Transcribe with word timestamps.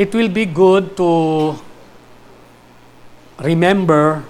it 0.00 0.14
will 0.14 0.30
be 0.30 0.46
good 0.46 0.96
to 0.96 1.60
remember 3.38 4.24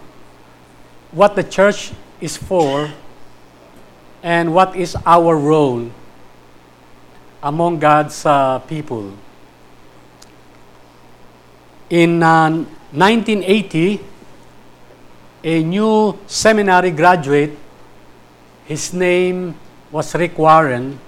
what 1.12 1.36
the 1.36 1.44
church 1.44 1.92
is 2.20 2.36
for 2.36 2.90
and 4.20 4.52
what 4.52 4.74
is 4.74 4.96
our 5.06 5.38
role 5.38 5.88
among 7.40 7.78
God's 7.78 8.26
uh, 8.26 8.58
people. 8.66 9.14
In 11.88 12.20
uh, 12.20 12.50
1980, 12.90 14.00
a 15.44 15.62
new 15.62 16.18
seminary 16.26 16.90
graduate, 16.90 17.56
his 18.64 18.92
name 18.92 19.54
was 19.92 20.16
Rick 20.16 20.36
Warren. 20.36 20.98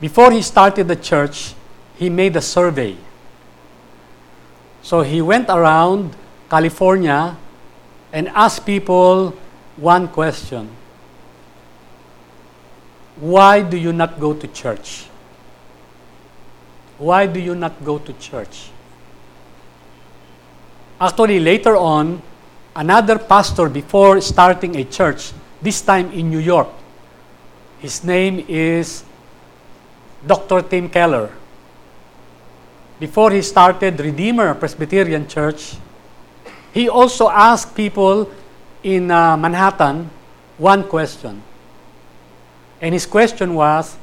Before 0.00 0.32
he 0.32 0.42
started 0.42 0.88
the 0.88 0.96
church, 0.96 1.54
he 1.94 2.10
made 2.10 2.34
a 2.34 2.42
survey. 2.42 2.96
So 4.82 5.02
he 5.02 5.20
went 5.20 5.48
around 5.48 6.16
California 6.48 7.36
and 8.12 8.28
asked 8.28 8.66
people 8.66 9.34
one 9.76 10.08
question 10.08 10.68
Why 13.20 13.62
do 13.62 13.76
you 13.76 13.92
not 13.92 14.18
go 14.18 14.34
to 14.34 14.46
church? 14.48 15.06
Why 16.98 17.26
do 17.26 17.40
you 17.40 17.54
not 17.54 17.84
go 17.84 17.98
to 17.98 18.12
church? 18.14 18.70
Actually, 21.00 21.40
later 21.40 21.76
on, 21.76 22.20
another 22.76 23.18
pastor 23.18 23.68
before 23.68 24.20
starting 24.20 24.76
a 24.76 24.84
church, 24.84 25.32
this 25.62 25.80
time 25.80 26.12
in 26.12 26.28
New 26.28 26.38
York, 26.40 26.68
his 27.78 28.04
name 28.04 28.44
is 28.48 29.02
Dr. 30.26 30.60
Tim 30.60 30.90
Keller. 30.90 31.30
Before 33.00 33.30
he 33.30 33.40
started 33.40 33.98
Redeemer 33.98 34.52
Presbyterian 34.54 35.26
Church, 35.26 35.76
he 36.70 36.86
also 36.86 37.30
asked 37.30 37.74
people 37.74 38.28
in 38.82 39.10
uh, 39.10 39.38
Manhattan 39.38 40.10
one 40.58 40.84
question. 40.84 41.40
And 42.78 42.92
his 42.92 43.06
question 43.06 43.54
was 43.54 43.96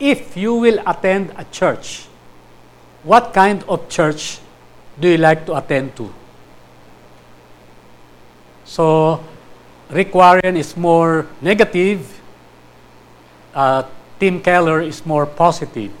if 0.00 0.34
you 0.34 0.54
will 0.54 0.80
attend 0.86 1.34
a 1.36 1.44
church, 1.52 2.08
what 3.04 3.34
kind 3.34 3.62
of 3.68 3.90
church 3.90 4.40
do 4.98 5.08
you 5.08 5.18
like 5.18 5.44
to 5.44 5.54
attend 5.54 5.94
to? 5.96 6.08
So, 8.64 9.22
Rick 9.90 10.14
Warren 10.14 10.56
is 10.56 10.74
more 10.74 11.26
negative, 11.42 12.08
uh, 13.54 13.84
Tim 14.18 14.40
Keller 14.40 14.80
is 14.80 15.04
more 15.04 15.26
positive. 15.26 15.92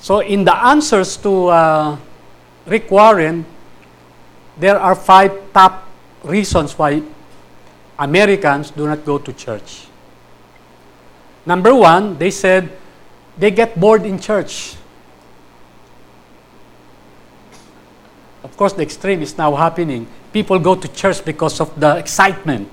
So, 0.00 0.20
in 0.20 0.44
the 0.44 0.54
answers 0.54 1.16
to 1.18 1.48
uh, 1.48 1.98
Rick 2.66 2.90
Warren, 2.90 3.44
there 4.56 4.78
are 4.78 4.94
five 4.94 5.32
top 5.52 5.88
reasons 6.22 6.78
why 6.78 7.02
Americans 7.98 8.70
do 8.70 8.86
not 8.86 9.04
go 9.04 9.18
to 9.18 9.32
church. 9.32 9.86
Number 11.46 11.74
one, 11.74 12.18
they 12.18 12.30
said 12.30 12.70
they 13.36 13.50
get 13.50 13.78
bored 13.78 14.04
in 14.04 14.20
church. 14.20 14.76
Of 18.44 18.56
course, 18.56 18.72
the 18.72 18.82
extreme 18.82 19.22
is 19.22 19.36
now 19.36 19.54
happening. 19.54 20.06
People 20.32 20.58
go 20.58 20.74
to 20.74 20.88
church 20.88 21.24
because 21.24 21.60
of 21.60 21.78
the 21.78 21.96
excitement. 21.96 22.70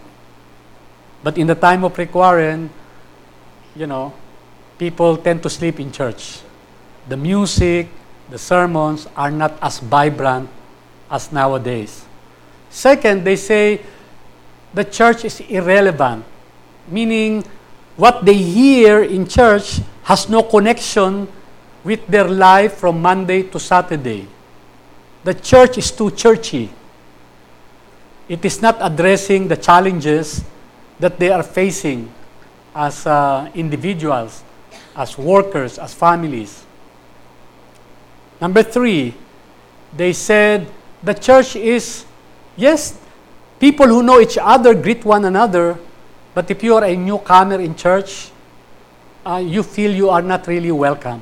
But 1.24 1.38
in 1.38 1.48
the 1.48 1.56
time 1.56 1.84
of 1.84 1.98
Rick 1.98 2.14
Warren, 2.14 2.70
you 3.76 3.88
know, 3.88 4.14
people 4.78 5.18
tend 5.18 5.42
to 5.44 5.50
sleep 5.50 5.80
in 5.80 5.92
church. 5.92 6.40
The 7.08 7.18
music, 7.18 7.88
the 8.30 8.38
sermons 8.38 9.08
are 9.16 9.32
not 9.32 9.58
as 9.62 9.80
vibrant 9.80 10.50
as 11.10 11.32
nowadays. 11.32 12.06
Second, 12.70 13.24
they 13.24 13.36
say 13.36 13.82
the 14.74 14.84
church 14.84 15.24
is 15.24 15.40
irrelevant, 15.42 16.26
meaning 16.90 17.44
what 17.96 18.26
they 18.26 18.34
hear 18.36 19.04
in 19.04 19.28
church 19.28 19.80
has 20.04 20.28
no 20.28 20.44
connection 20.44 21.28
with 21.84 22.06
their 22.08 22.28
life 22.28 22.76
from 22.78 23.02
Monday 23.02 23.44
to 23.44 23.60
Saturday. 23.60 24.28
The 25.24 25.34
church 25.34 25.78
is 25.78 25.92
too 25.92 26.12
churchy. 26.12 26.70
It 28.28 28.44
is 28.44 28.62
not 28.62 28.78
addressing 28.82 29.48
the 29.48 29.58
challenges 29.58 30.44
that 31.00 31.20
they 31.20 31.30
are 31.30 31.44
facing 31.44 32.12
as 32.76 33.06
uh, 33.08 33.50
individuals, 33.54 34.44
as 34.96 35.18
workers, 35.18 35.78
as 35.78 35.94
families. 35.94 36.65
Number 38.42 38.64
three, 38.64 39.14
they 39.96 40.14
said 40.14 40.68
the 41.02 41.14
church 41.14 41.56
is, 41.56 42.06
yes, 42.58 43.00
people 43.60 43.88
who 43.88 44.04
know 44.04 44.20
each 44.20 44.38
other 44.40 44.74
greet 44.74 45.06
one 45.06 45.26
another, 45.26 45.78
but 46.34 46.52
if 46.52 46.64
you 46.64 46.76
are 46.76 46.84
a 46.84 46.96
newcomer 46.96 47.60
in 47.62 47.76
church, 47.76 48.32
uh, 49.26 49.38
you 49.38 49.64
feel 49.64 49.92
you 49.92 50.10
are 50.10 50.22
not 50.22 50.48
really 50.48 50.72
welcome. 50.72 51.22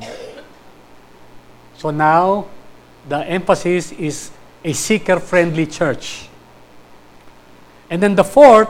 So 1.78 1.92
now, 1.92 2.48
the 3.08 3.20
emphasis 3.20 3.92
is 3.92 4.32
a 4.64 4.74
seeker 4.74 5.20
friendly 5.20 5.66
church. 5.66 6.30
And 7.90 8.02
then 8.02 8.16
the 8.16 8.24
fourth, 8.24 8.70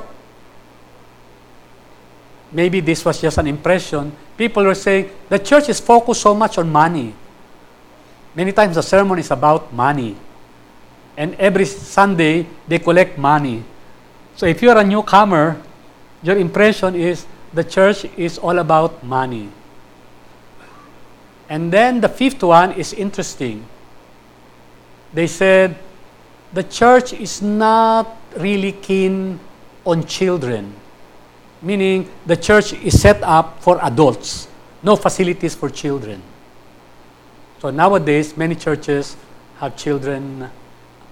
maybe 2.51 2.79
this 2.79 3.05
was 3.05 3.21
just 3.21 3.37
an 3.37 3.47
impression, 3.47 4.11
people 4.37 4.63
were 4.63 4.75
saying 4.75 5.09
the 5.29 5.39
church 5.39 5.69
is 5.69 5.79
focused 5.79 6.21
so 6.21 6.33
much 6.33 6.57
on 6.57 6.69
money. 6.69 7.13
Many 8.35 8.51
times 8.51 8.75
the 8.75 8.83
sermon 8.83 9.19
is 9.19 9.31
about 9.31 9.73
money. 9.73 10.15
And 11.15 11.35
every 11.35 11.65
Sunday, 11.65 12.47
they 12.67 12.79
collect 12.79 13.17
money. 13.17 13.63
So 14.35 14.47
if 14.47 14.61
you're 14.61 14.77
a 14.77 14.83
newcomer, 14.83 15.61
your 16.23 16.37
impression 16.37 16.95
is 16.95 17.25
the 17.53 17.63
church 17.63 18.05
is 18.17 18.39
all 18.39 18.57
about 18.57 19.03
money. 19.03 19.49
And 21.47 21.71
then 21.71 22.01
the 22.01 22.09
fifth 22.09 22.41
one 22.41 22.71
is 22.71 22.93
interesting. 22.93 23.65
They 25.13 25.27
said 25.27 25.77
the 26.51 26.63
church 26.63 27.13
is 27.13 27.41
not 27.41 28.17
really 28.37 28.71
keen 28.71 29.39
on 29.85 30.05
children, 30.05 30.73
meaning 31.61 32.09
the 32.25 32.37
church 32.37 32.73
is 32.73 32.99
set 32.99 33.21
up 33.21 33.61
for 33.61 33.77
adults, 33.85 34.47
no 34.81 34.95
facilities 34.95 35.53
for 35.53 35.69
children. 35.69 36.23
So 37.63 37.71
nowadays, 37.71 38.35
many 38.35 38.55
churches 38.55 39.15
have 39.55 39.77
children 39.77 40.51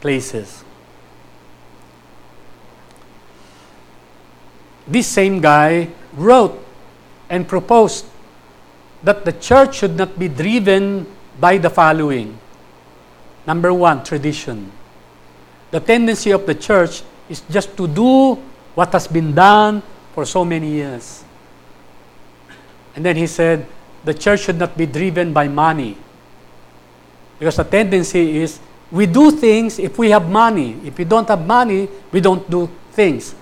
places. 0.01 0.65
This 4.85 5.07
same 5.07 5.39
guy 5.39 5.87
wrote 6.11 6.59
and 7.29 7.47
proposed 7.47 8.03
that 9.01 9.23
the 9.23 9.31
church 9.31 9.77
should 9.77 9.95
not 9.95 10.19
be 10.19 10.27
driven 10.27 11.07
by 11.39 11.57
the 11.57 11.69
following. 11.69 12.37
Number 13.47 13.73
one, 13.73 14.03
tradition. 14.03 14.73
The 15.71 15.79
tendency 15.79 16.31
of 16.31 16.45
the 16.45 16.55
church 16.55 17.01
is 17.29 17.39
just 17.49 17.77
to 17.77 17.87
do 17.87 18.35
what 18.75 18.91
has 18.91 19.07
been 19.07 19.33
done 19.33 19.81
for 20.11 20.25
so 20.25 20.43
many 20.43 20.67
years. 20.67 21.23
And 22.93 23.05
then 23.05 23.15
he 23.15 23.25
said, 23.25 23.65
the 24.03 24.13
church 24.13 24.41
should 24.41 24.59
not 24.59 24.75
be 24.75 24.85
driven 24.85 25.31
by 25.31 25.47
money. 25.47 25.95
Because 27.41 27.57
the 27.57 27.65
tendency 27.65 28.37
is 28.37 28.59
we 28.93 29.07
do 29.07 29.31
things 29.31 29.79
if 29.79 29.97
we 29.97 30.11
have 30.11 30.29
money. 30.29 30.77
If 30.85 30.99
we 30.99 31.05
don't 31.05 31.27
have 31.27 31.41
money, 31.41 31.89
we 32.11 32.21
don't 32.21 32.45
do 32.45 32.69
things. 32.91 33.33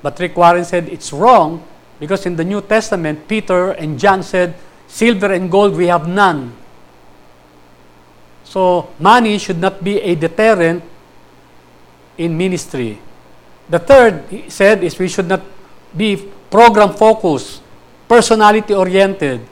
But 0.00 0.18
Rick 0.18 0.38
Warren 0.38 0.64
said 0.64 0.88
it's 0.88 1.12
wrong 1.12 1.62
because 2.00 2.24
in 2.24 2.34
the 2.34 2.44
New 2.44 2.62
Testament, 2.62 3.28
Peter 3.28 3.72
and 3.72 4.00
John 4.00 4.22
said, 4.22 4.54
Silver 4.88 5.34
and 5.34 5.50
gold 5.50 5.76
we 5.76 5.88
have 5.88 6.08
none. 6.08 6.56
So, 8.42 8.88
money 8.98 9.36
should 9.36 9.60
not 9.60 9.84
be 9.84 10.00
a 10.00 10.14
deterrent 10.14 10.82
in 12.16 12.38
ministry. 12.38 12.98
The 13.68 13.80
third, 13.80 14.24
he 14.30 14.48
said, 14.48 14.82
is 14.82 14.98
we 14.98 15.08
should 15.08 15.28
not 15.28 15.42
be 15.94 16.16
program 16.50 16.94
focused, 16.94 17.60
personality 18.08 18.72
oriented, 18.72 19.42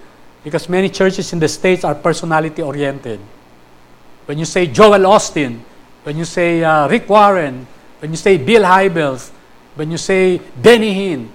because 0.43 0.71
many 0.71 0.89
churches 0.89 1.35
in 1.35 1.39
the 1.39 1.49
States 1.49 1.85
are 1.85 1.95
personality 1.95 2.63
oriented. 2.63 3.21
When 4.29 4.37
you 4.37 4.45
say 4.45 4.67
Joel 4.67 5.07
Austin, 5.07 5.65
when 6.05 6.19
you 6.19 6.27
say 6.27 6.63
uh, 6.63 6.87
Rick 6.87 7.09
Warren, 7.09 7.67
when 7.99 8.11
you 8.11 8.17
say 8.19 8.37
Bill 8.37 8.61
Hybels, 8.61 9.31
when 9.75 9.91
you 9.91 9.97
say 9.97 10.37
Benny 10.55 10.93
Hinn, 10.93 11.29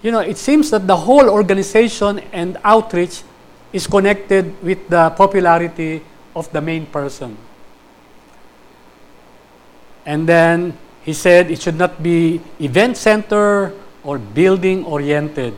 you 0.00 0.12
know, 0.12 0.20
it 0.20 0.38
seems 0.38 0.70
that 0.70 0.86
the 0.86 0.94
whole 0.94 1.28
organization 1.28 2.20
and 2.30 2.56
outreach 2.62 3.24
is 3.72 3.88
connected 3.88 4.54
with 4.62 4.88
the 4.88 5.10
popularity 5.10 6.02
of 6.36 6.46
the 6.52 6.60
main 6.60 6.86
person. 6.86 7.36
And 10.06 10.28
then 10.28 10.78
he 11.02 11.14
said 11.14 11.50
it 11.50 11.60
should 11.60 11.76
not 11.76 12.00
be 12.00 12.40
event 12.60 12.96
center 12.96 13.74
or 14.04 14.18
building 14.18 14.84
oriented. 14.84 15.54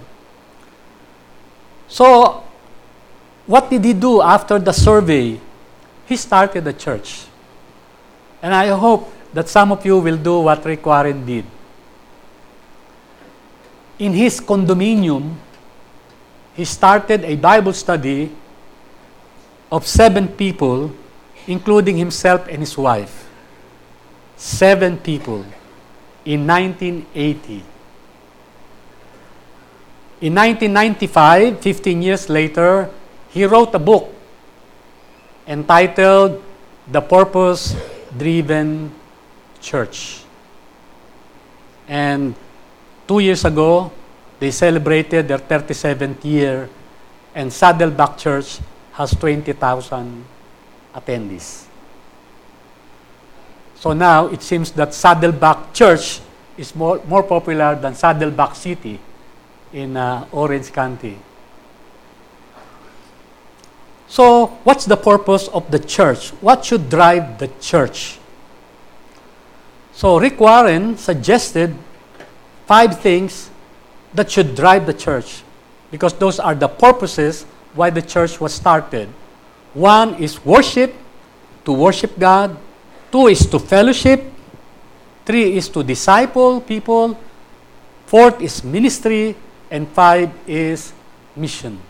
So, 1.86 2.44
what 3.44 3.68
did 3.68 3.84
he 3.84 3.92
do 3.92 4.22
after 4.22 4.58
the 4.58 4.72
survey? 4.72 5.38
He 6.06 6.16
started 6.16 6.66
a 6.66 6.72
church. 6.72 7.26
And 8.42 8.54
I 8.54 8.68
hope 8.68 9.12
that 9.32 9.48
some 9.48 9.72
of 9.72 9.84
you 9.84 9.98
will 9.98 10.16
do 10.16 10.40
what 10.40 10.64
Rick 10.64 10.86
Warren 10.86 11.26
did. 11.26 11.44
In 13.98 14.12
his 14.12 14.40
condominium, 14.40 15.34
he 16.54 16.64
started 16.64 17.24
a 17.24 17.36
Bible 17.36 17.72
study 17.72 18.30
of 19.70 19.86
seven 19.86 20.28
people, 20.28 20.92
including 21.46 21.96
himself 21.96 22.46
and 22.48 22.60
his 22.60 22.76
wife. 22.78 23.28
Seven 24.36 24.98
people 24.98 25.44
in 26.24 26.46
1980. 26.46 27.62
In 30.20 30.34
1995, 30.34 31.60
15 31.60 32.02
years 32.02 32.28
later, 32.28 32.88
he 33.30 33.44
wrote 33.44 33.74
a 33.74 33.78
book 33.78 34.15
entitled 35.46 36.42
The 36.90 37.00
Purpose 37.00 37.76
Driven 38.16 38.90
Church. 39.60 40.22
And 41.88 42.34
two 43.06 43.20
years 43.20 43.44
ago, 43.44 43.92
they 44.38 44.50
celebrated 44.50 45.28
their 45.28 45.38
37th 45.38 46.24
year, 46.24 46.68
and 47.34 47.52
Saddleback 47.52 48.18
Church 48.18 48.58
has 48.92 49.10
20,000 49.12 50.24
attendees. 50.94 51.66
So 53.76 53.92
now 53.92 54.26
it 54.26 54.42
seems 54.42 54.72
that 54.72 54.94
Saddleback 54.94 55.72
Church 55.72 56.20
is 56.56 56.74
more, 56.74 57.00
more 57.06 57.22
popular 57.22 57.76
than 57.76 57.94
Saddleback 57.94 58.56
City 58.56 58.98
in 59.72 59.96
uh, 59.96 60.26
Orange 60.32 60.72
County. 60.72 61.18
So, 64.08 64.46
what's 64.62 64.84
the 64.84 64.96
purpose 64.96 65.48
of 65.48 65.70
the 65.70 65.78
church? 65.78 66.30
What 66.40 66.64
should 66.64 66.88
drive 66.88 67.38
the 67.38 67.48
church? 67.60 68.18
So, 69.92 70.18
Rick 70.18 70.38
Warren 70.38 70.96
suggested 70.96 71.74
five 72.66 73.00
things 73.00 73.50
that 74.14 74.30
should 74.30 74.54
drive 74.54 74.86
the 74.86 74.94
church 74.94 75.42
because 75.90 76.12
those 76.14 76.38
are 76.38 76.54
the 76.54 76.68
purposes 76.68 77.44
why 77.74 77.90
the 77.90 78.02
church 78.02 78.40
was 78.40 78.54
started. 78.54 79.08
One 79.74 80.14
is 80.14 80.44
worship, 80.44 80.94
to 81.66 81.72
worship 81.72 82.18
God. 82.18 82.56
Two 83.12 83.26
is 83.26 83.44
to 83.46 83.58
fellowship. 83.58 84.24
Three 85.26 85.56
is 85.56 85.68
to 85.70 85.82
disciple 85.82 86.60
people. 86.60 87.18
Fourth 88.06 88.40
is 88.40 88.64
ministry. 88.64 89.36
And 89.70 89.88
five 89.88 90.30
is 90.46 90.92
mission. 91.34 91.82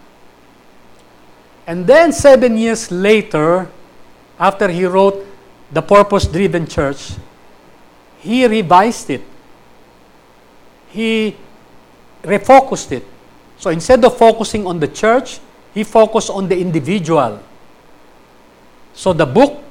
And 1.67 1.87
then 1.87 2.13
seven 2.13 2.57
years 2.57 2.91
later, 2.93 3.69
after 4.39 4.69
he 4.69 4.85
wrote 4.87 5.27
The 5.73 5.83
Purpose 5.83 6.27
Driven 6.27 6.67
Church, 6.67 7.15
he 8.21 8.47
revised 8.47 9.11
it. 9.11 9.23
He 10.91 11.37
refocused 12.23 12.93
it. 12.93 13.05
So 13.59 13.71
instead 13.71 14.05
of 14.05 14.17
focusing 14.17 14.67
on 14.67 14.79
the 14.79 14.89
church, 14.89 15.41
he 15.75 15.83
focused 15.83 16.31
on 16.31 16.49
the 16.49 16.59
individual. 16.59 17.41
So 18.95 19.13
the 19.13 19.27
book 19.27 19.63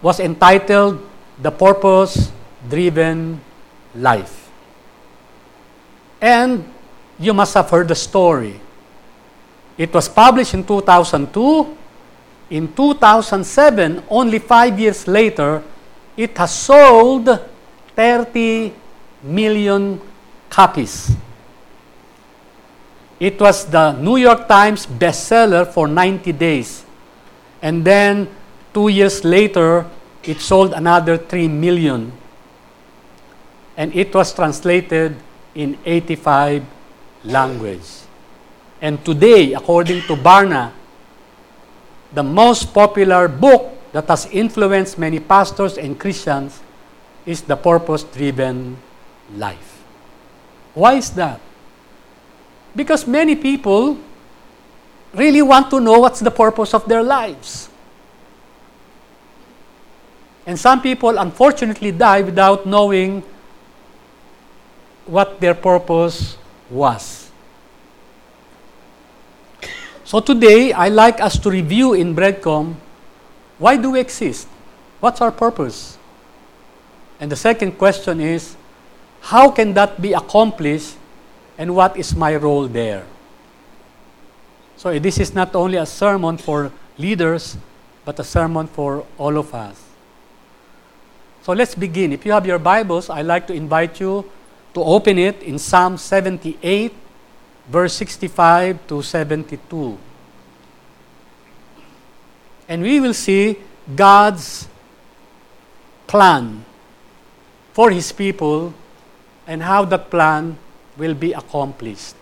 was 0.00 0.20
entitled 0.20 1.02
The 1.42 1.50
Purpose 1.50 2.30
Driven 2.68 3.40
Life. 3.94 4.50
And 6.20 6.64
you 7.18 7.34
must 7.34 7.54
have 7.54 7.68
heard 7.70 7.88
the 7.88 7.94
story. 7.94 8.60
It 9.80 9.94
was 9.94 10.10
published 10.10 10.52
in 10.52 10.62
2002. 10.62 11.76
In 12.50 12.68
2007, 12.74 14.04
only 14.10 14.38
five 14.38 14.78
years 14.78 15.08
later, 15.08 15.62
it 16.18 16.36
has 16.36 16.52
sold 16.52 17.24
30 17.96 18.74
million 19.22 19.98
copies. 20.50 21.16
It 23.18 23.40
was 23.40 23.64
the 23.64 23.92
New 23.92 24.18
York 24.18 24.46
Times 24.46 24.84
bestseller 24.84 25.66
for 25.66 25.88
90 25.88 26.32
days. 26.32 26.84
And 27.62 27.82
then, 27.82 28.28
two 28.74 28.88
years 28.88 29.24
later, 29.24 29.86
it 30.22 30.42
sold 30.42 30.74
another 30.74 31.16
3 31.16 31.48
million. 31.48 32.12
And 33.78 33.96
it 33.96 34.12
was 34.12 34.34
translated 34.34 35.16
in 35.54 35.78
85 35.86 36.64
languages. 37.24 37.99
And 38.80 39.04
today, 39.04 39.52
according 39.52 40.02
to 40.08 40.16
Barna, 40.16 40.72
the 42.12 42.22
most 42.22 42.72
popular 42.72 43.28
book 43.28 43.76
that 43.92 44.08
has 44.08 44.26
influenced 44.26 44.98
many 44.98 45.20
pastors 45.20 45.76
and 45.76 45.98
Christians 45.98 46.60
is 47.26 47.42
The 47.42 47.56
Purpose 47.56 48.04
Driven 48.04 48.76
Life. 49.36 49.82
Why 50.74 50.94
is 50.94 51.10
that? 51.10 51.40
Because 52.74 53.06
many 53.06 53.36
people 53.36 53.98
really 55.12 55.42
want 55.42 55.70
to 55.70 55.80
know 55.80 55.98
what's 56.00 56.20
the 56.20 56.30
purpose 56.30 56.72
of 56.72 56.86
their 56.88 57.02
lives. 57.02 57.68
And 60.46 60.58
some 60.58 60.80
people 60.80 61.18
unfortunately 61.18 61.92
die 61.92 62.22
without 62.22 62.66
knowing 62.66 63.22
what 65.04 65.40
their 65.40 65.54
purpose 65.54 66.36
was. 66.70 67.19
So 70.10 70.18
today, 70.18 70.72
I 70.72 70.88
like 70.88 71.20
us 71.22 71.38
to 71.38 71.48
review 71.54 71.94
in 71.94 72.16
Breadcom 72.16 72.74
why 73.62 73.76
do 73.76 73.92
we 73.92 74.00
exist? 74.00 74.48
What's 74.98 75.20
our 75.20 75.30
purpose? 75.30 75.98
And 77.20 77.30
the 77.30 77.36
second 77.36 77.78
question 77.78 78.20
is 78.20 78.56
how 79.20 79.52
can 79.52 79.72
that 79.74 80.02
be 80.02 80.12
accomplished 80.12 80.96
and 81.56 81.76
what 81.76 81.96
is 81.96 82.16
my 82.16 82.34
role 82.34 82.66
there? 82.66 83.06
So 84.76 84.98
this 84.98 85.20
is 85.20 85.32
not 85.32 85.54
only 85.54 85.78
a 85.78 85.86
sermon 85.86 86.38
for 86.38 86.72
leaders, 86.98 87.56
but 88.04 88.18
a 88.18 88.24
sermon 88.24 88.66
for 88.66 89.06
all 89.16 89.38
of 89.38 89.54
us. 89.54 89.80
So 91.42 91.52
let's 91.52 91.76
begin. 91.76 92.12
If 92.12 92.26
you 92.26 92.32
have 92.32 92.46
your 92.46 92.58
Bibles, 92.58 93.10
I'd 93.10 93.26
like 93.26 93.46
to 93.46 93.54
invite 93.54 94.00
you 94.00 94.28
to 94.74 94.82
open 94.82 95.18
it 95.18 95.40
in 95.44 95.56
Psalm 95.56 95.96
78 95.96 96.99
verse 97.70 97.94
65 97.94 98.86
to 98.88 99.00
72. 99.02 99.98
And 102.68 102.82
we 102.82 102.98
will 103.00 103.14
see 103.14 103.56
God's 103.94 104.68
plan 106.06 106.64
for 107.72 107.90
His 107.90 108.10
people 108.10 108.74
and 109.46 109.62
how 109.62 109.84
that 109.84 110.10
plan 110.10 110.58
will 110.98 111.14
be 111.14 111.32
accomplished. 111.32 112.14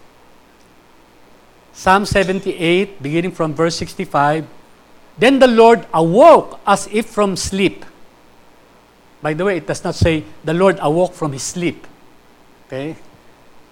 Psalm 1.73 2.05
78, 2.05 3.03
beginning 3.03 3.33
from 3.33 3.55
verse 3.55 3.77
65 3.77 4.47
Then 5.17 5.39
the 5.39 5.49
Lord 5.49 5.87
awoke 5.93 6.61
as 6.67 6.89
if 6.93 7.07
from 7.07 7.37
sleep. 7.37 7.85
By 9.23 9.35
the 9.35 9.45
way, 9.45 9.57
it 9.57 9.67
does 9.67 9.83
not 9.83 9.95
say 9.95 10.25
the 10.45 10.55
Lord 10.55 10.79
awoke 10.81 11.15
from 11.15 11.33
his 11.33 11.43
sleep. 11.43 11.87
Okay? 12.67 12.97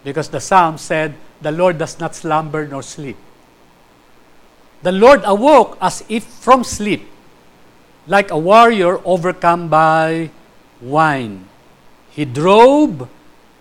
Because 0.07 0.31
the 0.31 0.39
psalm 0.39 0.79
said, 0.79 1.19
the 1.43 1.51
Lord 1.51 1.79
does 1.79 1.99
not 1.99 2.15
slumber 2.15 2.63
nor 2.63 2.81
sleep. 2.81 3.17
The 4.87 4.93
Lord 4.93 5.23
awoke 5.25 5.77
as 5.83 6.05
if 6.09 6.23
from 6.23 6.63
sleep, 6.63 7.11
like 8.07 8.31
a 8.31 8.39
warrior 8.39 9.03
overcome 9.03 9.67
by 9.67 10.31
wine. 10.81 11.49
He 12.11 12.25
drove 12.25 13.09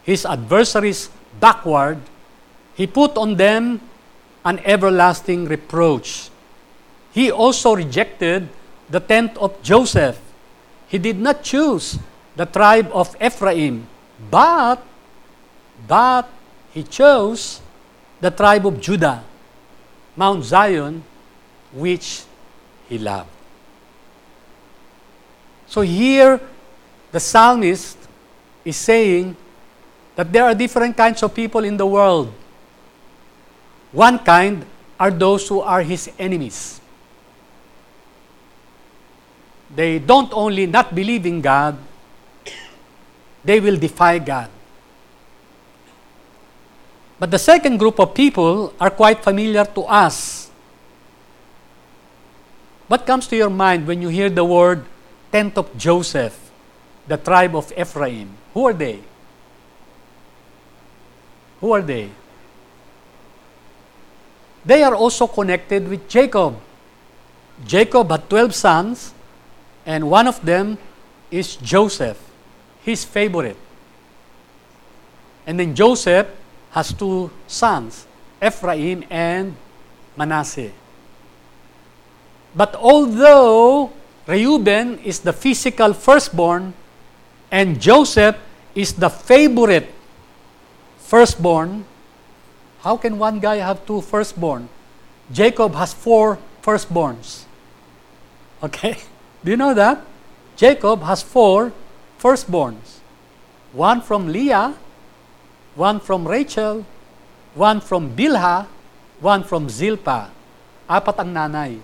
his 0.04 0.24
adversaries 0.24 1.10
backward. 1.40 1.98
He 2.76 2.86
put 2.86 3.18
on 3.18 3.42
them 3.42 3.82
an 4.46 4.62
everlasting 4.66 5.46
reproach. 5.46 6.30
He 7.12 7.32
also 7.32 7.74
rejected 7.76 8.50
the 8.88 9.00
tent 9.00 9.36
of 9.38 9.58
Joseph. 9.64 10.22
He 10.88 11.00
did 11.00 11.18
not 11.18 11.42
choose 11.42 11.98
the 12.36 12.46
tribe 12.46 12.92
of 12.94 13.16
Ephraim, 13.20 13.88
but, 14.30 14.86
but 15.88 16.30
he 16.74 16.84
chose 16.84 17.62
the 18.20 18.32
tribe 18.32 18.66
of 18.66 18.80
Judah, 18.82 19.24
Mount 20.16 20.44
Zion, 20.44 21.04
which 21.74 22.24
he 22.90 22.98
loved. 22.98 23.30
So 25.68 25.82
here, 25.82 26.40
the 27.12 27.20
psalmist 27.20 27.98
is 28.64 28.78
saying 28.78 29.36
that 30.16 30.32
there 30.32 30.44
are 30.44 30.56
different 30.56 30.96
kinds 30.96 31.22
of 31.24 31.34
people 31.34 31.64
in 31.64 31.78
the 31.78 31.86
world. 31.86 32.32
One 33.92 34.20
kind 34.20 34.66
are 35.00 35.12
those 35.12 35.48
who 35.48 35.62
are 35.62 35.82
his 35.82 36.10
enemies. 36.18 36.80
They 39.74 40.00
don't 40.00 40.32
only 40.34 40.66
not 40.68 40.96
believe 40.96 41.26
in 41.26 41.42
God, 41.42 41.78
they 43.44 43.60
will 43.60 43.78
defy 43.78 44.20
God. 44.20 44.50
But 47.18 47.32
the 47.32 47.40
second 47.40 47.78
group 47.78 48.00
of 48.00 48.14
people 48.14 48.74
are 48.80 48.90
quite 48.90 49.24
familiar 49.24 49.64
to 49.64 49.82
us. 49.84 50.50
What 52.88 53.06
comes 53.06 53.28
to 53.28 53.36
your 53.36 53.50
mind 53.50 53.88
when 53.88 54.02
you 54.02 54.10
hear 54.10 54.30
the 54.30 54.44
word 54.44 54.86
tent 55.32 55.58
of 55.58 55.76
Joseph, 55.78 56.52
the 57.08 57.18
tribe 57.18 57.56
of 57.56 57.72
Ephraim? 57.78 58.30
Who 58.54 58.68
are 58.68 58.74
they? 58.74 59.00
Who 61.62 61.72
are 61.72 61.82
they? 61.82 62.10
They 64.66 64.84
are 64.84 64.94
also 64.94 65.26
connected 65.26 65.88
with 65.88 66.10
Jacob. 66.10 66.60
Jacob 67.66 68.12
had 68.12 68.30
12 68.30 68.54
sons, 68.54 69.14
and 69.86 70.10
one 70.10 70.28
of 70.28 70.44
them 70.44 70.78
is 71.32 71.56
Joseph, 71.56 72.20
his 72.82 73.06
favorite. 73.06 73.58
And 75.48 75.60
then 75.60 75.76
Joseph 75.76 76.28
has 76.76 76.92
two 76.92 77.32
sons, 77.48 78.06
Ephraim 78.44 79.08
and 79.10 79.56
Manasseh. 80.20 80.76
But 82.54 82.76
although 82.76 83.96
Reuben 84.28 85.00
is 85.00 85.20
the 85.20 85.32
physical 85.32 85.94
firstborn 85.94 86.74
and 87.50 87.80
Joseph 87.80 88.36
is 88.76 88.92
the 88.92 89.10
favorite 89.10 89.88
firstborn, 91.00 91.86
how 92.84 92.98
can 92.98 93.18
one 93.18 93.40
guy 93.40 93.64
have 93.64 93.86
two 93.88 94.02
firstborn? 94.02 94.68
Jacob 95.32 95.76
has 95.76 95.94
four 95.94 96.38
firstborns. 96.62 97.46
Okay? 98.62 99.00
Do 99.44 99.52
you 99.52 99.58
know 99.58 99.74
that? 99.74 100.04
Jacob 100.58 101.04
has 101.04 101.24
four 101.24 101.72
firstborns. 102.20 103.00
One 103.72 104.02
from 104.02 104.28
Leah, 104.28 104.76
one 105.76 106.00
from 106.00 106.28
Rachel, 106.28 106.86
one 107.54 107.80
from 107.80 108.16
Bilhah, 108.16 108.68
one 109.20 109.44
from 109.44 109.68
Zilpah. 109.68 110.32
Apat 110.90 111.20
ang 111.20 111.32
nanay. 111.36 111.80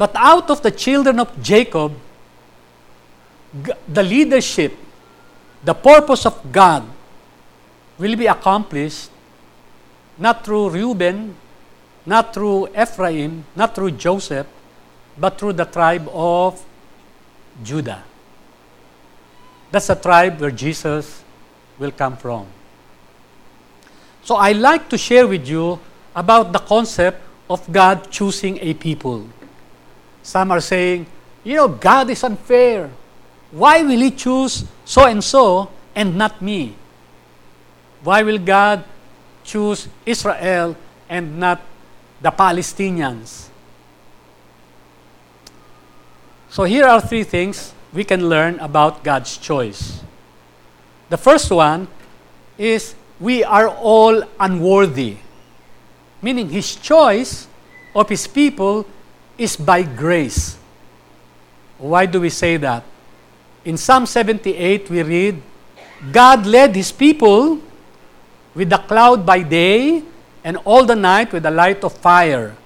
But 0.00 0.16
out 0.16 0.48
of 0.48 0.64
the 0.64 0.72
children 0.72 1.20
of 1.20 1.28
Jacob, 1.42 1.92
the 3.86 4.02
leadership, 4.02 4.72
the 5.62 5.74
purpose 5.74 6.24
of 6.24 6.40
God 6.50 6.88
will 7.98 8.16
be 8.16 8.26
accomplished 8.26 9.10
not 10.16 10.44
through 10.44 10.70
Reuben, 10.70 11.36
not 12.06 12.32
through 12.32 12.68
Ephraim, 12.72 13.44
not 13.56 13.74
through 13.74 13.92
Joseph, 13.92 14.46
but 15.18 15.36
through 15.36 15.52
the 15.52 15.64
tribe 15.64 16.08
of 16.12 16.64
Judah. 17.62 18.04
That's 19.70 19.86
the 19.86 19.94
tribe 19.94 20.40
where 20.40 20.50
Jesus 20.50 21.22
will 21.78 21.92
come 21.92 22.16
from. 22.16 22.46
So 24.22 24.36
I 24.36 24.52
like 24.52 24.88
to 24.90 24.98
share 24.98 25.26
with 25.26 25.48
you 25.48 25.78
about 26.14 26.52
the 26.52 26.58
concept 26.58 27.22
of 27.48 27.60
God 27.72 28.10
choosing 28.10 28.58
a 28.60 28.74
people. 28.74 29.26
Some 30.22 30.50
are 30.50 30.60
saying, 30.60 31.06
you 31.42 31.56
know, 31.56 31.68
God 31.68 32.10
is 32.10 32.22
unfair. 32.22 32.90
Why 33.50 33.82
will 33.82 33.98
He 33.98 34.10
choose 34.10 34.64
so 34.84 35.06
and 35.06 35.22
so 35.22 35.70
and 35.94 36.16
not 36.16 36.42
me? 36.42 36.74
Why 38.02 38.22
will 38.22 38.38
God 38.38 38.84
choose 39.42 39.88
Israel 40.06 40.76
and 41.08 41.38
not 41.38 41.60
the 42.20 42.30
Palestinians? 42.30 43.48
So 46.50 46.64
here 46.64 46.84
are 46.84 47.00
three 47.00 47.24
things 47.24 47.72
we 47.92 48.04
can 48.04 48.28
learn 48.28 48.58
about 48.60 49.02
God's 49.02 49.36
choice. 49.36 50.00
The 51.08 51.16
first 51.16 51.50
one 51.50 51.88
is 52.56 52.94
we 53.18 53.42
are 53.42 53.68
all 53.68 54.22
unworthy, 54.38 55.16
meaning 56.22 56.48
His 56.48 56.76
choice 56.76 57.48
of 57.94 58.08
His 58.08 58.26
people 58.26 58.86
is 59.36 59.56
by 59.56 59.82
grace. 59.82 60.56
Why 61.78 62.06
do 62.06 62.20
we 62.20 62.30
say 62.30 62.56
that? 62.58 62.84
In 63.64 63.76
Psalm 63.76 64.06
78, 64.06 64.88
we 64.88 65.02
read, 65.02 65.42
God 66.12 66.46
led 66.46 66.76
His 66.76 66.92
people 66.92 67.60
with 68.54 68.70
the 68.70 68.78
cloud 68.78 69.26
by 69.26 69.42
day 69.42 70.02
and 70.44 70.56
all 70.58 70.84
the 70.84 70.96
night 70.96 71.32
with 71.32 71.42
the 71.42 71.50
light 71.50 71.82
of 71.84 71.92
fire. 71.92 72.56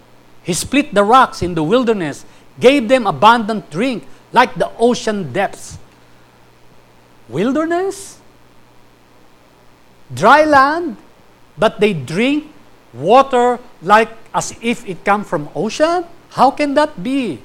He 0.43 0.53
split 0.53 0.95
the 0.95 1.03
rocks 1.03 1.43
in 1.43 1.55
the 1.55 1.63
wilderness, 1.63 2.25
gave 2.61 2.89
them 2.89 3.07
abundant 3.07 3.71
drink 3.71 4.07
like 4.35 4.59
the 4.59 4.69
ocean 4.77 5.33
depths. 5.33 5.79
Wilderness? 7.31 8.19
Dry 10.13 10.45
land, 10.45 10.99
but 11.57 11.81
they 11.81 11.95
drink 11.95 12.53
water 12.93 13.59
like 13.81 14.11
as 14.35 14.59
if 14.61 14.87
it 14.87 15.07
come 15.07 15.25
from 15.25 15.49
ocean? 15.55 16.05
How 16.31 16.51
can 16.51 16.75
that 16.75 17.01
be? 17.01 17.41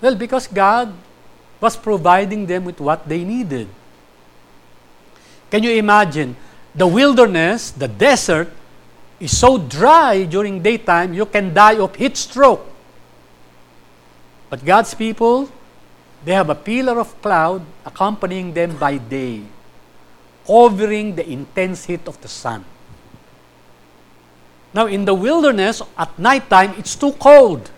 Well, 0.00 0.14
because 0.14 0.46
God 0.46 0.94
was 1.60 1.76
providing 1.76 2.46
them 2.46 2.64
with 2.64 2.80
what 2.80 3.08
they 3.08 3.24
needed. 3.24 3.68
Can 5.50 5.62
you 5.62 5.72
imagine? 5.72 6.36
The 6.74 6.86
wilderness, 6.86 7.70
the 7.70 7.88
desert, 7.88 8.48
is 9.20 9.36
so 9.36 9.58
dry 9.58 10.24
during 10.24 10.62
daytime, 10.62 11.12
you 11.12 11.26
can 11.26 11.52
die 11.52 11.78
of 11.78 11.94
heat 11.94 12.16
stroke. 12.16 12.66
But 14.52 14.66
God's 14.66 14.92
people, 14.92 15.48
they 16.26 16.36
have 16.36 16.50
a 16.50 16.54
pillar 16.54 17.00
of 17.00 17.16
cloud 17.22 17.64
accompanying 17.86 18.52
them 18.52 18.76
by 18.76 18.98
day, 18.98 19.40
covering 20.46 21.16
the 21.16 21.24
intense 21.24 21.86
heat 21.86 22.06
of 22.06 22.20
the 22.20 22.28
sun. 22.28 22.62
Now, 24.74 24.88
in 24.92 25.06
the 25.06 25.14
wilderness, 25.14 25.80
at 25.96 26.18
nighttime, 26.18 26.74
it's 26.76 26.94
too 26.94 27.12
cold. 27.12 27.70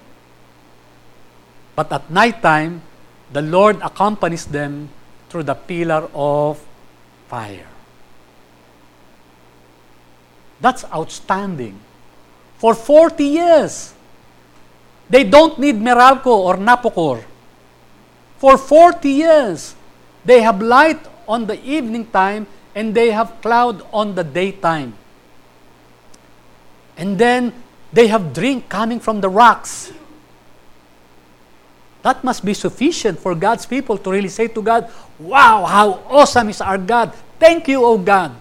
But 1.76 1.92
at 1.92 2.10
nighttime, 2.10 2.82
the 3.30 3.42
Lord 3.42 3.78
accompanies 3.80 4.44
them 4.44 4.88
through 5.30 5.44
the 5.44 5.54
pillar 5.54 6.10
of 6.12 6.58
fire. 7.28 7.70
That's 10.60 10.84
outstanding. 10.90 11.78
For 12.58 12.74
40 12.74 13.22
years, 13.22 13.94
they 15.14 15.22
don't 15.22 15.60
need 15.60 15.76
Meralco 15.76 16.34
or 16.34 16.56
Napocor. 16.56 17.22
For 18.38 18.58
40 18.58 19.08
years, 19.08 19.76
they 20.24 20.42
have 20.42 20.60
light 20.60 20.98
on 21.28 21.46
the 21.46 21.54
evening 21.62 22.10
time 22.10 22.48
and 22.74 22.92
they 22.92 23.12
have 23.12 23.40
cloud 23.40 23.86
on 23.92 24.16
the 24.16 24.24
daytime. 24.24 24.98
And 26.96 27.16
then 27.16 27.54
they 27.92 28.08
have 28.08 28.34
drink 28.34 28.68
coming 28.68 28.98
from 28.98 29.20
the 29.20 29.28
rocks. 29.28 29.92
That 32.02 32.24
must 32.24 32.44
be 32.44 32.52
sufficient 32.52 33.20
for 33.20 33.36
God's 33.36 33.66
people 33.66 33.96
to 33.98 34.10
really 34.10 34.28
say 34.28 34.48
to 34.48 34.60
God, 34.60 34.90
Wow, 35.20 35.64
how 35.64 36.02
awesome 36.10 36.48
is 36.48 36.60
our 36.60 36.76
God! 36.76 37.14
Thank 37.38 37.68
you, 37.68 37.84
O 37.84 37.98
God! 37.98 38.34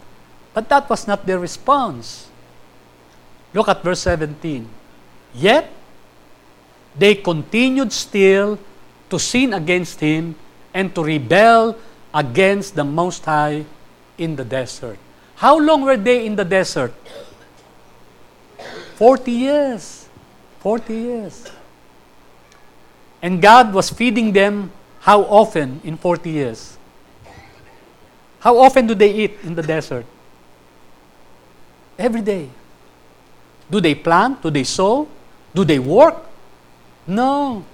But 0.55 0.69
that 0.69 0.89
was 0.89 1.05
not 1.05 1.23
their 1.27 1.37
response. 1.37 2.29
Look 3.53 3.69
at 3.69 3.83
verse 3.83 3.99
17. 3.99 4.67
Yet, 5.35 5.69
they 6.97 7.15
continued 7.15 7.91
still 7.91 8.59
to 9.09 9.19
sin 9.19 9.53
against 9.53 9.99
him 9.99 10.35
and 10.73 10.93
to 10.95 11.03
rebel 11.03 11.77
against 12.13 12.75
the 12.75 12.83
Most 12.83 13.25
High 13.25 13.65
in 14.17 14.35
the 14.35 14.45
desert. 14.45 14.97
How 15.35 15.57
long 15.57 15.81
were 15.81 15.97
they 15.97 16.25
in 16.25 16.35
the 16.35 16.45
desert? 16.45 16.93
40 18.95 19.31
years. 19.31 20.07
40 20.59 20.93
years. 20.93 21.51
And 23.21 23.41
God 23.41 23.73
was 23.73 23.89
feeding 23.89 24.31
them 24.31 24.71
how 24.99 25.23
often 25.23 25.81
in 25.83 25.97
40 25.97 26.29
years? 26.29 26.77
How 28.39 28.57
often 28.57 28.87
do 28.87 28.95
they 28.95 29.13
eat 29.13 29.37
in 29.43 29.55
the 29.55 29.63
desert? 29.63 30.05
Every 31.97 32.21
day. 32.21 32.49
Do 33.69 33.79
they 33.79 33.95
plant? 33.95 34.41
Do 34.41 34.49
they 34.49 34.63
sow? 34.63 35.07
Do 35.53 35.63
they 35.63 35.79
work? 35.79 36.32
No. 37.07 37.65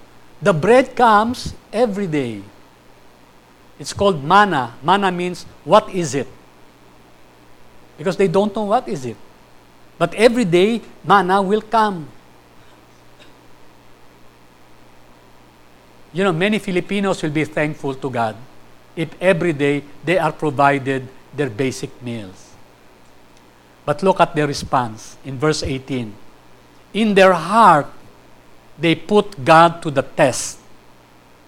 The 0.42 0.52
bread 0.52 0.96
comes 0.96 1.54
every 1.72 2.06
day. 2.06 2.42
It's 3.78 3.92
called 3.92 4.22
manna. 4.24 4.74
Manna 4.82 5.10
means 5.12 5.44
what 5.64 5.88
is 5.90 6.14
it? 6.14 6.28
Because 7.98 8.16
they 8.16 8.28
don't 8.28 8.54
know 8.54 8.64
what 8.64 8.88
is 8.88 9.04
it. 9.04 9.16
But 9.98 10.14
every 10.14 10.44
day, 10.44 10.80
manna 11.04 11.42
will 11.42 11.60
come. 11.60 12.08
You 16.12 16.24
know, 16.24 16.32
many 16.32 16.58
Filipinos 16.58 17.22
will 17.22 17.30
be 17.30 17.44
thankful 17.44 17.94
to 17.94 18.10
God 18.10 18.36
if 18.96 19.10
every 19.20 19.52
day 19.52 19.84
they 20.04 20.18
are 20.18 20.32
provided 20.32 21.06
their 21.36 21.50
basic 21.50 21.90
meals. 22.02 22.50
But 23.84 24.02
look 24.02 24.20
at 24.20 24.34
their 24.34 24.46
response 24.46 25.16
in 25.24 25.38
verse 25.38 25.62
18. 25.62 26.12
In 26.94 27.14
their 27.14 27.32
heart, 27.32 27.86
they 28.80 28.96
put 28.96 29.36
God 29.44 29.84
to 29.84 29.92
the 29.92 30.02
test 30.02 30.58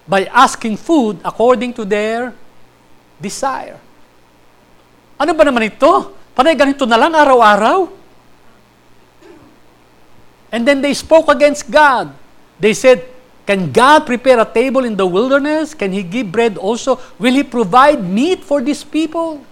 by 0.07 0.29
asking 0.29 0.77
food 0.77 1.19
according 1.25 1.73
to 1.81 1.89
their 1.89 2.37
desire. 3.17 3.81
Ano 5.17 5.33
ba 5.33 5.43
naman 5.49 5.73
ito? 5.73 6.13
Panay 6.37 6.53
ganito 6.53 6.85
na 6.85 7.01
lang 7.01 7.17
araw-araw? 7.17 7.89
And 10.53 10.69
then 10.69 10.85
they 10.85 10.93
spoke 10.93 11.33
against 11.33 11.73
God. 11.73 12.13
They 12.61 12.77
said, 12.77 13.09
Can 13.43 13.73
God 13.73 14.07
prepare 14.07 14.39
a 14.39 14.47
table 14.47 14.85
in 14.85 14.95
the 14.95 15.09
wilderness? 15.09 15.75
Can 15.75 15.91
He 15.91 16.05
give 16.05 16.31
bread 16.31 16.55
also? 16.61 17.01
Will 17.19 17.35
He 17.35 17.43
provide 17.43 18.05
meat 18.05 18.45
for 18.45 18.61
these 18.61 18.85
people? 18.85 19.43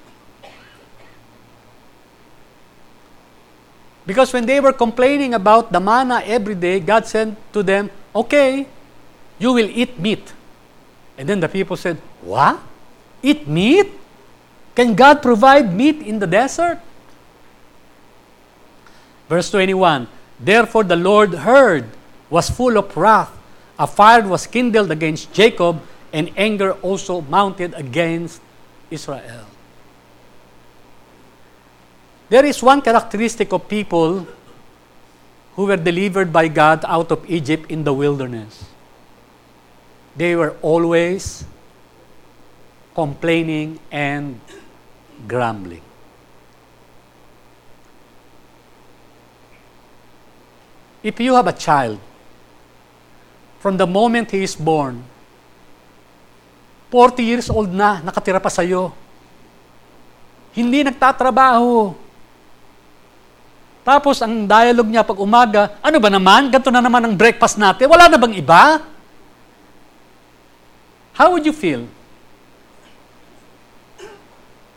Because 4.07 4.33
when 4.33 4.47
they 4.47 4.61
were 4.61 4.73
complaining 4.73 5.35
about 5.35 5.73
the 5.73 5.81
manna 5.81 6.23
every 6.25 6.55
day, 6.55 6.81
God 6.81 7.07
said 7.07 7.37
to 7.53 7.63
them, 7.63 7.91
Okay, 8.15 8.67
you 9.39 9.53
will 9.53 9.69
eat 9.69 9.99
meat. 9.99 10.33
And 11.19 11.29
then 11.29 11.41
the 11.41 11.49
people 11.49 11.77
said, 11.77 11.99
What? 12.23 12.61
Eat 13.23 13.47
meat? 13.47 13.93
Can 14.75 14.95
God 14.95 15.21
provide 15.21 15.75
meat 15.75 16.01
in 16.01 16.19
the 16.19 16.27
desert? 16.27 16.81
Verse 19.29 19.51
21 19.51 20.09
Therefore 20.41 20.85
the 20.85 20.97
Lord 20.97 21.35
heard, 21.35 21.85
was 22.31 22.49
full 22.49 22.79
of 22.79 22.97
wrath. 22.97 23.31
A 23.79 23.87
fire 23.87 24.27
was 24.27 24.47
kindled 24.47 24.91
against 24.91 25.33
Jacob, 25.33 25.83
and 26.13 26.31
anger 26.37 26.73
also 26.81 27.21
mounted 27.21 27.75
against 27.75 28.41
Israel. 28.91 29.50
There 32.31 32.47
is 32.47 32.63
one 32.63 32.79
characteristic 32.81 33.53
of 33.53 33.67
people 33.67 34.23
who 35.59 35.67
were 35.67 35.77
delivered 35.77 36.33
by 36.33 36.47
God 36.47 36.87
out 36.87 37.11
of 37.11 37.27
Egypt 37.27 37.67
in 37.67 37.83
the 37.83 37.93
wilderness. 37.93 38.71
They 40.15 40.39
were 40.39 40.55
always 40.63 41.43
complaining 42.95 43.83
and 43.91 44.39
grumbling. 45.27 45.83
If 51.03 51.19
you 51.19 51.35
have 51.35 51.49
a 51.49 51.57
child, 51.57 51.99
from 53.59 53.77
the 53.77 53.87
moment 53.91 54.31
he 54.31 54.47
is 54.47 54.55
born, 54.55 55.03
40 56.95 57.25
years 57.25 57.51
old 57.51 57.75
na, 57.75 57.99
nakatira 58.03 58.39
pa 58.39 58.51
sa'yo. 58.51 58.95
Hindi 60.55 60.87
nagtatrabaho. 60.87 62.10
Tapos 63.91 64.23
ang 64.23 64.47
dialogue 64.47 64.87
niya 64.87 65.03
pag 65.03 65.19
umaga, 65.19 65.75
ano 65.83 65.99
ba 65.99 66.07
naman? 66.07 66.47
Ganto 66.47 66.71
na 66.71 66.79
naman 66.79 67.03
ang 67.03 67.19
breakfast 67.19 67.59
natin. 67.59 67.91
Wala 67.91 68.07
na 68.07 68.23
bang 68.23 68.39
iba? 68.39 68.87
How 71.19 71.35
would 71.35 71.43
you 71.43 71.51
feel? 71.51 71.91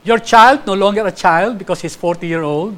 Your 0.01 0.17
child, 0.17 0.65
no 0.65 0.73
longer 0.73 1.05
a 1.05 1.13
child 1.13 1.61
because 1.61 1.85
he's 1.85 1.93
40 1.93 2.25
year 2.25 2.41
old, 2.41 2.73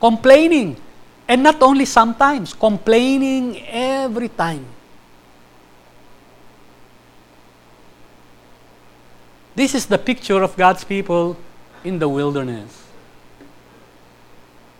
complaining. 0.00 0.80
And 1.28 1.44
not 1.44 1.60
only 1.60 1.84
sometimes, 1.84 2.56
complaining 2.56 3.60
every 3.68 4.32
time. 4.32 4.64
This 9.52 9.76
is 9.76 9.84
the 9.84 10.00
picture 10.00 10.40
of 10.40 10.56
God's 10.56 10.88
people 10.88 11.36
in 11.84 12.00
the 12.00 12.08
wilderness. 12.08 12.87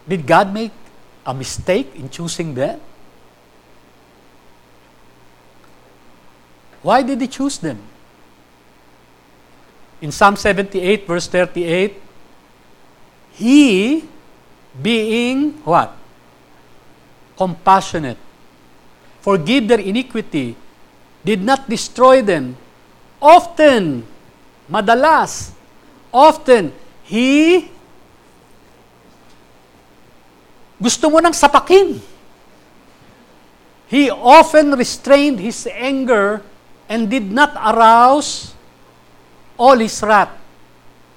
Did 0.09 0.27
God 0.27 0.55
make 0.55 0.73
a 1.27 1.35
mistake 1.35 1.93
in 1.95 2.09
choosing 2.09 2.55
them? 2.55 2.81
Why 6.81 7.03
did 7.03 7.21
He 7.21 7.29
choose 7.29 7.59
them? 7.59 7.77
In 10.01 10.11
Psalm 10.11 10.37
78, 10.37 11.07
verse 11.07 11.29
38, 11.29 12.01
He, 13.33 14.05
being 14.81 15.53
what? 15.69 15.93
Compassionate, 17.37 18.17
forgive 19.21 19.69
their 19.69 19.81
iniquity, 19.81 20.57
did 21.25 21.43
not 21.43 21.69
destroy 21.69 22.23
them. 22.23 22.57
Often, 23.21 24.07
madalas, 24.71 25.53
often, 26.13 26.73
He 27.03 27.69
gusto 30.79 31.11
mo 31.11 31.19
nang 31.19 31.35
sapakin. 31.35 31.99
He 33.91 34.11
often 34.11 34.79
restrained 34.79 35.43
his 35.43 35.67
anger 35.67 36.41
and 36.89 37.11
did 37.11 37.29
not 37.29 37.57
arouse 37.57 38.55
all 39.59 39.77
his 39.77 39.99
wrath. 40.01 40.33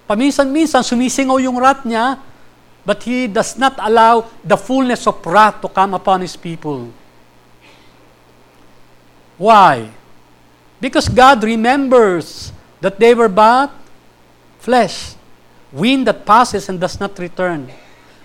Paminsan-minsan, 0.09 0.83
sumisingaw 0.83 1.39
yung 1.39 1.55
wrath 1.61 1.85
niya, 1.85 2.19
but 2.83 3.03
he 3.05 3.27
does 3.29 3.55
not 3.55 3.77
allow 3.77 4.25
the 4.43 4.57
fullness 4.57 5.05
of 5.05 5.21
wrath 5.23 5.61
to 5.61 5.69
come 5.69 5.93
upon 5.93 6.19
his 6.19 6.35
people. 6.35 6.89
Why? 9.37 9.89
Because 10.81 11.07
God 11.07 11.43
remembers 11.43 12.51
that 12.81 12.97
they 12.97 13.13
were 13.13 13.29
but 13.29 13.69
flesh, 14.59 15.15
wind 15.71 16.07
that 16.07 16.25
passes 16.25 16.67
and 16.69 16.79
does 16.79 16.99
not 16.99 17.17
return. 17.19 17.69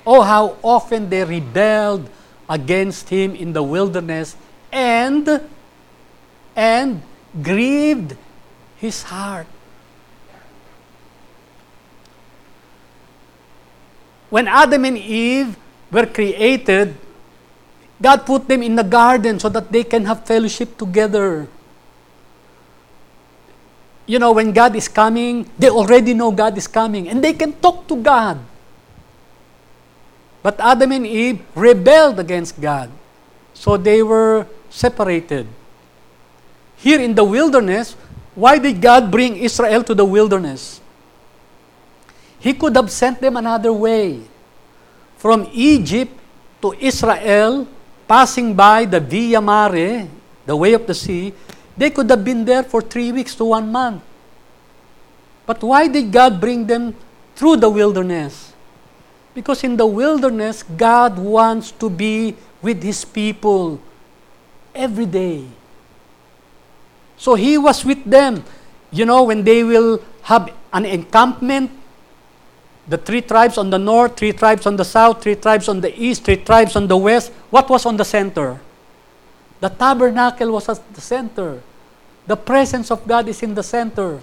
Oh, 0.06 0.22
how 0.22 0.56
often 0.62 1.10
they 1.10 1.24
rebelled 1.24 2.08
against 2.48 3.08
him 3.08 3.34
in 3.34 3.52
the 3.52 3.62
wilderness 3.62 4.36
and 4.70 5.42
and 6.54 7.02
grieved 7.42 8.16
his 8.78 9.02
heart. 9.02 9.46
when 14.30 14.48
Adam 14.48 14.84
and 14.84 14.98
Eve 14.98 15.56
were 15.90 16.06
created, 16.06 16.94
God 18.02 18.26
put 18.26 18.48
them 18.48 18.62
in 18.62 18.76
the 18.76 18.84
garden 18.84 19.38
so 19.38 19.48
that 19.48 19.72
they 19.72 19.84
can 19.84 20.04
have 20.04 20.26
fellowship 20.26 20.76
together. 20.76 21.48
You 24.06 24.18
know, 24.18 24.32
when 24.32 24.52
God 24.52 24.76
is 24.76 24.88
coming, 24.88 25.48
they 25.58 25.70
already 25.70 26.14
know 26.14 26.30
God 26.30 26.56
is 26.58 26.66
coming 26.66 27.08
and 27.08 27.22
they 27.22 27.32
can 27.32 27.52
talk 27.54 27.86
to 27.88 27.96
God. 27.96 28.38
But 30.42 30.60
Adam 30.60 30.92
and 30.92 31.06
Eve 31.06 31.42
rebelled 31.54 32.20
against 32.20 32.60
God. 32.60 32.90
So 33.54 33.76
they 33.76 34.02
were 34.02 34.46
separated. 34.70 35.46
Here 36.76 37.00
in 37.00 37.14
the 37.14 37.24
wilderness, 37.24 37.96
why 38.34 38.58
did 38.58 38.80
God 38.80 39.10
bring 39.10 39.36
Israel 39.36 39.82
to 39.84 39.94
the 39.94 40.04
wilderness? 40.04 40.80
He 42.38 42.52
could 42.52 42.76
have 42.76 42.92
sent 42.92 43.20
them 43.20 43.36
another 43.36 43.72
way. 43.72 44.20
From 45.16 45.48
Egypt 45.52 46.12
to 46.60 46.76
Israel, 46.78 47.66
passing 48.06 48.54
by 48.54 48.84
the 48.84 49.00
Via 49.00 49.40
Mare, 49.40 50.06
the 50.44 50.54
way 50.54 50.74
of 50.74 50.86
the 50.86 50.94
sea, 50.94 51.32
they 51.76 51.90
could 51.90 52.08
have 52.10 52.24
been 52.24 52.44
there 52.44 52.62
for 52.62 52.80
three 52.80 53.10
weeks 53.10 53.34
to 53.36 53.44
one 53.44 53.72
month. 53.72 54.02
But 55.46 55.62
why 55.62 55.88
did 55.88 56.12
God 56.12 56.40
bring 56.40 56.66
them 56.66 56.94
through 57.34 57.56
the 57.56 57.70
wilderness? 57.70 58.45
Because 59.36 59.62
in 59.62 59.76
the 59.76 59.84
wilderness, 59.84 60.64
God 60.64 61.20
wants 61.20 61.70
to 61.76 61.92
be 61.92 62.32
with 62.64 62.80
His 62.82 63.04
people 63.04 63.78
every 64.74 65.04
day. 65.04 65.44
So 67.20 67.36
He 67.36 67.60
was 67.60 67.84
with 67.84 68.00
them. 68.08 68.40
You 68.90 69.04
know, 69.04 69.24
when 69.24 69.44
they 69.44 69.60
will 69.62 70.00
have 70.24 70.48
an 70.72 70.86
encampment 70.86 71.70
the 72.88 72.96
three 72.96 73.20
tribes 73.20 73.58
on 73.58 73.68
the 73.68 73.78
north, 73.78 74.16
three 74.16 74.32
tribes 74.32 74.64
on 74.64 74.76
the 74.76 74.84
south, 74.84 75.20
three 75.20 75.34
tribes 75.34 75.68
on 75.68 75.80
the 75.80 75.90
east, 76.00 76.24
three 76.24 76.36
tribes 76.36 76.76
on 76.76 76.86
the 76.86 76.96
west. 76.96 77.32
What 77.50 77.68
was 77.68 77.84
on 77.84 77.96
the 77.96 78.04
center? 78.04 78.60
The 79.60 79.68
tabernacle 79.68 80.52
was 80.52 80.68
at 80.68 80.80
the 80.94 81.00
center. 81.00 81.62
The 82.26 82.36
presence 82.36 82.90
of 82.90 83.06
God 83.06 83.28
is 83.28 83.42
in 83.42 83.54
the 83.54 83.62
center. 83.62 84.22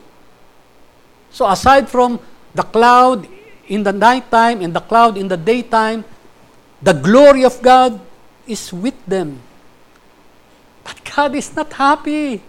So 1.32 1.47
aside 1.47 1.89
from 1.89 2.19
the 2.56 2.63
cloud 2.63 3.28
in 3.73 3.81
the 3.81 3.91
nighttime 3.91 4.62
and 4.62 4.73
the 4.73 4.79
cloud 4.79 5.17
in 5.17 5.27
the 5.27 5.38
daytime, 5.38 6.05
the 6.81 6.93
glory 6.93 7.43
of 7.43 7.62
God 7.62 7.99
is 8.45 8.71
with 8.71 8.95
them. 9.05 9.41
But 10.83 11.01
God 11.03 11.33
is 11.33 11.49
not 11.55 11.73
happy 11.73 12.41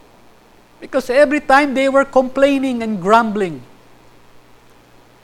because 0.81 1.09
every 1.09 1.41
time 1.41 1.73
they 1.73 1.89
were 1.89 2.05
complaining 2.05 2.83
and 2.83 3.01
grumbling. 3.01 3.63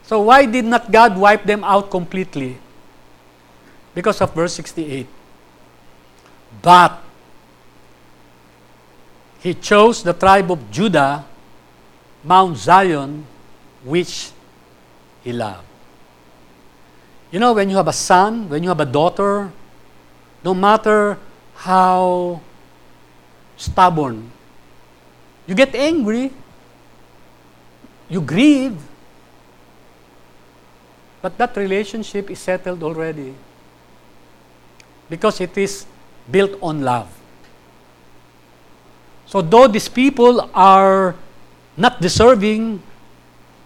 So 0.04 0.22
why 0.22 0.46
did 0.46 0.64
not 0.64 0.90
God 0.90 1.18
wipe 1.18 1.44
them 1.44 1.62
out 1.62 1.90
completely? 1.90 2.56
Because 3.94 4.20
of 4.20 4.32
verse 4.34 4.54
68. 4.54 5.06
But 6.62 6.98
he 9.40 9.54
chose 9.54 10.02
the 10.02 10.12
tribe 10.12 10.50
of 10.50 10.70
Judah, 10.70 11.24
Mount 12.24 12.56
Zion, 12.56 13.26
which 13.84 14.30
he 15.22 15.32
loved. 15.32 15.69
You 17.30 17.38
know, 17.38 17.52
when 17.52 17.70
you 17.70 17.76
have 17.76 17.86
a 17.88 17.92
son, 17.92 18.48
when 18.48 18.62
you 18.62 18.68
have 18.68 18.80
a 18.80 18.84
daughter, 18.84 19.52
no 20.44 20.54
matter 20.54 21.16
how 21.54 22.40
stubborn, 23.56 24.30
you 25.46 25.54
get 25.54 25.74
angry, 25.74 26.32
you 28.08 28.20
grieve, 28.20 28.76
but 31.22 31.36
that 31.38 31.56
relationship 31.56 32.30
is 32.30 32.38
settled 32.38 32.82
already. 32.82 33.34
Because 35.08 35.40
it 35.40 35.56
is 35.58 35.86
built 36.30 36.52
on 36.62 36.82
love. 36.82 37.08
So, 39.26 39.42
though 39.42 39.68
these 39.68 39.88
people 39.88 40.50
are 40.54 41.14
not 41.76 42.00
deserving, 42.00 42.82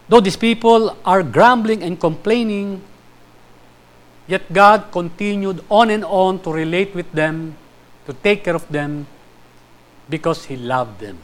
though 0.09 0.21
these 0.21 0.37
people 0.37 0.97
are 1.05 1.23
grumbling 1.23 1.83
and 1.83 1.99
complaining, 1.99 2.83
yet 4.27 4.53
God 4.53 4.91
continued 4.91 5.65
on 5.71 5.91
and 5.91 6.05
on 6.05 6.41
to 6.41 6.53
relate 6.53 6.95
with 6.95 7.11
them, 7.13 7.57
to 8.07 8.13
take 8.13 8.45
care 8.45 8.55
of 8.55 8.69
them, 8.69 9.07
because 10.09 10.45
He 10.47 10.57
loved 10.57 11.01
them. 11.01 11.19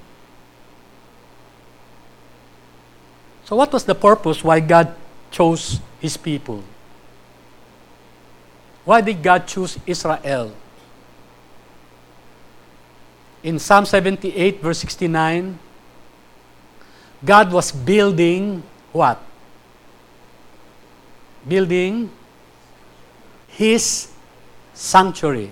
So, 3.44 3.56
what 3.56 3.72
was 3.72 3.84
the 3.84 3.94
purpose 3.94 4.44
why 4.44 4.60
God 4.60 4.94
chose 5.30 5.80
His 6.00 6.16
people? 6.16 6.62
Why 8.84 9.00
did 9.00 9.22
God 9.22 9.46
choose 9.46 9.78
Israel? 9.86 10.52
In 13.42 13.58
Psalm 13.58 13.86
78, 13.86 14.60
verse 14.60 14.78
69, 14.78 15.58
God 17.24 17.52
was 17.52 17.72
building 17.72 18.62
what? 18.92 19.20
Building 21.46 22.10
His 23.60 24.08
sanctuary. 24.72 25.50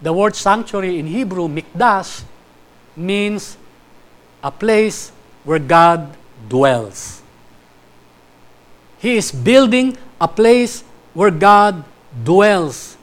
The 0.00 0.10
word 0.10 0.34
sanctuary 0.34 0.98
in 0.98 1.06
Hebrew, 1.06 1.48
mikdash, 1.48 2.24
means 2.96 3.58
a 4.42 4.50
place 4.50 5.12
where 5.44 5.58
God 5.58 6.16
dwells. 6.48 7.20
He 8.96 9.18
is 9.18 9.30
building 9.30 9.98
a 10.18 10.26
place 10.26 10.82
where 11.12 11.30
God 11.30 11.84
dwells. 12.24 12.96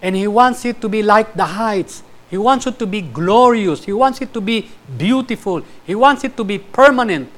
And 0.00 0.16
He 0.16 0.26
wants 0.26 0.64
it 0.64 0.80
to 0.80 0.88
be 0.88 1.02
like 1.02 1.34
the 1.34 1.44
heights. 1.44 2.02
He 2.30 2.38
wants 2.38 2.66
it 2.66 2.78
to 2.78 2.86
be 2.86 3.02
glorious. 3.02 3.84
He 3.84 3.92
wants 3.92 4.22
it 4.22 4.32
to 4.32 4.40
be 4.40 4.70
beautiful. 4.96 5.60
He 5.84 5.94
wants 5.94 6.24
it 6.24 6.34
to 6.38 6.44
be 6.44 6.58
permanent 6.58 7.28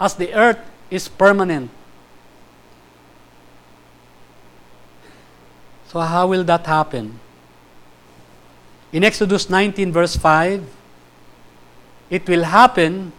as 0.00 0.14
the 0.14 0.34
earth 0.34 0.58
is 0.90 1.06
permanent. 1.06 1.70
So, 5.96 6.00
how 6.02 6.26
will 6.26 6.44
that 6.44 6.66
happen? 6.66 7.18
In 8.92 9.02
Exodus 9.02 9.48
19, 9.48 9.94
verse 9.94 10.14
5, 10.14 10.62
it 12.10 12.28
will 12.28 12.44
happen 12.44 13.12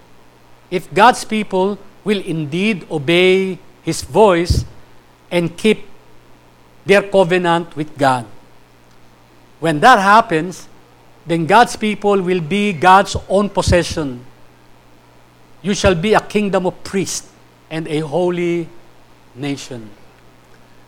if 0.70 0.86
God's 0.94 1.26
people 1.26 1.80
will 2.04 2.22
indeed 2.22 2.86
obey 2.92 3.58
His 3.82 4.04
voice 4.04 4.64
and 5.32 5.58
keep 5.58 5.90
their 6.86 7.02
covenant 7.02 7.76
with 7.76 7.98
God. 7.98 8.28
When 9.60 9.80
that 9.80 9.98
happens, 9.98 10.70
then 11.26 11.48
God's 11.48 11.76
people 11.76 12.22
will 12.22 12.42
be 12.42 12.74
God's 12.74 13.18
own 13.28 13.50
possession. 13.50 14.24
You 15.64 15.74
shall 15.74 15.96
be 15.96 16.14
a 16.14 16.22
kingdom 16.22 16.68
of 16.68 16.84
priests 16.84 17.28
and 17.72 17.88
a 17.88 18.02
holy 18.02 18.70
nation. 19.34 19.90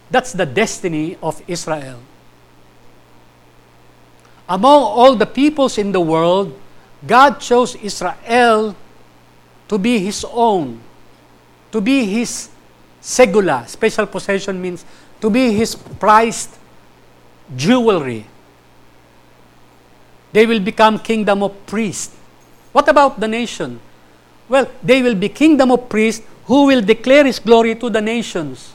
That's 0.10 0.34
the 0.34 0.46
destiny 0.46 1.18
of 1.22 1.42
Israel. 1.48 2.00
Among 4.48 4.82
all 4.82 5.16
the 5.16 5.28
peoples 5.28 5.78
in 5.78 5.92
the 5.92 6.02
world, 6.02 6.58
God 7.06 7.40
chose 7.40 7.76
Israel 7.76 8.76
to 9.68 9.78
be 9.78 10.00
His 10.00 10.26
own, 10.26 10.82
to 11.72 11.80
be 11.80 12.06
His 12.06 12.50
segula. 13.02 13.68
Special 13.70 14.08
possession 14.08 14.60
means 14.60 14.84
to 15.22 15.30
be 15.30 15.54
His 15.54 15.76
prized 15.76 16.58
jewelry. 17.56 18.26
They 20.34 20.46
will 20.46 20.60
become 20.60 20.98
kingdom 20.98 21.44
of 21.44 21.54
priests. 21.68 22.16
What 22.72 22.88
about 22.88 23.20
the 23.20 23.28
nation? 23.28 23.80
Well, 24.48 24.70
they 24.82 25.02
will 25.04 25.16
be 25.16 25.30
kingdom 25.30 25.72
of 25.72 25.90
priests 25.90 26.26
who 26.46 26.66
will 26.66 26.82
declare 26.82 27.26
His 27.26 27.38
glory 27.38 27.76
to 27.76 27.90
the 27.90 28.02
nations. 28.02 28.74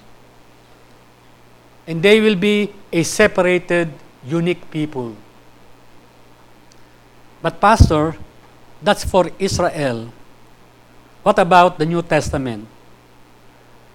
And 1.86 2.02
they 2.02 2.20
will 2.20 2.36
be 2.36 2.72
a 2.92 3.02
separated, 3.02 3.92
unique 4.24 4.70
people. 4.70 5.14
But, 7.42 7.60
Pastor, 7.60 8.16
that's 8.82 9.04
for 9.04 9.30
Israel. 9.38 10.12
What 11.22 11.38
about 11.38 11.78
the 11.78 11.86
New 11.86 12.02
Testament? 12.02 12.68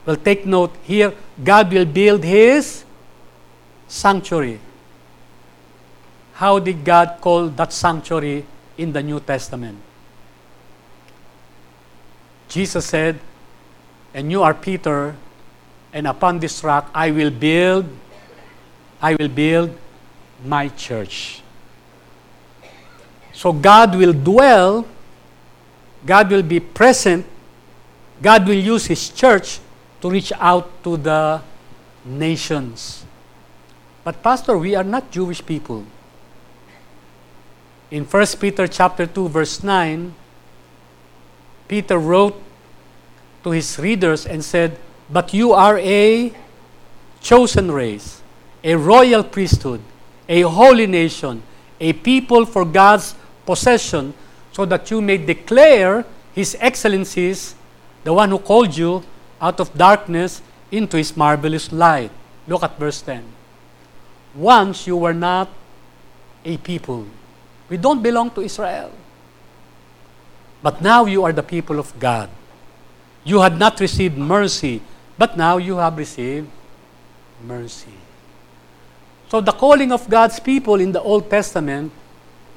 Well, 0.06 0.15
take 0.15 0.45
note 0.45 0.73
here, 0.84 1.13
God 1.43 1.71
will 1.71 1.86
build 1.86 2.23
His 2.23 2.84
sanctuary. 3.88 4.60
How 6.34 6.58
did 6.58 6.86
God 6.86 7.17
call 7.21 7.49
that 7.49 7.73
sanctuary 7.73 8.45
in 8.78 8.93
the 8.93 9.04
New 9.04 9.19
Testament? 9.19 9.78
Jesus 12.47 12.86
said, 12.86 13.19
And 14.13 14.32
you 14.32 14.41
are 14.41 14.54
Peter, 14.54 15.15
and 15.93 16.08
upon 16.08 16.39
this 16.39 16.63
rock 16.63 16.89
I 16.93 17.12
will 17.12 17.32
build, 17.32 17.86
I 19.02 19.15
will 19.15 19.28
build 19.28 19.75
my 20.43 20.69
church. 20.69 21.41
So 23.34 23.54
God 23.54 23.95
will 23.95 24.13
dwell, 24.13 24.86
God 26.06 26.32
will 26.32 26.43
be 26.43 26.60
present, 26.60 27.25
God 28.21 28.47
will 28.47 28.60
use 28.60 28.86
His 28.86 29.10
church 29.10 29.60
to 30.02 30.10
reach 30.10 30.32
out 30.39 30.84
to 30.84 30.97
the 30.97 31.41
nations. 32.06 33.06
But 34.04 34.21
Pastor, 34.23 34.58
we 34.58 34.75
are 34.75 34.84
not 34.84 35.12
Jewish 35.12 35.45
people 35.45 35.86
in 37.91 38.06
1 38.06 38.25
Peter 38.39 38.67
chapter 38.67 39.06
2 39.06 39.30
verse 39.30 39.63
9 39.63 40.13
Peter 41.67 41.97
wrote 41.97 42.38
to 43.43 43.52
his 43.52 43.80
readers 43.80 44.25
and 44.25 44.43
said 44.45 44.78
but 45.12 45.34
you 45.34 45.52
are 45.52 45.78
a 45.80 46.34
chosen 47.22 47.72
race 47.72 48.22
a 48.63 48.76
royal 48.76 49.24
priesthood 49.24 49.82
a 50.28 50.41
holy 50.41 50.88
nation 50.88 51.41
a 51.80 51.93
people 51.93 52.45
for 52.45 52.65
God's 52.65 53.15
possession 53.45 54.13
so 54.52 54.65
that 54.65 54.91
you 54.91 55.02
may 55.02 55.17
declare 55.17 56.06
his 56.34 56.56
excellencies 56.60 57.56
the 58.04 58.13
one 58.13 58.30
who 58.30 58.39
called 58.39 58.76
you 58.76 59.04
out 59.41 59.60
of 59.60 59.74
darkness 59.78 60.41
into 60.72 60.98
his 60.98 61.15
marvelous 61.15 61.72
light 61.72 62.12
look 62.48 62.63
at 62.63 62.78
verse 62.78 63.02
10 63.02 63.24
once 64.36 64.86
you 64.86 64.95
were 64.95 65.13
not 65.13 65.50
a 66.45 66.58
people 66.58 67.06
we 67.69 67.78
don't 67.78 68.02
belong 68.02 68.32
to 68.32 68.41
Israel. 68.41 68.91
But 70.62 70.82
now 70.82 71.06
you 71.06 71.24
are 71.24 71.32
the 71.32 71.43
people 71.43 71.80
of 71.80 71.98
God. 72.00 72.30
You 73.24 73.39
had 73.39 73.58
not 73.58 73.80
received 73.80 74.17
mercy, 74.17 74.82
but 75.19 75.36
now 75.36 75.58
you 75.58 75.75
have 75.75 75.97
received 75.97 76.47
mercy. 77.43 77.91
So 79.27 79.41
the 79.41 79.51
calling 79.51 79.91
of 79.91 80.10
God's 80.10 80.39
people 80.39 80.79
in 80.79 80.93
the 80.93 81.01
Old 81.01 81.29
Testament 81.29 81.91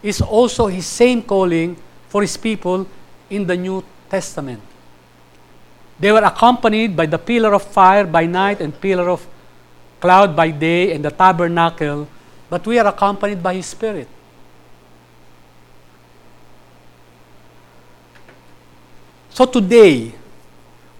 is 0.00 0.20
also 0.20 0.68
his 0.68 0.86
same 0.86 1.22
calling 1.22 1.76
for 2.08 2.22
his 2.22 2.36
people 2.36 2.86
in 3.28 3.48
the 3.48 3.56
New 3.56 3.82
Testament. 4.08 4.62
They 5.98 6.12
were 6.12 6.22
accompanied 6.22 6.96
by 6.96 7.06
the 7.06 7.18
pillar 7.18 7.52
of 7.52 7.64
fire 7.64 8.06
by 8.06 8.26
night 8.26 8.60
and 8.60 8.80
pillar 8.80 9.10
of 9.10 9.26
cloud 10.00 10.36
by 10.36 10.52
day 10.52 10.94
and 10.94 11.04
the 11.04 11.10
tabernacle, 11.10 12.06
but 12.48 12.64
we 12.64 12.78
are 12.78 12.86
accompanied 12.86 13.42
by 13.42 13.54
his 13.54 13.66
spirit. 13.66 14.06
So 19.30 19.46
today, 19.46 20.14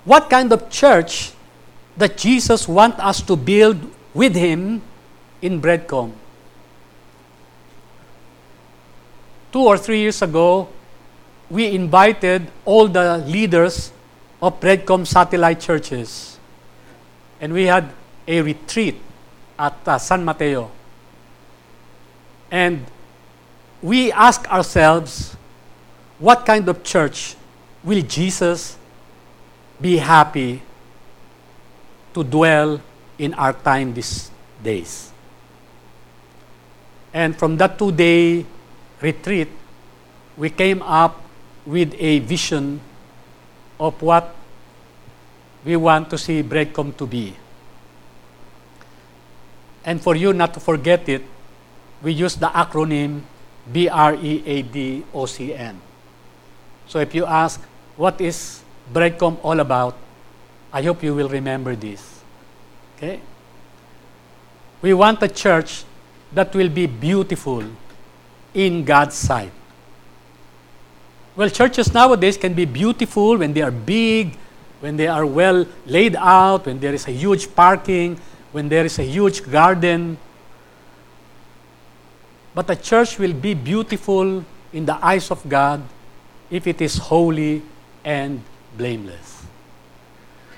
what 0.04 0.28
kind 0.28 0.52
of 0.52 0.68
church 0.68 1.32
that 1.96 2.16
Jesus 2.16 2.66
wants 2.66 2.98
us 3.00 3.20
to 3.22 3.36
build 3.36 3.78
with 4.14 4.34
him 4.34 4.82
in 5.40 5.60
Breadcom? 5.60 6.12
Two 9.52 9.60
or 9.60 9.76
three 9.76 10.00
years 10.00 10.22
ago, 10.22 10.68
we 11.50 11.66
invited 11.74 12.50
all 12.64 12.88
the 12.88 13.18
leaders 13.18 13.92
of 14.40 14.58
Breadcom 14.58 15.06
satellite 15.06 15.60
churches. 15.60 16.38
And 17.40 17.52
we 17.52 17.64
had 17.64 17.90
a 18.26 18.40
retreat 18.40 18.96
at 19.58 19.76
uh, 19.86 19.98
San 19.98 20.24
Mateo. 20.24 20.70
And 22.50 22.86
we 23.82 24.12
asked 24.12 24.46
ourselves, 24.50 25.36
what 26.18 26.46
kind 26.46 26.68
of 26.68 26.82
church 26.82 27.36
will 27.82 28.02
Jesus 28.02 28.78
be 29.80 29.96
happy 29.96 30.62
to 32.14 32.24
dwell 32.24 32.80
in 33.18 33.34
our 33.34 33.52
time 33.52 33.94
these 33.94 34.30
days? 34.62 35.12
And 37.12 37.36
from 37.36 37.56
that 37.58 37.78
two 37.78 37.92
day 37.92 38.46
retreat, 39.00 39.48
we 40.36 40.48
came 40.48 40.80
up 40.82 41.20
with 41.66 41.94
a 41.98 42.18
vision 42.20 42.80
of 43.78 44.00
what 44.00 44.34
we 45.64 45.76
want 45.76 46.10
to 46.10 46.18
see 46.18 46.42
Breadcom 46.42 46.96
to 46.96 47.06
be. 47.06 47.36
And 49.84 50.00
for 50.00 50.14
you 50.16 50.32
not 50.32 50.54
to 50.54 50.60
forget 50.60 51.08
it, 51.08 51.22
we 52.02 52.12
use 52.12 52.36
the 52.36 52.48
acronym 52.48 53.22
B 53.70 53.88
R 53.88 54.14
E 54.14 54.42
A 54.46 54.62
D 54.62 55.04
O 55.14 55.26
C 55.26 55.54
N. 55.54 55.80
So 56.86 56.98
if 56.98 57.14
you 57.14 57.26
ask, 57.26 57.60
what 57.96 58.20
is 58.20 58.62
Breadcom 58.92 59.38
all 59.42 59.60
about? 59.60 59.96
I 60.72 60.82
hope 60.82 61.02
you 61.02 61.14
will 61.14 61.28
remember 61.28 61.76
this. 61.76 62.22
Okay? 62.96 63.20
We 64.80 64.94
want 64.94 65.22
a 65.22 65.28
church 65.28 65.84
that 66.32 66.54
will 66.54 66.68
be 66.68 66.86
beautiful 66.86 67.64
in 68.54 68.84
God's 68.84 69.14
sight. 69.14 69.52
Well, 71.36 71.48
churches 71.48 71.92
nowadays 71.92 72.36
can 72.36 72.54
be 72.54 72.64
beautiful 72.64 73.38
when 73.38 73.52
they 73.52 73.62
are 73.62 73.70
big, 73.70 74.36
when 74.80 74.96
they 74.96 75.06
are 75.06 75.24
well 75.24 75.66
laid 75.86 76.16
out, 76.16 76.66
when 76.66 76.80
there 76.80 76.92
is 76.92 77.06
a 77.06 77.12
huge 77.12 77.54
parking, 77.54 78.20
when 78.52 78.68
there 78.68 78.84
is 78.84 78.98
a 78.98 79.04
huge 79.04 79.48
garden. 79.50 80.18
But 82.54 82.68
a 82.68 82.76
church 82.76 83.18
will 83.18 83.32
be 83.32 83.54
beautiful 83.54 84.44
in 84.72 84.84
the 84.84 84.98
eyes 85.04 85.30
of 85.30 85.48
God 85.48 85.82
if 86.50 86.66
it 86.66 86.80
is 86.80 86.98
holy 86.98 87.62
and 88.04 88.42
blameless. 88.76 89.41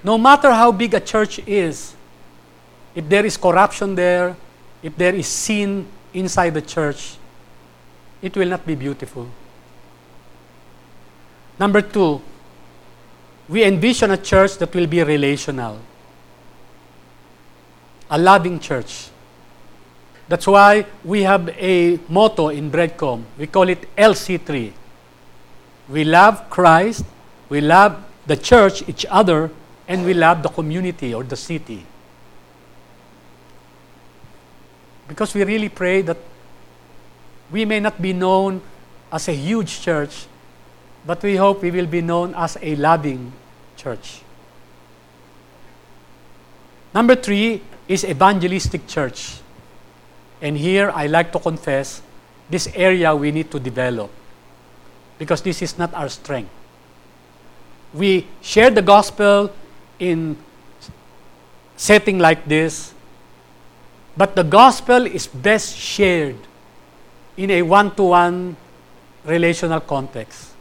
No 0.04 0.18
matter 0.18 0.52
how 0.52 0.70
big 0.70 0.92
a 0.92 1.00
church 1.00 1.40
is, 1.46 1.94
if 2.94 3.08
there 3.08 3.24
is 3.24 3.38
corruption 3.38 3.94
there, 3.94 4.36
if 4.82 4.94
there 4.96 5.14
is 5.14 5.26
sin 5.26 5.88
inside 6.12 6.52
the 6.52 6.60
church, 6.60 7.16
it 8.20 8.36
will 8.36 8.48
not 8.48 8.66
be 8.66 8.74
beautiful. 8.74 9.26
Number 11.58 11.80
two, 11.80 12.20
we 13.48 13.64
envision 13.64 14.10
a 14.10 14.18
church 14.18 14.58
that 14.58 14.74
will 14.74 14.86
be 14.86 15.02
relational, 15.02 15.78
a 18.10 18.18
loving 18.18 18.60
church. 18.60 19.08
That's 20.28 20.46
why 20.46 20.84
we 21.02 21.22
have 21.22 21.48
a 21.48 21.98
motto 22.08 22.48
in 22.48 22.70
Breadcom. 22.70 23.24
We 23.38 23.46
call 23.46 23.68
it 23.70 23.94
LC3. 23.96 24.72
We 25.88 26.04
love 26.04 26.50
Christ, 26.50 27.04
we 27.48 27.62
love 27.62 28.04
the 28.26 28.36
church, 28.36 28.86
each 28.88 29.06
other, 29.08 29.50
and 29.86 30.04
we 30.04 30.14
love 30.14 30.42
the 30.42 30.48
community 30.48 31.14
or 31.14 31.22
the 31.22 31.36
city. 31.36 31.84
Because 35.08 35.34
we 35.34 35.44
really 35.44 35.68
pray 35.68 36.02
that 36.02 36.16
we 37.50 37.64
may 37.64 37.80
not 37.80 38.00
be 38.00 38.12
known 38.12 38.62
as 39.12 39.28
a 39.28 39.32
huge 39.32 39.80
church, 39.80 40.26
but 41.06 41.22
we 41.22 41.36
hope 41.36 41.62
we 41.62 41.70
will 41.70 41.86
be 41.86 42.00
known 42.00 42.34
as 42.34 42.56
a 42.60 42.74
loving 42.76 43.32
church. 43.76 44.22
Number 46.94 47.14
three 47.14 47.60
is 47.86 48.04
evangelistic 48.04 48.86
church. 48.86 49.40
And 50.40 50.56
here 50.56 50.90
I 50.94 51.06
like 51.06 51.32
to 51.32 51.38
confess 51.38 52.00
this 52.48 52.68
area 52.74 53.14
we 53.14 53.30
need 53.30 53.50
to 53.50 53.60
develop 53.60 54.10
because 55.18 55.42
this 55.42 55.62
is 55.62 55.78
not 55.78 55.92
our 55.94 56.08
strength. 56.08 56.50
We 57.92 58.26
share 58.42 58.70
the 58.70 58.82
gospel 58.82 59.52
in 60.10 60.36
setting 61.76 62.18
like 62.18 62.44
this 62.44 62.94
but 64.16 64.36
the 64.36 64.44
gospel 64.44 65.06
is 65.06 65.26
best 65.26 65.76
shared 65.76 66.38
in 67.36 67.50
a 67.50 67.62
one 67.62 67.94
to 67.96 68.02
one 68.14 68.56
relational 69.24 69.80
context. 69.80 70.52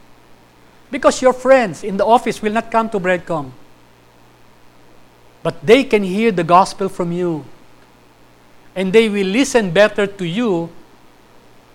Because 0.90 1.22
your 1.22 1.32
friends 1.32 1.84
in 1.84 1.96
the 1.96 2.04
office 2.04 2.42
will 2.42 2.52
not 2.52 2.70
come 2.70 2.90
to 2.90 2.98
Breadcom, 2.98 3.50
but 5.42 5.64
they 5.64 5.84
can 5.84 6.02
hear 6.02 6.32
the 6.32 6.44
gospel 6.44 6.88
from 6.88 7.12
you. 7.12 7.44
And 8.74 8.92
they 8.92 9.08
will 9.08 9.26
listen 9.26 9.70
better 9.70 10.06
to 10.06 10.24
you 10.26 10.68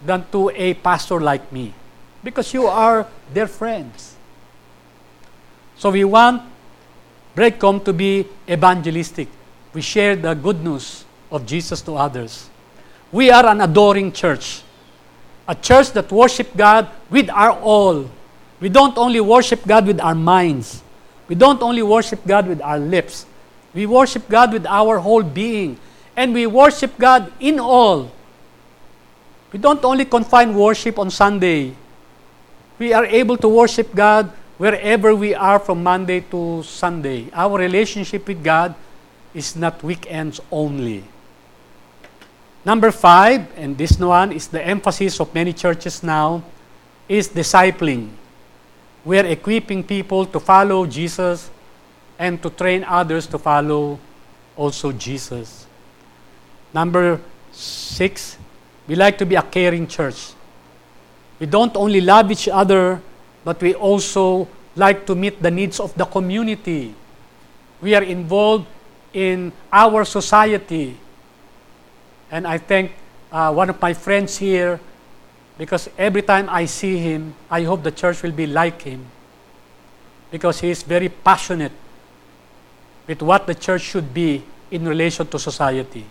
than 0.05 0.25
to 0.31 0.49
a 0.49 0.73
pastor 0.73 1.19
like 1.21 1.49
me. 1.51 1.73
Because 2.23 2.53
you 2.53 2.67
are 2.67 3.07
their 3.33 3.47
friends. 3.47 4.15
So 5.77 5.91
we 5.91 6.03
want 6.03 6.43
Breadcom 7.39 7.79
to 7.85 7.93
be 7.93 8.27
evangelistic. 8.49 9.29
We 9.71 9.79
share 9.79 10.17
the 10.17 10.33
good 10.33 10.61
news 10.61 11.05
of 11.31 11.45
Jesus 11.45 11.79
to 11.87 11.95
others. 11.95 12.49
We 13.13 13.31
are 13.31 13.45
an 13.45 13.61
adoring 13.61 14.11
church, 14.11 14.61
a 15.47 15.55
church 15.55 15.91
that 15.93 16.11
worship 16.11 16.51
God 16.57 16.89
with 17.09 17.29
our 17.29 17.55
all. 17.63 18.11
We 18.59 18.67
don't 18.67 18.97
only 18.97 19.21
worship 19.21 19.65
God 19.65 19.87
with 19.87 20.01
our 20.01 20.15
minds. 20.15 20.83
We 21.29 21.35
don't 21.35 21.61
only 21.61 21.81
worship 21.81 22.27
God 22.27 22.45
with 22.45 22.59
our 22.59 22.77
lips. 22.77 23.25
We 23.73 23.85
worship 23.85 24.27
God 24.27 24.51
with 24.51 24.65
our 24.67 24.99
whole 24.99 25.23
being. 25.23 25.79
And 26.17 26.33
we 26.33 26.45
worship 26.45 26.97
God 26.97 27.31
in 27.39 27.57
all. 27.57 28.11
We 29.53 29.59
don't 29.59 29.81
only 29.85 30.03
confine 30.03 30.53
worship 30.53 30.99
on 30.99 31.09
Sunday. 31.09 31.71
We 32.77 32.91
are 32.91 33.05
able 33.05 33.37
to 33.37 33.47
worship 33.47 33.95
God 33.95 34.29
wherever 34.59 35.15
we 35.15 35.33
are 35.33 35.57
from 35.57 35.81
Monday 35.81 36.19
to 36.19 36.61
Sunday. 36.63 37.31
Our 37.31 37.57
relationship 37.57 38.27
with 38.27 38.43
God 38.43 38.75
is 39.33 39.55
not 39.55 39.81
weekends 39.81 40.39
only. 40.51 41.05
Number 42.65 42.91
five, 42.91 43.47
and 43.55 43.77
this 43.77 43.97
one 43.97 44.33
is 44.33 44.49
the 44.51 44.61
emphasis 44.61 45.19
of 45.21 45.33
many 45.33 45.53
churches 45.53 46.03
now, 46.03 46.43
is 47.07 47.29
discipling. 47.29 48.11
We 49.05 49.17
are 49.17 49.25
equipping 49.25 49.81
people 49.81 50.25
to 50.27 50.39
follow 50.41 50.85
Jesus 50.85 51.49
and 52.19 52.43
to 52.43 52.49
train 52.49 52.83
others 52.83 53.27
to 53.27 53.39
follow 53.39 53.97
also 54.57 54.91
Jesus. 54.91 55.65
Number 56.73 57.21
six, 57.53 58.37
we 58.87 58.95
like 58.95 59.17
to 59.19 59.25
be 59.25 59.35
a 59.35 59.41
caring 59.41 59.87
church. 59.87 60.33
We 61.39 61.45
don't 61.45 61.75
only 61.77 62.01
love 62.01 62.29
each 62.29 62.49
other, 62.49 63.01
but 63.43 63.61
we 63.61 63.73
also 63.73 64.47
like 64.75 65.05
to 65.05 65.15
meet 65.15 65.41
the 65.41 65.51
needs 65.51 65.79
of 65.79 65.93
the 65.95 66.05
community. 66.05 66.93
We 67.81 67.95
are 67.95 68.03
involved 68.03 68.67
in 69.13 69.51
our 69.71 70.05
society 70.05 70.97
and 72.31 72.45
I 72.47 72.57
thank 72.57 72.91
uh, 73.31 73.51
one 73.53 73.69
of 73.69 73.81
my 73.81 73.93
friends 73.93 74.37
here 74.37 74.79
because 75.57 75.89
every 75.97 76.21
time 76.21 76.47
I 76.49 76.65
see 76.65 76.97
him, 76.97 77.35
I 77.49 77.63
hope 77.63 77.83
the 77.83 77.91
church 77.91 78.23
will 78.23 78.31
be 78.31 78.47
like 78.47 78.81
him 78.81 79.05
because 80.31 80.59
he 80.59 80.69
is 80.69 80.83
very 80.83 81.09
passionate 81.09 81.71
with 83.07 83.21
what 83.21 83.47
the 83.47 83.55
church 83.55 83.81
should 83.81 84.13
be 84.13 84.43
in 84.71 84.87
relation 84.87 85.25
to 85.27 85.39
society. 85.39 86.05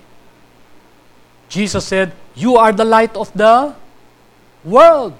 Jesus 1.49 1.87
said, 1.87 2.13
You 2.35 2.57
are 2.57 2.73
the 2.73 2.85
light 2.85 3.17
of 3.17 3.33
the 3.33 3.75
world. 4.65 5.15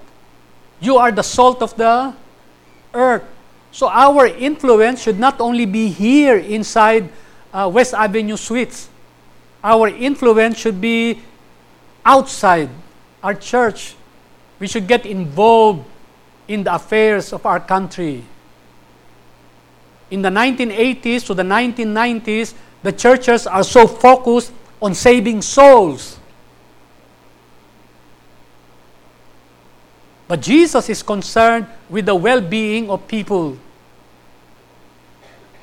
You 0.81 0.97
are 0.97 1.11
the 1.11 1.23
salt 1.23 1.63
of 1.63 1.77
the 1.77 2.15
earth. 2.95 3.25
So 3.71 3.89
our 3.89 4.27
influence 4.27 5.03
should 5.03 5.19
not 5.19 5.41
only 5.41 5.67
be 5.67 5.89
here 5.89 6.39
inside 6.39 7.09
uh, 7.53 7.71
West 7.73 7.95
Avenue 7.95 8.37
Suites, 8.37 8.89
our 9.63 9.89
influence 9.89 10.59
should 10.59 10.81
be 10.81 11.21
outside 12.05 12.71
our 13.23 13.35
church. 13.35 13.95
We 14.59 14.67
should 14.67 14.87
get 14.87 15.05
involved 15.05 15.85
in 16.47 16.65
the 16.65 16.75
affairs 16.75 17.33
of 17.33 17.45
our 17.45 17.61
country. 17.61 18.25
In 20.11 20.23
the 20.23 20.31
1980s 20.31 21.27
to 21.27 21.35
the 21.35 21.43
1990s, 21.43 22.55
the 22.83 22.93
churches 22.93 23.47
are 23.47 23.65
so 23.65 23.87
focused 23.87 24.53
on 24.81 24.95
saving 24.95 25.43
souls. 25.43 26.18
But 30.29 30.43
Jesus 30.43 30.89
is 30.91 31.03
concerned 31.03 31.67
with 31.89 32.05
the 32.05 32.15
well 32.15 32.41
being 32.41 32.91
of 32.91 33.09
people. 33.09 33.57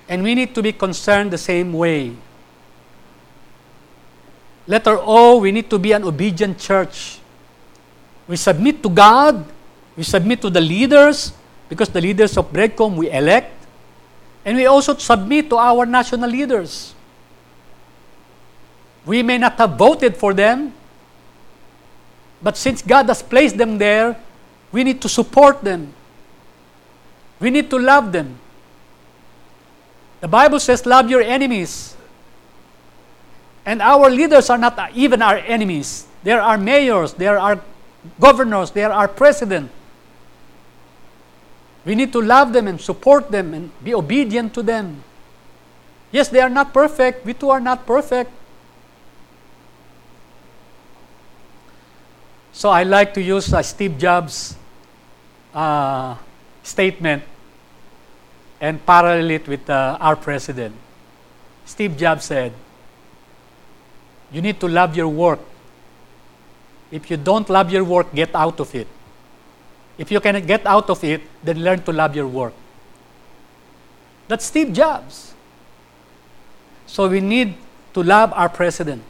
And 0.10 0.23
we 0.23 0.34
need 0.34 0.54
to 0.56 0.62
be 0.62 0.73
concerned 0.73 1.32
the 1.32 1.38
same 1.38 1.71
way. 1.71 2.17
Letter 4.67 4.97
O, 4.99 5.38
we 5.38 5.51
need 5.51 5.69
to 5.69 5.78
be 5.78 5.91
an 5.91 6.04
obedient 6.04 6.58
church. 6.58 7.19
We 8.28 8.36
submit 8.36 8.82
to 8.82 8.89
God, 8.89 9.45
we 9.95 10.01
submit 10.01 10.41
to 10.41 10.49
the 10.49 10.62
leaders, 10.62 11.32
because 11.69 11.89
the 11.89 12.01
leaders 12.01 12.36
of 12.38 12.51
Breadcom 12.51 12.95
we 12.95 13.12
elect, 13.12 13.54
and 14.43 14.58
we 14.58 14.65
also 14.65 14.95
submit 14.95 15.49
to 15.49 15.58
our 15.58 15.86
national 15.86 16.30
leaders. 16.30 16.93
We 19.06 19.21
may 19.21 19.38
not 19.38 19.54
have 19.58 19.78
voted 19.78 20.17
for 20.17 20.34
them, 20.34 20.73
but 22.41 22.58
since 22.58 22.82
God 22.82 23.06
has 23.08 23.21
placed 23.21 23.58
them 23.58 23.78
there, 23.78 24.17
we 24.75 24.83
need 24.83 25.01
to 25.01 25.07
support 25.07 25.63
them. 25.63 25.93
We 27.39 27.49
need 27.49 27.69
to 27.69 27.79
love 27.79 28.11
them. 28.11 28.38
The 30.19 30.27
Bible 30.27 30.59
says, 30.59 30.85
Love 30.85 31.09
your 31.09 31.21
enemies. 31.21 31.95
And 33.65 33.81
our 33.81 34.09
leaders 34.09 34.49
are 34.49 34.57
not 34.57 34.77
even 34.93 35.21
our 35.21 35.38
enemies. 35.38 36.05
There 36.23 36.41
are 36.41 36.57
mayors, 36.57 37.13
there 37.13 37.39
are 37.39 37.61
governors, 38.19 38.71
there 38.71 38.91
are 38.91 39.07
president. 39.07 39.71
We 41.85 41.95
need 41.95 42.11
to 42.11 42.21
love 42.21 42.51
them 42.51 42.67
and 42.67 42.81
support 42.81 43.31
them 43.31 43.53
and 43.53 43.71
be 43.81 43.95
obedient 43.95 44.53
to 44.55 44.61
them. 44.61 45.05
Yes, 46.11 46.27
they 46.27 46.41
are 46.41 46.49
not 46.49 46.73
perfect. 46.73 47.25
We 47.25 47.33
too 47.33 47.49
are 47.49 47.61
not 47.61 47.85
perfect. 47.85 48.29
So 52.51 52.69
I 52.69 52.83
like 52.83 53.13
to 53.13 53.21
use 53.21 53.53
uh, 53.53 53.61
Steve 53.61 53.97
Jobs' 53.97 54.57
uh, 55.55 56.17
statement 56.61 57.23
and 58.59 58.85
parallel 58.85 59.31
it 59.31 59.47
with 59.47 59.69
uh, 59.69 59.97
our 59.99 60.15
president. 60.15 60.75
Steve 61.65 61.97
Jobs 61.97 62.25
said, 62.25 62.53
You 64.31 64.41
need 64.41 64.59
to 64.59 64.67
love 64.67 64.95
your 64.95 65.07
work. 65.07 65.39
If 66.91 67.09
you 67.09 67.17
don't 67.17 67.49
love 67.49 67.71
your 67.71 67.83
work, 67.83 68.13
get 68.13 68.35
out 68.35 68.59
of 68.59 68.75
it. 68.75 68.87
If 69.97 70.11
you 70.11 70.19
cannot 70.19 70.45
get 70.45 70.65
out 70.67 70.89
of 70.89 71.03
it, 71.03 71.21
then 71.43 71.63
learn 71.63 71.81
to 71.83 71.91
love 71.91 72.15
your 72.15 72.27
work. 72.27 72.53
That's 74.27 74.45
Steve 74.45 74.73
Jobs. 74.73 75.33
So 76.85 77.07
we 77.07 77.21
need 77.21 77.55
to 77.93 78.03
love 78.03 78.33
our 78.33 78.49
president. 78.49 79.03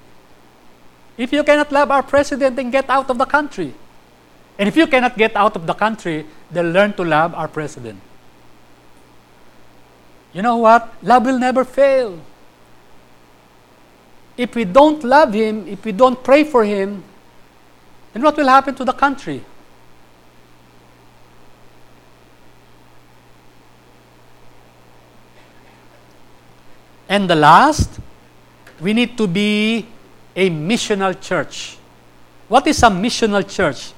If 1.17 1.31
you 1.33 1.43
cannot 1.43 1.71
love 1.71 1.91
our 1.91 2.03
president, 2.03 2.55
then 2.55 2.71
get 2.71 2.89
out 2.89 3.09
of 3.09 3.17
the 3.17 3.25
country. 3.25 3.73
And 4.57 4.69
if 4.69 4.77
you 4.77 4.87
cannot 4.87 5.17
get 5.17 5.35
out 5.35 5.55
of 5.55 5.67
the 5.67 5.73
country, 5.73 6.25
then 6.49 6.71
learn 6.71 6.93
to 6.93 7.03
love 7.03 7.33
our 7.33 7.47
president. 7.47 7.99
You 10.33 10.41
know 10.41 10.57
what? 10.57 10.93
Love 11.03 11.25
will 11.25 11.39
never 11.39 11.63
fail. 11.63 12.19
If 14.37 14.55
we 14.55 14.65
don't 14.65 15.03
love 15.03 15.33
him, 15.33 15.67
if 15.67 15.83
we 15.85 15.91
don't 15.91 16.21
pray 16.23 16.43
for 16.43 16.63
him, 16.63 17.03
then 18.13 18.21
what 18.21 18.35
will 18.35 18.47
happen 18.47 18.75
to 18.75 18.85
the 18.85 18.93
country? 18.93 19.43
And 27.07 27.29
the 27.29 27.35
last, 27.35 27.99
we 28.81 28.93
need 28.93 29.17
to 29.17 29.27
be 29.27 29.85
a 30.35 30.49
missional 30.49 31.19
church. 31.19 31.77
What 32.47 32.67
is 32.67 32.81
a 32.83 32.87
missional 32.87 33.47
church? 33.47 33.93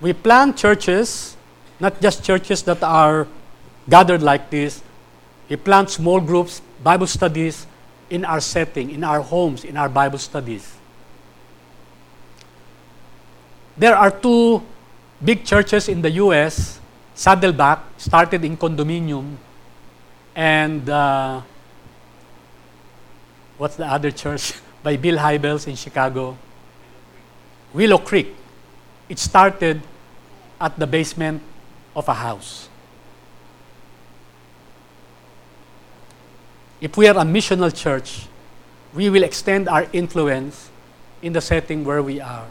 We 0.00 0.12
plant 0.12 0.56
churches, 0.56 1.36
not 1.80 2.00
just 2.00 2.24
churches 2.24 2.62
that 2.64 2.82
are 2.82 3.26
gathered 3.88 4.22
like 4.22 4.50
this. 4.50 4.82
We 5.48 5.56
plant 5.56 5.90
small 5.90 6.20
groups, 6.20 6.62
Bible 6.82 7.06
studies 7.06 7.66
in 8.10 8.24
our 8.24 8.40
setting, 8.40 8.90
in 8.90 9.04
our 9.04 9.20
homes, 9.20 9.64
in 9.64 9.76
our 9.76 9.88
Bible 9.88 10.18
studies. 10.18 10.76
There 13.76 13.96
are 13.96 14.10
two 14.10 14.62
big 15.22 15.44
churches 15.44 15.88
in 15.88 16.02
the 16.02 16.10
U.S. 16.22 16.80
Saddleback 17.14 17.80
started 17.96 18.44
in 18.44 18.56
condominium, 18.56 19.36
and 20.34 20.88
uh, 20.88 21.42
what's 23.58 23.76
the 23.76 23.86
other 23.86 24.10
church? 24.10 24.54
By 24.82 24.96
Bill 24.96 25.16
Hybels 25.16 25.66
in 25.66 25.76
Chicago. 25.76 26.36
Willow 27.72 27.98
Creek. 27.98 28.36
It 29.08 29.18
started 29.18 29.82
at 30.60 30.78
the 30.78 30.86
basement 30.86 31.42
of 31.94 32.08
a 32.08 32.14
house. 32.14 32.68
If 36.80 36.96
we 36.96 37.06
are 37.08 37.16
a 37.16 37.24
missional 37.24 37.74
church, 37.74 38.26
we 38.94 39.10
will 39.10 39.22
extend 39.22 39.68
our 39.68 39.86
influence 39.92 40.70
in 41.22 41.32
the 41.32 41.40
setting 41.40 41.84
where 41.84 42.02
we 42.02 42.20
are. 42.20 42.46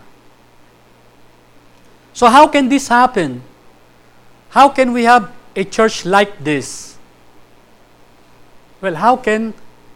So, 2.13 2.27
how 2.27 2.47
can 2.47 2.69
this 2.69 2.87
happen? 2.87 3.41
How 4.49 4.69
can 4.69 4.93
we 4.93 5.03
have 5.05 5.31
a 5.55 5.63
church 5.63 6.05
like 6.05 6.43
this? 6.43 6.97
Well, 8.81 8.95
how 8.95 9.17
can 9.17 9.53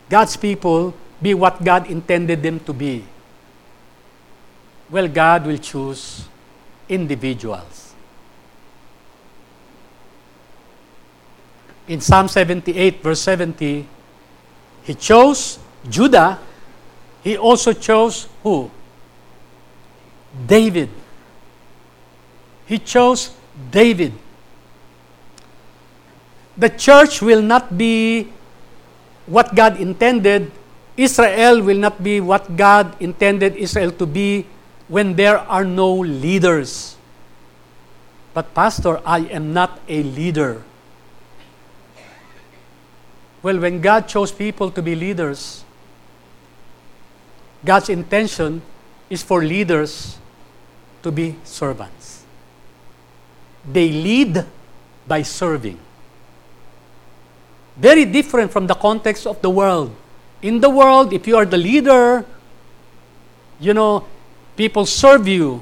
God's 0.10 0.38
people 0.38 0.94
be 1.22 1.34
what 1.34 1.64
God 1.64 1.90
intended 1.90 2.42
them 2.42 2.60
to 2.62 2.74
be? 2.74 3.04
Well, 4.90 5.08
God 5.08 5.46
will 5.46 5.58
choose 5.58 6.26
individuals. 6.90 7.94
In 11.88 12.02
Psalm 12.02 12.28
78, 12.28 13.02
verse 13.02 13.22
70, 13.22 13.88
He 14.84 14.94
chose 14.96 15.60
Judah. 15.90 16.40
He 17.24 17.38
also 17.38 17.74
chose 17.74 18.28
who? 18.44 18.70
David. 20.46 20.90
He 22.66 22.78
chose 22.80 23.32
David. 23.72 24.14
The 26.58 26.70
church 26.70 27.22
will 27.22 27.42
not 27.42 27.78
be 27.78 28.32
what 29.28 29.54
God 29.54 29.80
intended, 29.80 30.52
Israel 30.96 31.62
will 31.62 31.78
not 31.78 32.02
be 32.02 32.20
what 32.20 32.58
God 32.58 32.96
intended 33.00 33.56
Israel 33.56 33.92
to 33.92 34.06
be 34.08 34.48
when 34.88 35.16
there 35.16 35.38
are 35.38 35.64
no 35.64 35.94
leaders. 35.94 36.96
But, 38.34 38.54
Pastor, 38.54 39.02
I 39.06 39.20
am 39.20 39.54
not 39.54 39.80
a 39.88 40.04
leader. 40.04 40.64
Well, 43.42 43.60
when 43.60 43.82
God 43.82 44.08
chose 44.08 44.32
people 44.32 44.72
to 44.72 44.82
be 44.82 44.96
leaders, 44.96 45.64
God's 47.64 47.90
intention 47.90 48.62
is 49.10 49.24
for 49.24 49.44
leaders 49.44 50.18
to 51.04 51.12
be 51.12 51.36
servants. 51.44 52.24
They 53.72 53.90
lead 53.90 54.46
by 55.08 55.22
serving. 55.24 55.80
Very 57.76 58.06
different 58.06 58.52
from 58.52 58.68
the 58.68 58.74
context 58.74 59.28
of 59.28 59.42
the 59.42 59.50
world. 59.50 59.96
In 60.42 60.60
the 60.60 60.70
world, 60.70 61.14
if 61.14 61.28
you 61.28 61.38
are 61.38 61.46
the 61.46 61.58
leader, 61.58 62.26
you 63.60 63.74
know, 63.74 64.06
people 64.58 64.86
serve 64.86 65.28
you, 65.28 65.62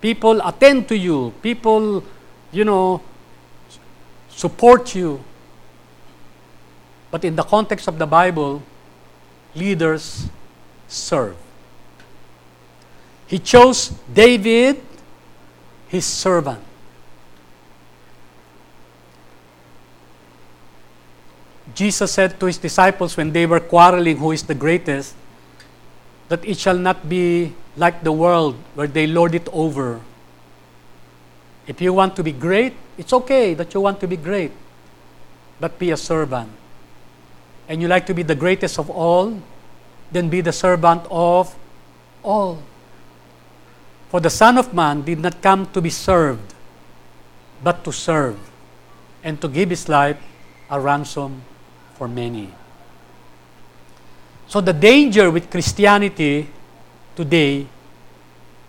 people 0.00 0.40
attend 0.40 0.88
to 0.88 0.96
you, 0.96 1.32
people, 1.42 2.02
you 2.50 2.64
know, 2.64 3.02
support 4.30 4.94
you. 4.94 5.22
But 7.10 7.24
in 7.24 7.36
the 7.36 7.42
context 7.42 7.86
of 7.86 7.98
the 7.98 8.06
Bible, 8.06 8.62
leaders 9.54 10.28
serve. 10.88 11.36
He 13.26 13.38
chose 13.38 13.92
David, 14.12 14.80
his 15.88 16.04
servant. 16.04 16.62
Jesus 21.74 22.10
said 22.10 22.38
to 22.40 22.46
his 22.46 22.58
disciples 22.58 23.16
when 23.16 23.32
they 23.32 23.46
were 23.46 23.60
quarreling 23.60 24.16
who 24.16 24.32
is 24.32 24.42
the 24.42 24.54
greatest, 24.54 25.14
that 26.28 26.44
it 26.44 26.58
shall 26.58 26.76
not 26.76 27.08
be 27.08 27.54
like 27.80 28.04
the 28.04 28.12
world 28.12 28.56
where 28.74 28.86
they 28.86 29.06
lord 29.06 29.34
it 29.34 29.48
over. 29.52 30.00
If 31.66 31.80
you 31.80 31.94
want 31.94 32.14
to 32.16 32.22
be 32.22 32.30
great, 32.30 32.74
it's 32.98 33.12
okay 33.12 33.54
that 33.54 33.72
you 33.72 33.80
want 33.80 34.00
to 34.00 34.06
be 34.06 34.18
great, 34.18 34.52
but 35.58 35.78
be 35.78 35.90
a 35.90 35.96
servant. 35.96 36.50
And 37.68 37.80
you 37.80 37.88
like 37.88 38.04
to 38.06 38.14
be 38.14 38.22
the 38.22 38.34
greatest 38.34 38.78
of 38.78 38.90
all, 38.90 39.40
then 40.12 40.28
be 40.28 40.42
the 40.42 40.52
servant 40.52 41.06
of 41.10 41.56
all. 42.22 42.62
For 44.10 44.20
the 44.20 44.30
Son 44.30 44.58
of 44.58 44.74
Man 44.74 45.00
did 45.00 45.20
not 45.20 45.40
come 45.40 45.64
to 45.72 45.80
be 45.80 45.88
served, 45.88 46.52
but 47.64 47.82
to 47.84 47.92
serve, 47.92 48.36
and 49.24 49.40
to 49.40 49.48
give 49.48 49.70
his 49.70 49.88
life 49.88 50.20
a 50.68 50.78
ransom 50.78 51.42
for 51.94 52.08
many. 52.08 52.52
So 54.48 54.60
the 54.60 54.74
danger 54.74 55.30
with 55.30 55.48
Christianity 55.48 56.48
today 57.20 57.66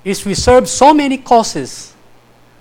is 0.03 0.25
we 0.25 0.33
serve 0.33 0.67
so 0.67 0.93
many 0.93 1.17
causes. 1.17 1.95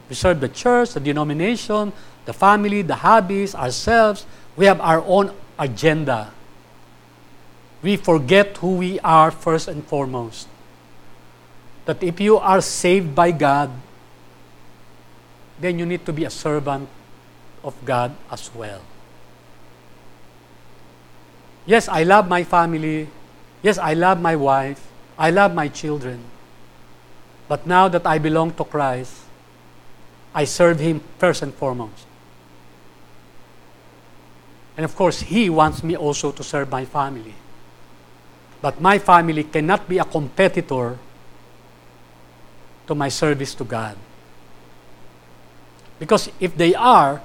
We 0.09 0.14
serve 0.14 0.38
the 0.38 0.49
church, 0.49 0.95
the 0.95 1.01
denomination, 1.01 1.93
the 2.26 2.32
family, 2.32 2.82
the 2.82 2.95
hobbies, 2.95 3.57
ourselves. 3.57 4.24
We 4.55 4.66
have 4.66 4.80
our 4.80 5.03
own 5.03 5.34
agenda. 5.59 6.30
We 7.82 7.97
forget 7.97 8.57
who 8.59 8.76
we 8.76 9.01
are 9.01 9.32
first 9.32 9.66
and 9.66 9.82
foremost. 9.82 10.47
That 11.86 12.03
if 12.05 12.20
you 12.20 12.38
are 12.38 12.61
saved 12.61 13.14
by 13.16 13.32
God, 13.32 13.70
then 15.59 15.78
you 15.78 15.86
need 15.86 16.07
to 16.07 16.12
be 16.12 16.24
a 16.24 16.30
servant 16.30 16.88
of 17.64 17.74
God 17.84 18.14
as 18.30 18.49
well. 18.55 18.82
Yes, 21.66 21.88
I 21.88 22.05
love 22.05 22.28
my 22.28 22.45
family. 22.45 23.09
Yes, 23.62 23.76
I 23.76 23.95
love 23.95 24.20
my 24.20 24.36
wife. 24.36 24.89
I 25.20 25.28
love 25.28 25.54
my 25.54 25.68
children. 25.68 26.24
But 27.46 27.66
now 27.66 27.88
that 27.88 28.06
I 28.06 28.16
belong 28.16 28.54
to 28.54 28.64
Christ, 28.64 29.12
I 30.34 30.44
serve 30.44 30.80
Him 30.80 31.04
first 31.18 31.42
and 31.42 31.52
foremost. 31.52 32.06
And 34.76 34.84
of 34.84 34.96
course, 34.96 35.20
He 35.20 35.50
wants 35.50 35.84
me 35.84 35.94
also 35.94 36.32
to 36.32 36.42
serve 36.42 36.70
my 36.70 36.86
family. 36.86 37.34
But 38.62 38.80
my 38.80 38.98
family 38.98 39.44
cannot 39.44 39.88
be 39.88 39.98
a 39.98 40.04
competitor 40.04 40.96
to 42.86 42.94
my 42.94 43.10
service 43.10 43.54
to 43.56 43.64
God. 43.64 43.98
Because 45.98 46.30
if 46.40 46.56
they 46.56 46.74
are, 46.74 47.20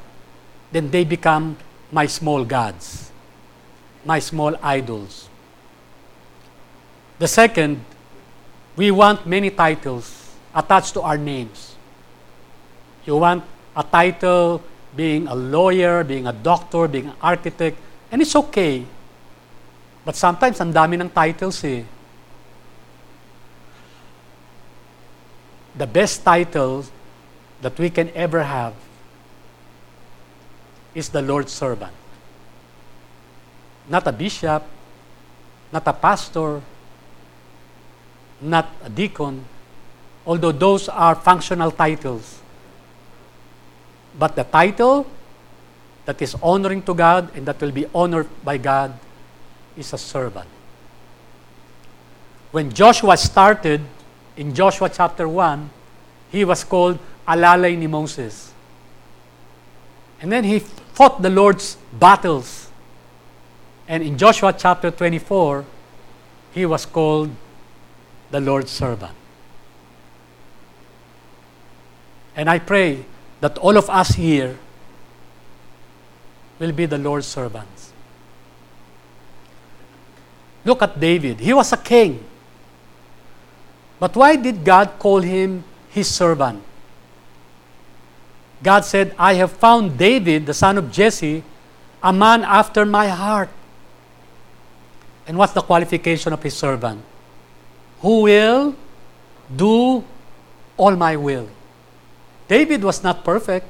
then 0.72 0.92
they 0.92 1.06
become 1.06 1.56
my 1.92 2.08
small 2.08 2.44
gods 2.44 3.06
my 4.06 4.20
small 4.20 4.56
idols. 4.62 5.28
The 7.18 7.28
second, 7.28 7.80
we 8.76 8.92
want 8.92 9.26
many 9.26 9.50
titles 9.50 10.36
attached 10.54 10.94
to 10.96 11.02
our 11.02 11.18
names. 11.18 11.76
You 13.06 13.16
want 13.16 13.44
a 13.76 13.84
title, 13.84 14.62
being 14.96 15.28
a 15.28 15.36
lawyer, 15.36 16.04
being 16.04 16.28
a 16.28 16.34
doctor, 16.34 16.88
being 16.88 17.08
an 17.08 17.16
architect, 17.22 17.78
and 18.12 18.22
it's 18.22 18.36
okay. 18.36 18.86
But 20.04 20.16
sometimes, 20.16 20.60
ang 20.60 20.74
dami 20.74 21.00
ng 21.00 21.10
titles 21.10 21.64
eh. 21.64 21.84
The 25.76 25.88
best 25.88 26.24
title 26.24 26.86
that 27.62 27.80
we 27.80 27.90
can 27.90 28.12
ever 28.16 28.44
have 28.44 28.74
is 30.94 31.10
the 31.10 31.22
Lord's 31.22 31.52
servant. 31.52 31.92
Not 33.88 34.08
a 34.08 34.12
bishop, 34.12 34.64
not 35.72 35.84
a 35.88 35.94
pastor, 35.94 36.62
not 38.46 38.70
a 38.84 38.90
deacon, 38.90 39.46
although 40.26 40.52
those 40.52 40.88
are 40.90 41.16
functional 41.16 41.72
titles. 41.72 42.40
But 44.18 44.36
the 44.36 44.44
title 44.44 45.08
that 46.06 46.22
is 46.22 46.36
honoring 46.42 46.84
to 46.84 46.94
God 46.94 47.36
and 47.36 47.46
that 47.46 47.60
will 47.60 47.72
be 47.72 47.86
honored 47.94 48.28
by 48.44 48.58
God 48.58 48.98
is 49.76 49.92
a 49.94 49.98
servant. 49.98 50.48
When 52.52 52.72
Joshua 52.72 53.18
started 53.18 53.82
in 54.38 54.54
Joshua 54.54 54.90
chapter 54.90 55.28
1, 55.28 55.70
he 56.32 56.46
was 56.46 56.64
called 56.64 57.00
Alalay 57.28 57.78
ni 57.78 57.88
Moses. 57.88 58.54
And 60.22 60.32
then 60.32 60.44
he 60.44 60.60
fought 60.60 61.22
the 61.22 61.30
Lord's 61.30 61.78
battles. 62.00 62.70
And 63.88 64.02
in 64.02 64.18
Joshua 64.18 64.54
chapter 64.54 64.90
24, 64.92 65.66
he 66.54 66.66
was 66.66 66.86
called 66.86 67.30
the 68.32 68.40
Lord's 68.40 68.72
servant. 68.72 69.14
And 72.36 72.50
I 72.50 72.60
pray 72.60 73.06
that 73.40 73.58
all 73.58 73.78
of 73.78 73.90
us 73.90 74.10
here 74.10 74.58
will 76.60 76.72
be 76.72 76.86
the 76.86 76.98
Lord's 76.98 77.28
servants. 77.28 77.94
Look 80.66 80.82
at 80.82 81.00
David. 81.00 81.40
He 81.40 81.54
was 81.54 81.72
a 81.72 81.78
king. 81.78 82.24
But 84.00 84.16
why 84.16 84.36
did 84.36 84.66
God 84.66 85.00
call 85.00 85.22
him 85.22 85.64
his 85.90 86.10
servant? 86.10 86.64
God 88.64 88.84
said, 88.84 89.14
I 89.18 89.36
have 89.36 89.52
found 89.52 89.98
David, 89.98 90.46
the 90.46 90.54
son 90.54 90.78
of 90.78 90.92
Jesse, 90.92 91.44
a 92.02 92.12
man 92.12 92.44
after 92.44 92.86
my 92.86 93.08
heart. 93.08 93.50
And 95.28 95.38
what's 95.38 95.54
the 95.54 95.62
qualification 95.62 96.34
of 96.34 96.42
his 96.42 96.56
servant? 96.58 97.02
Who 98.06 98.22
will 98.22 98.76
do 99.50 100.04
all 100.78 100.96
my 100.96 101.16
will. 101.16 101.50
David 102.48 102.84
was 102.84 103.02
not 103.02 103.24
perfect. 103.24 103.66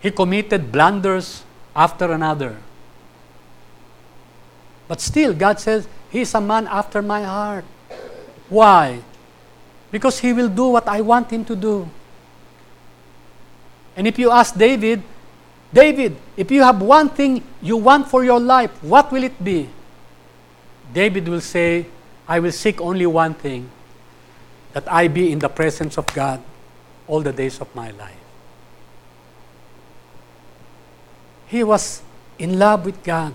He 0.00 0.10
committed 0.10 0.72
blunders 0.72 1.44
after 1.76 2.10
another. 2.10 2.56
But 4.88 5.00
still, 5.00 5.32
God 5.32 5.60
says, 5.60 5.86
He's 6.10 6.34
a 6.34 6.40
man 6.40 6.66
after 6.66 7.02
my 7.02 7.22
heart. 7.22 7.64
Why? 8.48 8.98
Because 9.92 10.18
he 10.18 10.32
will 10.32 10.48
do 10.48 10.66
what 10.66 10.88
I 10.88 11.00
want 11.00 11.30
him 11.30 11.44
to 11.44 11.54
do. 11.54 11.88
And 13.94 14.08
if 14.08 14.18
you 14.18 14.32
ask 14.32 14.56
David, 14.56 15.04
David, 15.72 16.16
if 16.36 16.50
you 16.50 16.64
have 16.64 16.82
one 16.82 17.08
thing 17.08 17.44
you 17.62 17.76
want 17.76 18.08
for 18.08 18.24
your 18.24 18.40
life, 18.40 18.82
what 18.82 19.12
will 19.12 19.22
it 19.22 19.38
be? 19.38 19.68
David 20.92 21.28
will 21.28 21.40
say, 21.40 21.86
I 22.30 22.38
will 22.38 22.52
seek 22.52 22.80
only 22.80 23.06
one 23.06 23.34
thing 23.34 23.68
that 24.72 24.86
I 24.86 25.08
be 25.08 25.32
in 25.32 25.40
the 25.40 25.48
presence 25.48 25.98
of 25.98 26.06
God 26.14 26.40
all 27.08 27.22
the 27.22 27.32
days 27.32 27.60
of 27.60 27.74
my 27.74 27.90
life. 27.90 28.22
He 31.48 31.64
was 31.64 32.02
in 32.38 32.56
love 32.56 32.86
with 32.86 33.02
God. 33.02 33.34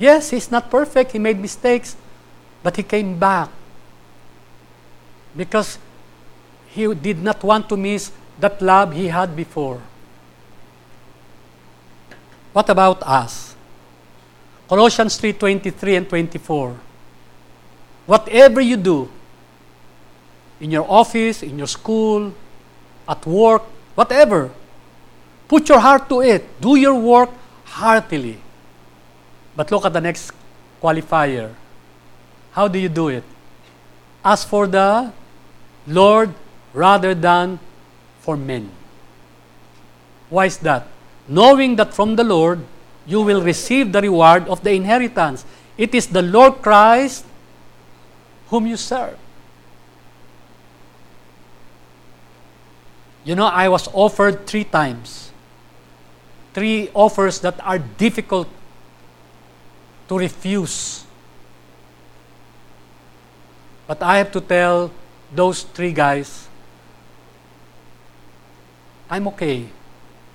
Yes, 0.00 0.30
he's 0.30 0.50
not 0.50 0.68
perfect, 0.68 1.12
he 1.12 1.20
made 1.20 1.38
mistakes, 1.38 1.94
but 2.64 2.74
he 2.74 2.82
came 2.82 3.20
back 3.20 3.50
because 5.36 5.78
he 6.66 6.92
did 6.94 7.22
not 7.22 7.44
want 7.44 7.68
to 7.68 7.76
miss 7.76 8.10
that 8.40 8.60
love 8.60 8.94
he 8.94 9.06
had 9.06 9.36
before. 9.36 9.80
What 12.52 12.68
about 12.68 13.00
us? 13.04 13.54
Colossians 14.68 15.16
3:23 15.20 15.96
and 15.96 16.08
24. 16.08 16.87
Whatever 18.08 18.62
you 18.62 18.78
do 18.80 19.10
in 20.64 20.70
your 20.70 20.88
office, 20.88 21.42
in 21.42 21.58
your 21.58 21.68
school, 21.68 22.32
at 23.06 23.20
work, 23.26 23.62
whatever, 23.94 24.48
put 25.46 25.68
your 25.68 25.78
heart 25.78 26.08
to 26.08 26.22
it. 26.22 26.58
Do 26.58 26.76
your 26.76 26.94
work 26.94 27.28
heartily. 27.66 28.40
But 29.54 29.70
look 29.70 29.84
at 29.84 29.92
the 29.92 30.00
next 30.00 30.32
qualifier. 30.80 31.52
How 32.52 32.66
do 32.66 32.78
you 32.78 32.88
do 32.88 33.08
it? 33.08 33.24
As 34.24 34.42
for 34.42 34.66
the 34.66 35.12
Lord 35.86 36.32
rather 36.72 37.14
than 37.14 37.60
for 38.20 38.38
men. 38.38 38.70
Why 40.30 40.46
is 40.46 40.56
that? 40.64 40.88
Knowing 41.28 41.76
that 41.76 41.92
from 41.92 42.16
the 42.16 42.24
Lord 42.24 42.64
you 43.06 43.20
will 43.20 43.42
receive 43.42 43.92
the 43.92 44.00
reward 44.00 44.48
of 44.48 44.64
the 44.64 44.72
inheritance. 44.72 45.44
It 45.76 45.94
is 45.94 46.06
the 46.06 46.22
Lord 46.22 46.62
Christ 46.62 47.26
whom 48.50 48.66
you 48.66 48.76
serve. 48.76 49.18
You 53.24 53.34
know, 53.34 53.46
I 53.46 53.68
was 53.68 53.88
offered 53.92 54.46
three 54.46 54.64
times. 54.64 55.30
Three 56.54 56.90
offers 56.94 57.40
that 57.40 57.60
are 57.64 57.78
difficult 57.78 58.48
to 60.08 60.18
refuse. 60.18 61.04
But 63.86 64.02
I 64.02 64.18
have 64.18 64.32
to 64.32 64.40
tell 64.40 64.90
those 65.34 65.62
three 65.62 65.92
guys, 65.92 66.48
I'm 69.10 69.28
okay. 69.28 69.68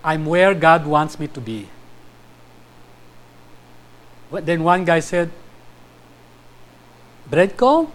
I'm 0.03 0.25
where 0.25 0.53
God 0.53 0.85
wants 0.85 1.19
me 1.19 1.27
to 1.27 1.41
be. 1.41 1.69
But 4.29 4.45
then 4.45 4.63
one 4.63 4.85
guy 4.85 4.99
said, 4.99 5.31
Breadcom? 7.29 7.89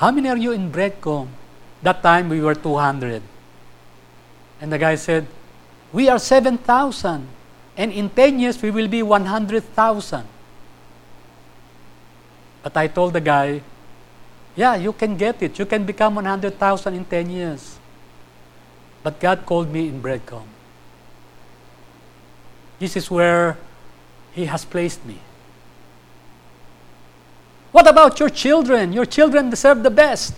How 0.00 0.10
many 0.10 0.30
are 0.30 0.36
you 0.38 0.52
in 0.52 0.72
Breadcom? 0.72 1.28
That 1.82 2.02
time 2.02 2.30
we 2.30 2.40
were 2.40 2.54
200. 2.54 3.20
And 4.58 4.72
the 4.72 4.78
guy 4.78 4.94
said, 4.94 5.26
We 5.92 6.08
are 6.08 6.18
7,000. 6.18 7.28
And 7.76 7.92
in 7.92 8.08
10 8.08 8.40
years 8.40 8.62
we 8.62 8.70
will 8.70 8.88
be 8.88 9.02
100,000. 9.02 10.24
But 12.62 12.76
I 12.78 12.86
told 12.86 13.12
the 13.12 13.20
guy, 13.20 13.60
Yeah, 14.56 14.76
you 14.76 14.94
can 14.94 15.18
get 15.18 15.42
it. 15.42 15.58
You 15.58 15.66
can 15.66 15.84
become 15.84 16.14
100,000 16.14 16.94
in 16.94 17.04
10 17.04 17.28
years. 17.28 17.78
But 19.02 19.20
God 19.20 19.44
called 19.44 19.70
me 19.70 19.88
in 19.88 20.00
Breadcom. 20.00 20.46
This 22.78 22.96
is 22.96 23.10
where 23.10 23.58
He 24.32 24.46
has 24.46 24.64
placed 24.64 25.04
me. 25.04 25.20
What 27.72 27.88
about 27.88 28.18
your 28.18 28.30
children? 28.30 28.92
Your 28.92 29.06
children 29.06 29.50
deserve 29.50 29.82
the 29.82 29.90
best. 29.90 30.34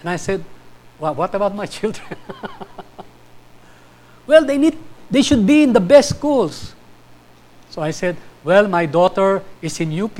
And 0.00 0.10
I 0.10 0.16
said, 0.16 0.44
well, 0.98 1.14
what 1.14 1.34
about 1.34 1.54
my 1.54 1.66
children? 1.78 2.16
well, 4.26 4.44
they 4.44 4.58
need 4.58 4.76
they 5.10 5.22
should 5.22 5.46
be 5.46 5.62
in 5.62 5.72
the 5.72 5.80
best 5.80 6.10
schools. 6.10 6.74
So 7.70 7.82
I 7.82 7.90
said, 7.90 8.16
well, 8.42 8.66
my 8.68 8.86
daughter 8.86 9.42
is 9.62 9.80
in 9.80 9.98
UP 10.00 10.18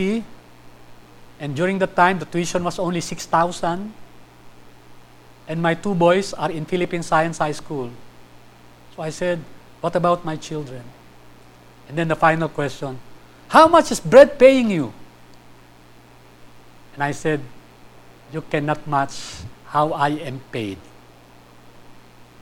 and 1.41 1.55
during 1.55 1.79
that 1.81 1.97
time, 1.97 2.19
the 2.19 2.25
tuition 2.25 2.63
was 2.65 2.79
only 2.79 3.01
6,000. 3.01 3.93
And 5.47 5.63
my 5.63 5.75
two 5.75 5.95
boys 5.95 6.33
are 6.33 6.51
in 6.51 6.65
Philippine 6.65 7.03
Science 7.03 7.39
High 7.39 7.53
School. 7.53 7.91
So 8.97 9.03
I 9.03 9.11
said, 9.11 9.41
What 9.81 9.95
about 9.95 10.25
my 10.25 10.37
children? 10.37 10.83
And 11.89 11.99
then 11.99 12.09
the 12.09 12.17
final 12.17 12.49
question 12.49 12.99
How 13.49 13.69
much 13.69 13.91
is 13.91 14.01
bread 14.01 14.39
paying 14.39 14.71
you? 14.71 14.95
And 16.95 17.03
I 17.03 17.11
said, 17.11 17.41
You 18.33 18.41
cannot 18.43 18.87
match 18.87 19.43
how 19.67 19.93
I 19.93 20.11
am 20.11 20.41
paid. 20.51 20.79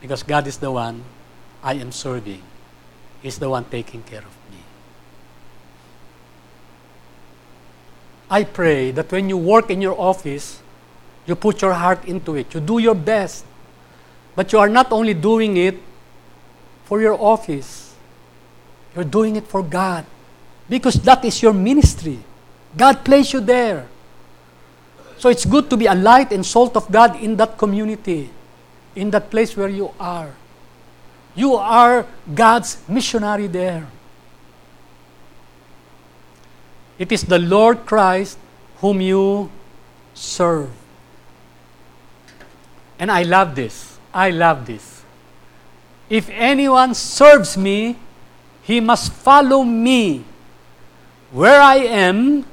Because 0.01 0.23
God 0.23 0.47
is 0.47 0.57
the 0.57 0.71
one 0.71 1.03
I 1.63 1.73
am 1.75 1.91
serving, 1.91 2.41
He's 3.21 3.39
the 3.39 3.49
one 3.49 3.65
taking 3.65 4.03
care 4.03 4.19
of 4.19 4.35
me. 4.51 4.59
I 8.29 8.43
pray 8.43 8.91
that 8.91 9.11
when 9.11 9.29
you 9.29 9.37
work 9.37 9.69
in 9.69 9.81
your 9.81 9.99
office, 9.99 10.61
you 11.25 11.35
put 11.35 11.61
your 11.61 11.73
heart 11.73 12.05
into 12.05 12.35
it. 12.35 12.53
You 12.53 12.59
do 12.59 12.79
your 12.79 12.95
best. 12.95 13.45
But 14.35 14.51
you 14.51 14.59
are 14.59 14.69
not 14.69 14.91
only 14.91 15.13
doing 15.13 15.57
it 15.57 15.77
for 16.85 17.01
your 17.01 17.13
office, 17.13 17.95
you're 18.95 19.05
doing 19.05 19.35
it 19.35 19.47
for 19.47 19.63
God. 19.63 20.05
Because 20.67 20.95
that 21.03 21.23
is 21.23 21.41
your 21.41 21.53
ministry. 21.53 22.19
God 22.75 23.05
placed 23.05 23.33
you 23.33 23.39
there. 23.39 23.87
So 25.23 25.29
it's 25.29 25.45
good 25.45 25.69
to 25.69 25.77
be 25.77 25.85
a 25.85 25.95
light 25.95 26.33
and 26.33 26.45
salt 26.45 26.75
of 26.75 26.91
God 26.91 27.15
in 27.15 27.37
that 27.37 27.57
community. 27.57 28.27
in 28.93 29.09
that 29.09 29.31
place 29.31 29.55
where 29.55 29.69
you 29.69 29.89
are. 29.97 30.35
You 31.33 31.55
are 31.55 32.05
God's 32.35 32.77
missionary 32.87 33.47
there. 33.47 33.87
It 36.99 37.09
is 37.11 37.23
the 37.23 37.39
Lord 37.39 37.87
Christ 37.87 38.37
whom 38.83 38.99
you 38.99 39.49
serve. 40.13 40.69
And 42.99 43.09
I 43.09 43.23
love 43.23 43.55
this. 43.55 43.97
I 44.13 44.29
love 44.29 44.67
this. 44.67 45.01
If 46.09 46.29
anyone 46.29 46.93
serves 46.93 47.57
me, 47.57 47.97
he 48.61 48.79
must 48.79 49.11
follow 49.11 49.63
me. 49.63 50.25
Where 51.31 51.61
I 51.61 51.77
am, 51.77 52.45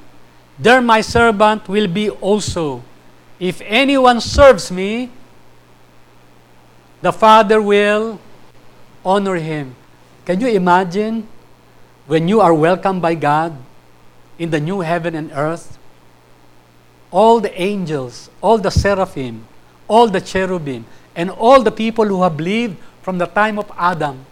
there 0.60 0.82
my 0.82 1.00
servant 1.00 1.66
will 1.68 1.88
be 1.88 2.10
also. 2.10 2.84
If 3.40 3.62
anyone 3.64 4.20
serves 4.20 4.70
me, 4.70 5.08
the 7.00 7.12
Father 7.12 7.62
will 7.62 8.20
honor 9.02 9.36
him. 9.36 9.74
Can 10.26 10.38
you 10.38 10.48
imagine 10.48 11.26
when 12.06 12.28
you 12.28 12.42
are 12.42 12.52
welcomed 12.52 13.00
by 13.00 13.14
God 13.14 13.56
in 14.38 14.50
the 14.50 14.60
new 14.60 14.80
heaven 14.80 15.14
and 15.14 15.32
earth? 15.32 15.78
All 17.10 17.40
the 17.40 17.50
angels, 17.58 18.28
all 18.42 18.58
the 18.58 18.70
seraphim, 18.70 19.48
all 19.88 20.08
the 20.08 20.20
cherubim, 20.20 20.84
and 21.16 21.30
all 21.30 21.62
the 21.62 21.72
people 21.72 22.04
who 22.04 22.22
have 22.22 22.38
lived 22.38 22.76
from 23.00 23.16
the 23.16 23.26
time 23.26 23.58
of 23.58 23.72
Adam 23.78 24.26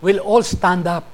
will 0.00 0.18
all 0.20 0.42
stand 0.42 0.86
up. 0.86 1.04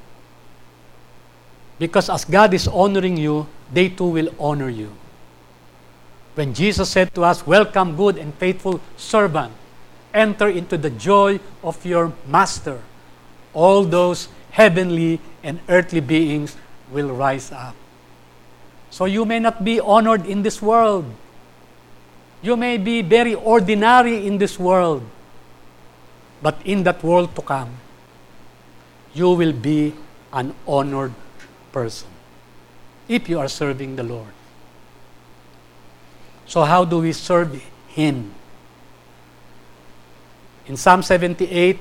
Because 1.79 2.11
as 2.11 2.27
God 2.27 2.53
is 2.53 2.69
honoring 2.69 3.17
you, 3.17 3.47
they 3.73 3.89
too 3.89 4.09
will 4.09 4.35
honor 4.39 4.69
you. 4.69 4.93
When 6.35 6.55
Jesus 6.55 6.91
said 6.91 7.15
to 7.15 7.25
us, 7.25 7.47
Welcome, 7.47 7.97
good 7.97 8.17
and 8.17 8.33
faithful 8.35 8.81
servant, 8.97 9.53
enter 10.15 10.49
into 10.49 10.79
the 10.79 10.91
joy 10.91 11.41
of 11.63 11.85
your 11.85 12.13
master 12.27 12.81
all 13.53 13.85
those 13.85 14.29
heavenly 14.51 15.21
and 15.43 15.61
earthly 15.69 16.01
beings 16.01 16.57
will 16.91 17.11
rise 17.11 17.51
up. 17.53 17.75
So 18.91 19.05
you 19.05 19.25
may 19.25 19.39
not 19.39 19.65
be 19.65 19.81
honored 19.81 20.27
in 20.27 20.43
this 20.43 20.63
world. 20.63 21.05
You 22.41 22.57
may 22.57 22.79
be 22.79 23.03
very 23.03 23.35
ordinary 23.35 24.27
in 24.27 24.39
this 24.39 24.59
world. 24.59 25.03
But 26.41 26.57
in 26.65 26.85
that 26.85 27.03
world 27.03 27.35
to 27.35 27.43
come, 27.43 27.75
you 29.13 29.31
will 29.31 29.53
be 29.53 29.93
an 30.33 30.55
honored 30.67 31.13
person 31.73 32.09
if 33.09 33.29
you 33.29 33.39
are 33.39 33.49
serving 33.49 33.97
the 33.97 34.03
Lord. 34.03 34.33
So, 36.47 36.63
how 36.63 36.85
do 36.85 36.99
we 36.99 37.13
serve 37.13 37.63
Him? 37.89 38.35
In 40.67 40.77
Psalm 40.77 41.03
78, 41.03 41.79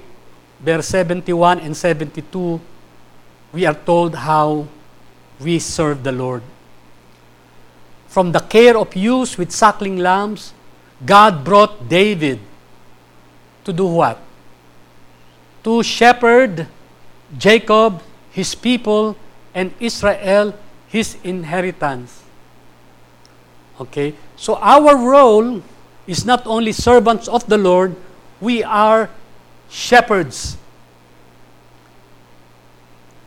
verse 0.60 0.88
71 0.88 1.60
and 1.60 1.76
72, 1.76 2.60
we 3.54 3.66
are 3.66 3.74
told 3.74 4.16
how 4.16 4.68
we 5.40 5.60
serve 5.60 6.04
the 6.04 6.12
Lord. 6.12 6.42
From 8.08 8.32
the 8.32 8.40
care 8.40 8.78
of 8.78 8.96
youths 8.96 9.38
with 9.38 9.52
suckling 9.52 9.98
lambs, 9.98 10.54
God 11.06 11.44
brought 11.44 11.88
David 11.88 12.40
to 13.64 13.74
do 13.74 13.86
what? 13.86 14.20
To 15.64 15.84
shepherd 15.84 16.68
Jacob, 17.38 18.02
his 18.32 18.56
people, 18.56 19.16
and 19.54 19.74
Israel, 19.80 20.54
his 20.88 21.18
inheritance. 21.24 22.24
Okay? 23.80 24.16
So 24.36 24.56
our 24.56 24.98
role 24.98 25.62
is 26.06 26.26
not 26.26 26.48
only 26.48 26.72
servants 26.72 27.28
of 27.28 27.46
the 27.48 27.58
Lord, 27.58 27.96
we 28.40 28.64
are 28.64 29.10
shepherds. 29.70 30.58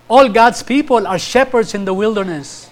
All 0.08 0.28
God's 0.28 0.62
people 0.62 1.06
are 1.06 1.18
shepherds 1.18 1.74
in 1.74 1.84
the 1.84 1.94
wilderness. 1.94 2.70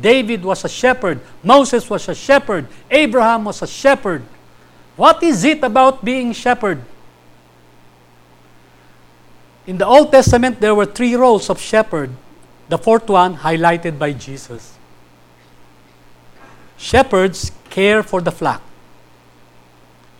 David 0.00 0.44
was 0.44 0.64
a 0.64 0.68
shepherd. 0.68 1.20
Moses 1.42 1.88
was 1.88 2.08
a 2.08 2.14
shepherd. 2.14 2.68
Abraham 2.90 3.44
was 3.44 3.62
a 3.62 3.66
shepherd. 3.66 4.22
What 4.96 5.22
is 5.22 5.44
it 5.44 5.62
about 5.64 6.04
being 6.04 6.32
shepherd? 6.32 6.82
In 9.66 9.78
the 9.78 9.86
Old 9.86 10.12
Testament, 10.12 10.60
there 10.60 10.74
were 10.74 10.86
three 10.86 11.14
roles 11.14 11.50
of 11.50 11.60
shepherd. 11.60 12.10
The 12.68 12.78
fourth 12.78 13.08
one 13.08 13.36
highlighted 13.36 13.98
by 13.98 14.12
Jesus. 14.12 14.76
Shepherds 16.76 17.52
care 17.70 18.02
for 18.02 18.20
the 18.20 18.30
flock. 18.30 18.62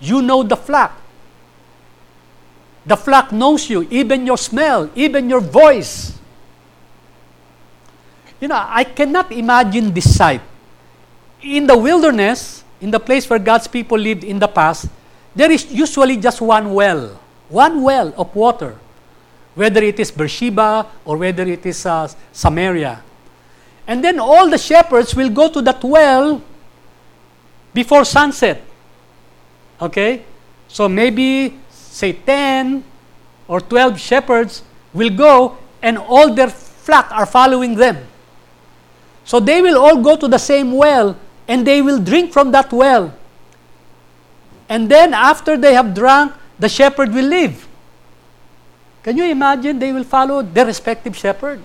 You 0.01 0.23
know 0.23 0.43
the 0.43 0.57
flock. 0.57 1.01
The 2.87 2.97
flock 2.97 3.33
knows 3.33 3.69
you, 3.69 3.87
even 3.91 4.27
your 4.27 4.39
smell, 4.39 4.91
even 4.95 5.29
your 5.29 5.41
voice. 5.41 6.19
You 8.41 8.49
know, 8.49 8.57
I 8.57 8.85
cannot 8.85 9.31
imagine 9.31 9.93
this 9.93 10.17
sight. 10.17 10.41
In 11.43 11.67
the 11.67 11.77
wilderness, 11.77 12.65
in 12.81 12.91
the 12.91 13.01
place 13.01 13.29
where 13.29 13.39
God's 13.39 13.67
people 13.67 13.99
lived 13.99 14.25
in 14.25 14.39
the 14.39 14.49
past, 14.49 14.89
there 15.35 15.51
is 15.51 15.71
usually 15.71 16.17
just 16.17 16.41
one 16.41 16.73
well, 16.73 17.21
one 17.49 17.83
well 17.83 18.15
of 18.17 18.35
water, 18.35 18.77
whether 19.59 19.83
it 19.83 19.99
is 19.99 20.13
Beersheba 20.13 20.87
or 21.05 21.17
whether 21.17 21.43
it 21.43 21.67
is 21.67 21.85
uh, 21.85 22.07
Samaria. 22.31 23.03
And 23.89 24.05
then 24.05 24.21
all 24.21 24.49
the 24.49 24.57
shepherds 24.57 25.17
will 25.17 25.31
go 25.31 25.51
to 25.51 25.61
that 25.63 25.83
well 25.83 26.41
before 27.75 28.05
sunset. 28.05 28.63
Okay? 29.83 30.23
So 30.69 30.89
maybe 30.89 31.59
say 31.71 32.13
10 32.13 32.85
or 33.49 33.61
12 33.61 33.99
shepherds 33.99 34.63
will 34.95 35.11
go 35.11 35.59
and 35.83 35.99
all 35.99 36.33
their 36.33 36.51
flock 36.51 37.11
are 37.11 37.27
following 37.27 37.75
them. 37.75 38.07
So 39.25 39.41
they 39.41 39.61
will 39.61 39.77
all 39.77 40.01
go 40.01 40.17
to 40.17 40.29
the 40.29 40.39
same 40.39 40.71
well 40.71 41.19
and 41.49 41.67
they 41.67 41.83
will 41.83 41.99
drink 41.99 42.33
from 42.33 42.53
that 42.53 42.73
well. 42.73 43.13
And 44.69 44.89
then 44.89 45.15
after 45.15 45.57
they 45.57 45.75
have 45.75 45.95
drunk, 45.95 46.33
the 46.61 46.69
shepherd 46.69 47.13
will 47.13 47.27
leave. 47.27 47.68
Can 49.09 49.17
you 49.17 49.25
imagine 49.25 49.79
they 49.79 49.91
will 49.91 50.05
follow 50.05 50.43
their 50.43 50.67
respective 50.67 51.17
shepherd? 51.17 51.63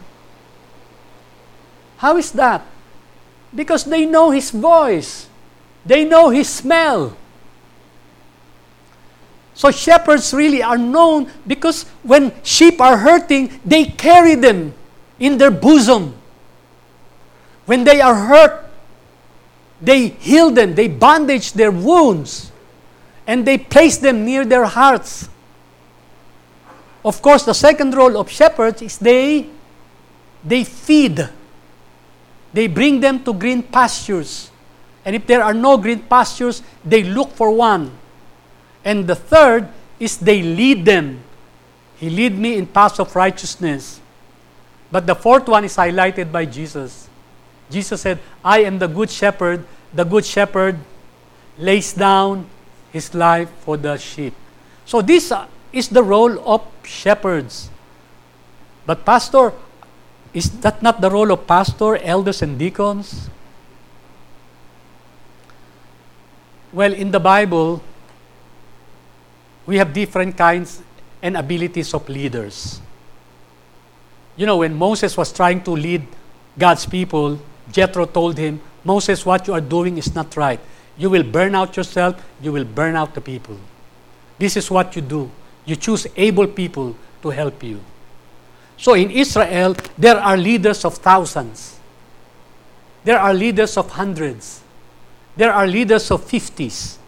How 1.98 2.16
is 2.16 2.32
that? 2.32 2.66
Because 3.54 3.84
they 3.84 4.06
know 4.06 4.32
his 4.32 4.50
voice. 4.50 5.28
They 5.86 6.06
know 6.06 6.30
his 6.30 6.48
smell. 6.48 7.18
So 9.56 9.72
shepherds 9.72 10.34
really 10.34 10.64
are 10.64 10.78
known 10.78 11.30
because 11.46 11.84
when 12.02 12.32
sheep 12.44 12.80
are 12.80 12.96
hurting, 12.96 13.60
they 13.66 13.88
carry 13.88 14.36
them 14.36 14.74
in 15.20 15.38
their 15.38 15.52
bosom. 15.52 16.16
When 17.66 17.84
they 17.84 18.00
are 18.00 18.16
hurt, 18.16 18.72
they 19.82 20.08
heal 20.08 20.50
them, 20.50 20.76
they 20.76 20.88
bandage 20.88 21.52
their 21.52 21.72
wounds, 21.72 22.54
and 23.28 23.46
they 23.46 23.58
place 23.58 23.98
them 23.98 24.24
near 24.24 24.46
their 24.46 24.64
hearts. 24.64 25.28
Of 27.04 27.22
course, 27.22 27.44
the 27.44 27.54
second 27.54 27.94
role 27.94 28.18
of 28.18 28.30
shepherds 28.30 28.82
is 28.82 28.98
they 28.98 29.48
they 30.44 30.64
feed. 30.64 31.30
They 32.54 32.68
bring 32.68 33.00
them 33.00 33.24
to 33.24 33.34
green 33.34 33.64
pastures. 33.64 34.52
And 35.06 35.16
if 35.16 35.28
there 35.28 35.44
are 35.44 35.54
no 35.54 35.78
green 35.78 36.00
pastures, 36.00 36.62
they 36.86 37.04
look 37.04 37.32
for 37.32 37.52
one 37.52 37.92
and 38.84 39.08
the 39.08 39.16
third 39.16 39.70
is 40.00 40.18
they 40.18 40.42
lead 40.42 40.86
them. 40.86 41.24
He 41.98 42.10
lead 42.10 42.38
me 42.38 42.58
in 42.58 42.68
paths 42.68 43.00
of 43.00 43.16
righteousness. 43.16 44.02
But 44.92 45.08
the 45.08 45.16
fourth 45.16 45.48
one 45.48 45.64
is 45.64 45.76
highlighted 45.76 46.32
by 46.32 46.46
Jesus. 46.46 47.08
Jesus 47.70 48.02
said, 48.02 48.20
I 48.44 48.60
am 48.64 48.78
the 48.78 48.88
good 48.88 49.10
shepherd. 49.10 49.66
The 49.94 50.04
good 50.04 50.26
shepherd 50.26 50.78
lays 51.58 51.94
down 51.94 52.48
his 52.92 53.14
life 53.16 53.50
for 53.62 53.78
the 53.78 53.98
sheep. 53.98 54.34
So 54.86 55.02
these 55.02 55.32
uh, 55.32 55.48
is 55.74 55.90
the 55.90 56.04
role 56.04 56.40
of 56.48 56.62
shepherds. 56.84 57.70
But 58.86 59.04
pastor, 59.06 59.52
is 60.34 60.50
that 60.62 60.82
not 60.82 61.02
the 61.02 61.10
role 61.10 61.32
of 61.32 61.48
pastor, 61.48 61.98
elders, 61.98 62.42
and 62.42 62.58
deacons? 62.58 63.30
Well, 66.72 66.94
in 66.94 67.12
the 67.12 67.20
Bible, 67.20 67.84
we 69.66 69.78
have 69.78 69.94
different 69.94 70.38
kinds 70.38 70.82
and 71.22 71.38
abilities 71.38 71.94
of 71.94 72.08
leaders. 72.10 72.82
You 74.36 74.46
know, 74.46 74.58
when 74.58 74.76
Moses 74.76 75.16
was 75.16 75.32
trying 75.32 75.64
to 75.64 75.72
lead 75.72 76.06
God's 76.58 76.86
people, 76.86 77.40
Jethro 77.72 78.06
told 78.06 78.38
him, 78.38 78.60
Moses, 78.84 79.26
what 79.26 79.48
you 79.48 79.54
are 79.54 79.62
doing 79.62 79.98
is 79.98 80.14
not 80.14 80.36
right. 80.36 80.60
You 80.98 81.10
will 81.10 81.24
burn 81.24 81.56
out 81.56 81.78
yourself, 81.78 82.22
you 82.42 82.52
will 82.52 82.66
burn 82.66 82.96
out 82.96 83.14
the 83.14 83.22
people. 83.22 83.58
This 84.38 84.58
is 84.58 84.70
what 84.70 84.96
you 84.96 85.02
do. 85.02 85.32
You 85.66 85.76
choose 85.76 86.08
able 86.16 86.48
people 86.48 86.96
to 87.22 87.30
help 87.30 87.64
you. 87.64 87.80
So 88.78 88.94
in 88.96 89.12
Israel, 89.12 89.76
there 89.98 90.18
are 90.18 90.36
leaders 90.36 90.84
of 90.84 90.96
thousands. 90.98 91.80
There 93.04 93.20
are 93.20 93.34
leaders 93.34 93.78
of 93.78 93.92
hundreds. 93.92 94.62
There 95.38 95.54
are 95.54 95.68
leaders 95.68 96.12
of 96.12 96.24
fifties. 96.24 97.00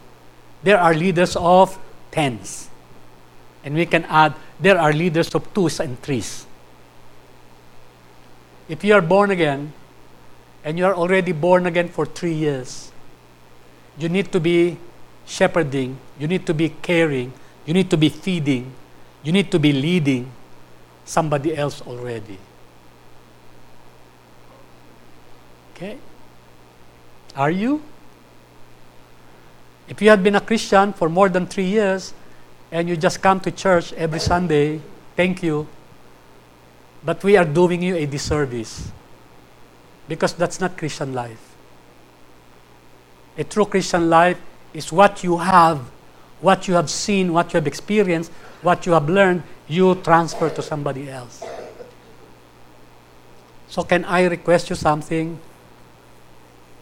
There 0.63 0.79
are 0.79 0.93
leaders 0.93 1.35
of 1.35 1.77
tens. 2.11 2.69
And 3.63 3.75
we 3.75 3.85
can 3.85 4.05
add, 4.05 4.35
there 4.59 4.79
are 4.79 4.93
leaders 4.93 5.33
of 5.35 5.53
twos 5.53 5.79
and 5.79 6.01
threes. 6.01 6.45
If 8.69 8.83
you 8.83 8.93
are 8.93 9.01
born 9.01 9.31
again, 9.31 9.73
and 10.63 10.77
you 10.77 10.85
are 10.85 10.95
already 10.95 11.31
born 11.31 11.65
again 11.67 11.89
for 11.89 12.05
three 12.05 12.33
years, 12.33 12.91
you 13.97 14.09
need 14.09 14.31
to 14.31 14.39
be 14.39 14.77
shepherding, 15.25 15.97
you 16.19 16.27
need 16.27 16.45
to 16.47 16.53
be 16.53 16.69
caring, 16.69 17.31
you 17.65 17.73
need 17.73 17.89
to 17.89 17.97
be 17.97 18.09
feeding, 18.09 18.71
you 19.23 19.31
need 19.31 19.51
to 19.51 19.59
be 19.59 19.73
leading 19.73 20.31
somebody 21.03 21.55
else 21.55 21.81
already. 21.81 22.37
Okay? 25.73 25.97
Are 27.35 27.51
you? 27.51 27.81
If 29.87 30.01
you 30.01 30.09
have 30.09 30.23
been 30.23 30.35
a 30.35 30.41
Christian 30.41 30.93
for 30.93 31.09
more 31.09 31.29
than 31.29 31.45
three 31.45 31.65
years 31.65 32.13
and 32.71 32.89
you 32.89 32.97
just 32.97 33.21
come 33.21 33.39
to 33.41 33.51
church 33.51 33.93
every 33.93 34.19
Sunday, 34.19 34.81
thank 35.15 35.43
you. 35.43 35.67
But 37.03 37.23
we 37.23 37.37
are 37.37 37.45
doing 37.45 37.83
you 37.83 37.95
a 37.95 38.05
disservice 38.05 38.91
because 40.07 40.33
that's 40.33 40.59
not 40.59 40.77
Christian 40.77 41.13
life. 41.13 41.55
A 43.37 43.43
true 43.43 43.65
Christian 43.65 44.09
life 44.09 44.39
is 44.73 44.91
what 44.91 45.23
you 45.23 45.37
have, 45.37 45.79
what 46.45 46.69
you 46.69 46.77
have 46.77 46.93
seen, 46.93 47.33
what 47.33 47.49
you 47.49 47.57
have 47.57 47.65
experienced, 47.65 48.29
what 48.61 48.85
you 48.85 48.93
have 48.93 49.09
learned, 49.09 49.41
you 49.65 49.97
transfer 50.05 50.45
to 50.53 50.61
somebody 50.61 51.09
else. 51.09 51.41
So 53.65 53.81
can 53.81 54.05
I 54.05 54.29
request 54.29 54.69
you 54.69 54.77
something? 54.77 55.41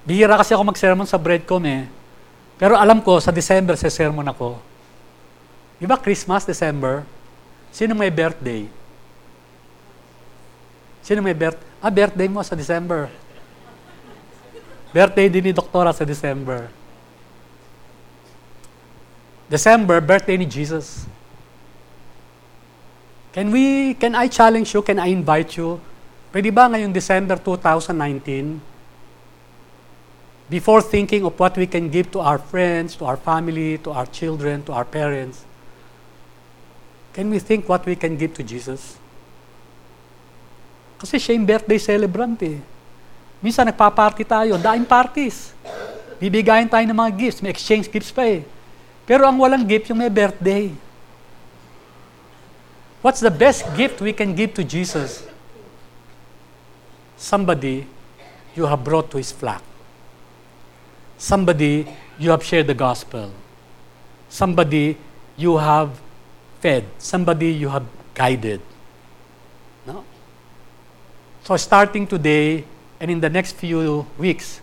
Bihira 0.03 0.35
kasi 0.35 0.51
ako 0.51 0.67
mag-sermon 0.67 1.07
sa 1.07 1.15
breadcom 1.15 1.63
eh. 1.63 1.87
Pero 2.59 2.75
alam 2.75 2.99
ko, 2.99 3.23
sa 3.23 3.31
December, 3.31 3.79
sa 3.79 3.87
sermon 3.87 4.27
ako. 4.27 4.59
Di 5.79 5.87
ba 5.87 5.95
Christmas, 5.95 6.43
December? 6.43 7.07
Sino 7.71 7.95
may 7.95 8.11
birthday? 8.11 8.67
Sino 11.07 11.23
may 11.23 11.31
birthday? 11.31 11.67
Ah, 11.79 11.87
birthday 11.87 12.27
mo 12.27 12.43
sa 12.43 12.59
December. 12.59 13.07
Birthday 14.91 15.31
din 15.31 15.49
ni 15.49 15.53
Doktora 15.55 15.95
sa 15.95 16.03
December. 16.03 16.82
December, 19.53 20.01
birthday 20.01 20.33
ni 20.33 20.49
Jesus. 20.49 21.05
Can 23.37 23.53
we, 23.53 23.93
can 23.93 24.17
I 24.17 24.25
challenge 24.25 24.73
you, 24.73 24.81
can 24.81 24.97
I 24.97 25.13
invite 25.13 25.53
you? 25.53 25.77
Pwede 26.33 26.49
ba 26.49 26.65
ngayong 26.65 26.89
December 26.89 27.37
2019, 27.37 28.57
before 30.49 30.81
thinking 30.81 31.21
of 31.21 31.37
what 31.37 31.53
we 31.53 31.69
can 31.69 31.85
give 31.85 32.09
to 32.09 32.17
our 32.17 32.41
friends, 32.41 32.97
to 32.97 33.05
our 33.05 33.17
family, 33.17 33.77
to 33.85 33.93
our 33.93 34.09
children, 34.09 34.65
to 34.65 34.73
our 34.73 34.85
parents, 34.85 35.45
can 37.13 37.29
we 37.29 37.37
think 37.37 37.69
what 37.69 37.85
we 37.85 37.93
can 37.93 38.17
give 38.17 38.33
to 38.33 38.41
Jesus? 38.41 38.97
Kasi 40.97 41.21
siya 41.21 41.37
yung 41.37 41.45
birthday 41.45 41.77
celebrant 41.77 42.41
eh. 42.41 42.57
Minsan 43.37 43.69
nagpa-party 43.69 44.25
tayo, 44.25 44.57
daing 44.57 44.89
parties. 44.89 45.53
Bibigayin 46.17 46.65
tayo 46.65 46.81
ng 46.89 46.97
mga 46.97 47.11
gifts, 47.13 47.45
may 47.45 47.53
exchange 47.53 47.85
gifts 47.85 48.09
pa 48.09 48.25
eh. 48.25 48.41
Pero 49.05 49.27
ang 49.27 49.37
walang 49.37 49.67
gift, 49.67 49.89
yung 49.91 49.99
may 49.99 50.09
birthday. 50.09 50.71
What's 53.03 53.19
the 53.19 53.31
best 53.31 53.67
gift 53.75 53.99
we 53.99 54.13
can 54.15 54.31
give 54.31 54.53
to 54.55 54.63
Jesus? 54.63 55.27
Somebody 57.19 57.85
you 58.55 58.65
have 58.65 58.83
brought 58.83 59.11
to 59.11 59.17
his 59.17 59.31
flock 59.31 59.63
somebody 61.23 61.87
you 62.19 62.29
have 62.29 62.43
shared 62.43 62.67
the 62.67 62.73
gospel, 62.73 63.31
somebody 64.27 64.97
you 65.37 65.57
have 65.57 65.99
fed, 66.59 66.83
somebody 66.97 67.51
you 67.51 67.69
have 67.69 67.85
guided. 68.13 68.61
No? 69.87 70.03
So 71.43 71.55
starting 71.55 72.05
today 72.07 72.65
and 72.99 73.09
in 73.09 73.19
the 73.21 73.29
next 73.29 73.55
few 73.55 74.05
weeks, 74.17 74.59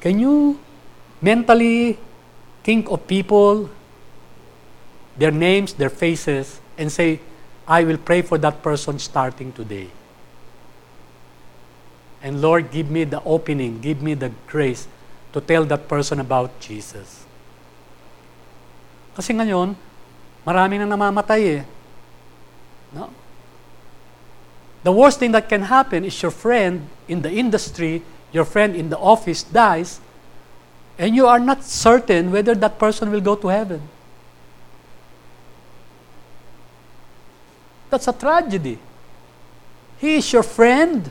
can 0.00 0.18
you 0.18 0.58
mentally 1.20 1.98
think 2.62 2.90
of 2.90 3.06
people, 3.06 3.70
their 5.16 5.30
names, 5.30 5.74
their 5.74 5.90
faces, 5.90 6.60
and 6.78 6.90
say, 6.90 7.20
I 7.66 7.84
will 7.84 7.98
pray 7.98 8.22
for 8.22 8.38
that 8.38 8.62
person 8.62 8.98
starting 8.98 9.52
today. 9.52 9.88
And 12.22 12.40
Lord, 12.40 12.70
give 12.70 12.90
me 12.90 13.04
the 13.04 13.22
opening, 13.24 13.80
give 13.80 14.00
me 14.00 14.14
the 14.14 14.30
grace 14.46 14.86
to 15.32 15.40
tell 15.40 15.64
that 15.66 15.88
person 15.88 16.20
about 16.20 16.54
Jesus. 16.60 17.26
Kasi 19.14 19.34
ngayon, 19.34 19.74
marami 20.46 20.78
nang 20.78 20.90
namamatay 20.94 21.42
eh. 21.60 21.64
No? 22.94 23.10
The 24.82 24.92
worst 24.92 25.18
thing 25.18 25.32
that 25.32 25.48
can 25.48 25.62
happen 25.66 26.04
is 26.04 26.14
your 26.22 26.34
friend 26.34 26.86
in 27.06 27.22
the 27.22 27.30
industry, 27.30 28.02
your 28.30 28.44
friend 28.44 28.74
in 28.74 28.90
the 28.90 28.98
office 28.98 29.42
dies, 29.42 30.02
and 31.02 31.16
you 31.16 31.26
are 31.26 31.40
not 31.40 31.64
certain 31.64 32.30
whether 32.30 32.54
that 32.54 32.78
person 32.78 33.10
will 33.10 33.20
go 33.20 33.34
to 33.34 33.48
heaven. 33.48 33.82
That's 37.90 38.06
a 38.06 38.12
tragedy. 38.12 38.78
He 39.98 40.14
is 40.14 40.32
your 40.32 40.44
friend, 40.44 41.10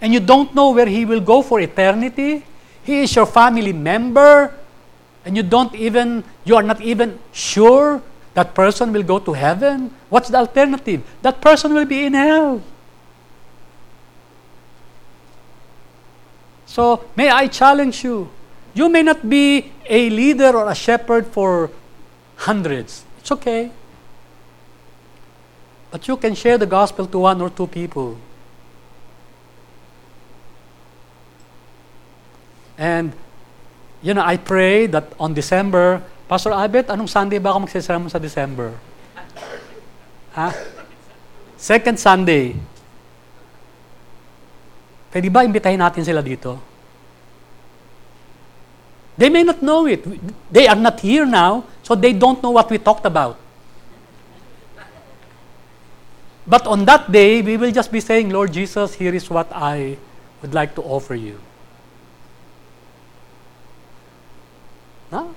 and 0.00 0.14
you 0.14 0.20
don't 0.20 0.54
know 0.54 0.70
where 0.70 0.86
he 0.86 1.04
will 1.04 1.20
go 1.20 1.42
for 1.42 1.58
eternity. 1.58 2.44
He 2.84 3.00
is 3.00 3.16
your 3.16 3.26
family 3.26 3.72
member, 3.72 4.54
and 5.24 5.36
you 5.36 5.42
don't 5.42 5.74
even, 5.74 6.22
you 6.44 6.54
are 6.54 6.62
not 6.62 6.80
even 6.80 7.18
sure 7.32 8.00
that 8.34 8.54
person 8.54 8.92
will 8.92 9.02
go 9.02 9.18
to 9.18 9.32
heaven. 9.32 9.90
What's 10.08 10.28
the 10.28 10.38
alternative? 10.38 11.02
That 11.22 11.40
person 11.40 11.74
will 11.74 11.86
be 11.86 12.04
in 12.06 12.14
hell. 12.14 12.62
So, 16.66 17.04
may 17.16 17.30
I 17.30 17.48
challenge 17.48 18.04
you? 18.04 18.30
You 18.76 18.92
may 18.92 19.00
not 19.00 19.24
be 19.24 19.72
a 19.88 20.10
leader 20.12 20.52
or 20.52 20.68
a 20.68 20.76
shepherd 20.76 21.24
for 21.32 21.72
hundreds. 22.44 23.08
It's 23.16 23.32
okay. 23.32 23.72
But 25.88 26.04
you 26.04 26.20
can 26.20 26.36
share 26.36 26.60
the 26.60 26.68
gospel 26.68 27.08
to 27.08 27.18
one 27.24 27.40
or 27.40 27.48
two 27.48 27.66
people. 27.72 28.20
And, 32.76 33.16
you 34.04 34.12
know, 34.12 34.20
I 34.20 34.36
pray 34.36 34.84
that 34.92 35.08
on 35.16 35.32
December, 35.32 36.04
Pastor 36.28 36.52
Abet, 36.52 36.92
anong 36.92 37.08
Sunday 37.08 37.40
ba 37.40 37.56
ako 37.56 37.64
magsisermon 37.64 38.12
sa 38.12 38.20
December? 38.20 38.76
Ha? 40.36 40.52
Second 41.56 41.96
Sunday. 41.96 42.52
Pwede 45.08 45.32
ba 45.32 45.48
imbitahin 45.48 45.80
natin 45.80 46.04
sila 46.04 46.20
dito? 46.20 46.75
They 49.16 49.30
may 49.30 49.42
not 49.42 49.62
know 49.62 49.86
it. 49.86 50.04
They 50.52 50.68
are 50.68 50.76
not 50.76 51.00
here 51.00 51.24
now, 51.24 51.64
so 51.82 51.94
they 51.94 52.12
don't 52.12 52.42
know 52.42 52.50
what 52.50 52.70
we 52.70 52.78
talked 52.78 53.06
about. 53.06 53.38
But 56.46 56.66
on 56.66 56.84
that 56.84 57.10
day, 57.10 57.42
we 57.42 57.56
will 57.56 57.72
just 57.72 57.90
be 57.90 58.00
saying, 58.00 58.30
Lord 58.30 58.52
Jesus, 58.52 58.94
here 58.94 59.14
is 59.14 59.28
what 59.28 59.50
I 59.50 59.96
would 60.42 60.54
like 60.54 60.74
to 60.76 60.82
offer 60.82 61.14
you. 61.14 61.40
No? 65.10 65.34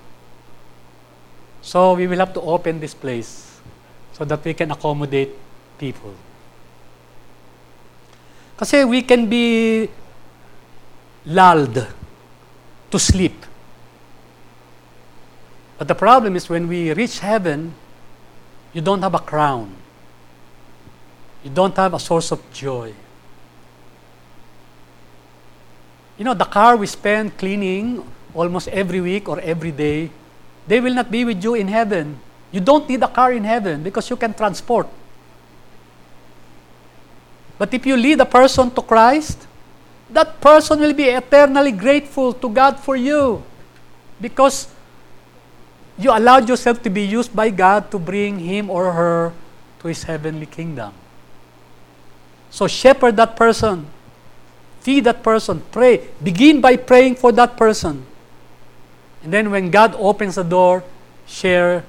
So 1.62 1.94
we 1.94 2.06
will 2.06 2.20
have 2.20 2.34
to 2.34 2.42
open 2.42 2.80
this 2.80 2.94
place 2.94 3.60
so 4.14 4.26
that 4.26 4.44
we 4.44 4.54
can 4.54 4.72
accommodate 4.72 5.32
people. 5.78 6.14
Kasi 8.58 8.84
we 8.84 9.02
can 9.02 9.26
be 9.26 9.88
lulled 11.26 11.88
to 12.92 13.00
sleep. 13.00 13.49
But 15.80 15.88
the 15.88 15.96
problem 15.96 16.36
is 16.36 16.50
when 16.50 16.68
we 16.68 16.92
reach 16.92 17.20
heaven, 17.20 17.74
you 18.74 18.82
don't 18.82 19.02
have 19.02 19.16
a 19.16 19.24
crown. 19.24 19.74
You 21.42 21.50
don't 21.50 21.76
have 21.78 21.94
a 21.94 22.00
source 22.00 22.32
of 22.32 22.44
joy. 22.52 22.94
You 26.18 26.26
know, 26.26 26.34
the 26.34 26.44
car 26.44 26.76
we 26.76 26.86
spend 26.86 27.38
cleaning 27.38 28.04
almost 28.36 28.68
every 28.68 29.00
week 29.00 29.30
or 29.30 29.40
every 29.40 29.72
day, 29.72 30.12
they 30.68 30.82
will 30.82 30.94
not 30.94 31.10
be 31.10 31.24
with 31.24 31.42
you 31.42 31.56
in 31.56 31.70
heaven. 31.70 32.20
You 32.52 32.60
don't 32.60 32.88
need 32.90 33.02
a 33.02 33.08
car 33.08 33.32
in 33.32 33.46
heaven 33.46 33.82
because 33.82 34.10
you 34.10 34.18
can 34.18 34.34
transport. 34.34 34.88
But 37.58 37.74
if 37.74 37.86
you 37.86 37.96
lead 37.96 38.20
a 38.20 38.26
person 38.26 38.70
to 38.72 38.82
Christ, 38.82 39.48
that 40.10 40.42
person 40.42 40.82
will 40.82 40.94
be 40.94 41.06
eternally 41.06 41.72
grateful 41.72 42.34
to 42.34 42.50
God 42.50 42.80
for 42.80 42.98
you 42.98 43.44
because 44.20 44.68
you 46.00 46.12
allowed 46.12 46.48
yourself 46.48 46.82
to 46.84 46.90
be 46.90 47.04
used 47.06 47.36
by 47.36 47.50
God 47.50 47.92
to 47.92 48.00
bring 48.00 48.40
him 48.40 48.70
or 48.70 48.92
her 48.94 49.34
to 49.80 49.88
his 49.88 50.04
heavenly 50.04 50.46
kingdom. 50.46 50.94
So 52.50 52.68
shepherd 52.68 53.18
that 53.18 53.36
person, 53.36 53.86
feed 54.80 55.04
that 55.04 55.22
person, 55.22 55.62
pray. 55.72 56.08
Begin 56.24 56.62
by 56.62 56.78
praying 56.78 57.16
for 57.16 57.32
that 57.34 57.58
person. 57.58 58.06
And 59.24 59.34
then 59.34 59.52
when 59.52 59.70
God 59.70 59.94
opens 60.00 60.36
the 60.36 60.44
door, 60.44 60.84
share 61.28 61.84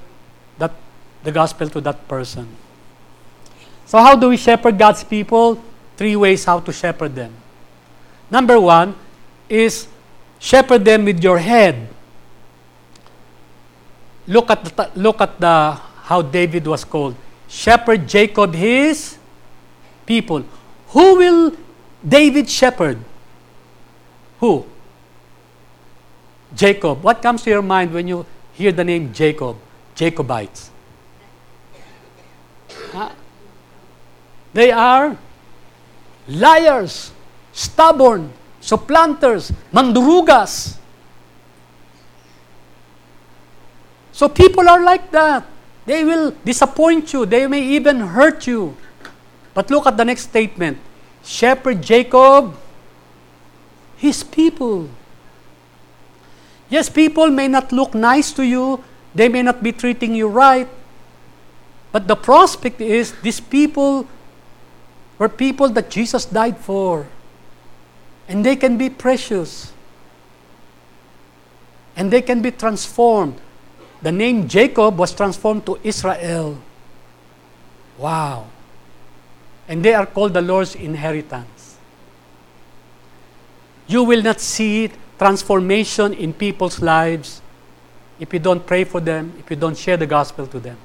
that 0.59 0.73
the 1.23 1.33
gospel 1.33 1.69
to 1.71 1.81
that 1.81 2.09
person. 2.09 2.49
So, 3.87 3.99
how 3.99 4.17
do 4.17 4.29
we 4.29 4.37
shepherd 4.37 4.79
God's 4.79 5.03
people? 5.03 5.63
Three 5.97 6.17
ways 6.17 6.45
how 6.45 6.61
to 6.61 6.73
shepherd 6.73 7.15
them. 7.15 7.33
Number 8.31 8.59
one 8.59 8.95
is 9.49 9.87
shepherd 10.39 10.85
them 10.85 11.05
with 11.05 11.23
your 11.23 11.39
head. 11.39 11.89
Look 14.31 14.49
at 14.49 14.63
the, 14.63 14.91
look 14.95 15.21
at 15.21 15.41
the 15.41 15.75
how 16.07 16.23
David 16.23 16.65
was 16.65 16.85
called. 16.85 17.17
Shepherd 17.49 18.07
Jacob 18.07 18.55
his 18.55 19.19
people. 20.07 20.45
Who 20.95 21.17
will 21.17 21.57
David 22.07 22.49
shepherd? 22.49 22.99
Who? 24.39 24.67
Jacob. 26.55 27.03
What 27.03 27.21
comes 27.23 27.43
to 27.43 27.51
your 27.51 27.63
mind 27.63 27.93
when 27.93 28.07
you 28.07 28.25
hear 28.53 28.71
the 28.71 28.85
name 28.85 29.13
Jacob? 29.13 29.57
Jacobites. 29.97 30.71
Huh? 32.93 33.11
They 34.53 34.71
are 34.71 35.19
liars, 36.29 37.11
stubborn, 37.53 38.33
supplanters, 38.61 39.53
mandurugas. 39.73 40.80
So 44.13 44.29
people 44.29 44.69
are 44.69 44.83
like 44.83 45.11
that. 45.13 45.47
They 45.87 46.05
will 46.05 46.33
disappoint 46.45 47.13
you. 47.13 47.27
They 47.27 47.47
may 47.47 47.63
even 47.63 48.01
hurt 48.01 48.47
you. 48.47 48.77
But 49.55 49.71
look 49.71 49.87
at 49.87 49.97
the 49.97 50.05
next 50.05 50.23
statement. 50.23 50.79
Shepherd 51.25 51.83
Jacob, 51.83 52.57
his 53.97 54.23
people. 54.23 54.89
Yes, 56.69 56.89
people 56.89 57.31
may 57.31 57.49
not 57.49 57.73
look 57.73 57.95
nice 57.95 58.33
to 58.33 58.45
you. 58.45 58.83
They 59.15 59.29
may 59.29 59.43
not 59.43 59.63
be 59.63 59.73
treating 59.73 60.15
you 60.15 60.29
right. 60.29 60.69
But 61.93 62.07
the 62.07 62.15
prospect 62.15 62.81
is 62.81 63.13
these 63.23 63.41
people 63.41 64.07
were 65.19 65.29
people 65.29 65.69
that 65.71 65.91
Jesus 65.91 66.25
died 66.25 66.57
for. 66.59 67.09
And 68.29 68.47
they 68.47 68.55
can 68.55 68.79
be 68.79 68.89
precious. 68.89 69.73
And 71.97 72.11
they 72.11 72.23
can 72.23 72.41
be 72.41 72.53
transformed. 72.53 73.41
The 74.03 74.13
name 74.13 74.49
Jacob 74.49 74.99
was 74.99 75.13
transformed 75.15 75.67
to 75.67 75.79
Israel. 75.83 76.59
Wow. 77.99 78.47
And 79.69 79.85
they 79.85 79.95
are 79.95 80.07
called 80.07 80.35
the 80.35 80.41
Lord's 80.43 80.75
inheritance. 80.75 81.77
You 83.87 84.05
will 84.05 84.23
not 84.23 84.41
see 84.41 84.91
transformation 85.19 86.15
in 86.15 86.33
people's 86.33 86.81
lives 86.81 87.43
if 88.19 88.33
you 88.33 88.39
don't 88.39 88.65
pray 88.65 88.85
for 88.85 89.01
them, 89.01 89.33
if 89.39 89.51
you 89.51 89.57
don't 89.57 89.77
share 89.77 89.97
the 89.97 90.07
gospel 90.07 90.47
to 90.47 90.61
them. 90.61 90.77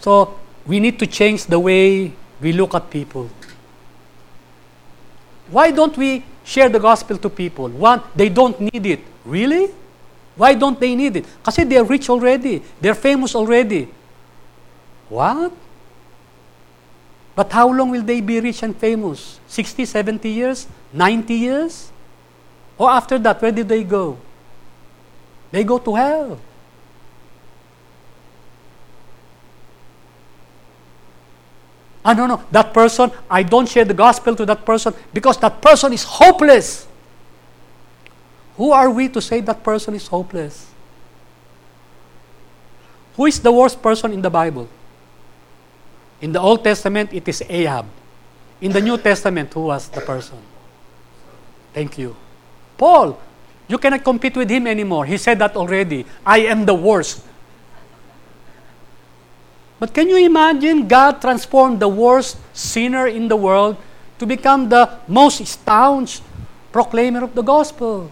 So 0.00 0.38
we 0.66 0.80
need 0.80 0.98
to 0.98 1.06
change 1.06 1.46
the 1.46 1.58
way 1.58 2.12
we 2.40 2.52
look 2.52 2.74
at 2.74 2.90
people. 2.90 3.28
Why 5.50 5.70
don't 5.70 5.96
we 5.96 6.24
share 6.44 6.68
the 6.68 6.80
gospel 6.80 7.16
to 7.18 7.30
people? 7.30 7.68
One, 7.68 8.02
they 8.14 8.28
don't 8.28 8.60
need 8.60 8.86
it. 8.86 9.00
Really? 9.24 9.70
Why 10.36 10.54
don't 10.54 10.78
they 10.78 10.94
need 10.94 11.16
it? 11.16 11.26
Kasi 11.42 11.64
they're 11.64 11.84
rich 11.84 12.10
already. 12.10 12.62
They're 12.80 12.98
famous 12.98 13.34
already. 13.34 13.88
What? 15.08 15.52
But 17.34 17.52
how 17.52 17.70
long 17.70 17.90
will 17.90 18.02
they 18.02 18.20
be 18.20 18.40
rich 18.40 18.62
and 18.62 18.76
famous? 18.76 19.38
60, 19.46 19.84
70 19.84 20.28
years? 20.28 20.66
90 20.92 21.34
years? 21.34 21.90
Or 22.78 22.90
after 22.90 23.18
that, 23.18 23.40
where 23.42 23.52
did 23.52 23.68
they 23.68 23.84
go? 23.84 24.18
They 25.50 25.62
go 25.62 25.78
to 25.78 25.94
hell. 25.94 26.40
Ah, 32.04 32.12
no, 32.12 32.26
no, 32.26 32.42
that 32.50 32.74
person, 32.74 33.10
I 33.30 33.42
don't 33.42 33.66
share 33.66 33.84
the 33.84 33.94
gospel 33.94 34.36
to 34.36 34.44
that 34.44 34.66
person 34.66 34.92
because 35.12 35.38
that 35.38 35.62
person 35.62 35.92
is 35.92 36.04
hopeless. 36.04 36.86
Who 38.56 38.70
are 38.70 38.90
we 38.90 39.08
to 39.08 39.20
say 39.20 39.40
that 39.40 39.62
person 39.62 39.94
is 39.94 40.06
hopeless? 40.06 40.70
Who 43.16 43.26
is 43.26 43.40
the 43.40 43.52
worst 43.52 43.82
person 43.82 44.12
in 44.12 44.22
the 44.22 44.30
Bible? 44.30 44.68
In 46.20 46.32
the 46.32 46.40
Old 46.40 46.62
Testament, 46.62 47.12
it 47.12 47.26
is 47.28 47.42
Ahab. 47.48 47.86
In 48.60 48.72
the 48.72 48.80
New 48.80 48.96
Testament, 48.98 49.52
who 49.52 49.66
was 49.66 49.88
the 49.88 50.00
person? 50.00 50.38
Thank 51.72 51.98
you. 51.98 52.16
Paul, 52.78 53.18
you 53.66 53.78
cannot 53.78 54.04
compete 54.04 54.36
with 54.36 54.50
him 54.50 54.66
anymore. 54.66 55.04
He 55.06 55.16
said 55.16 55.38
that 55.40 55.56
already. 55.56 56.06
I 56.24 56.46
am 56.46 56.64
the 56.64 56.74
worst. 56.74 57.24
But 59.78 59.92
can 59.92 60.08
you 60.08 60.16
imagine 60.16 60.86
God 60.86 61.20
transformed 61.20 61.80
the 61.80 61.88
worst 61.88 62.38
sinner 62.52 63.06
in 63.06 63.28
the 63.28 63.36
world 63.36 63.76
to 64.18 64.26
become 64.26 64.68
the 64.68 64.98
most 65.08 65.44
staunch 65.46 66.20
proclaimer 66.70 67.24
of 67.24 67.34
the 67.34 67.42
gospel? 67.42 68.10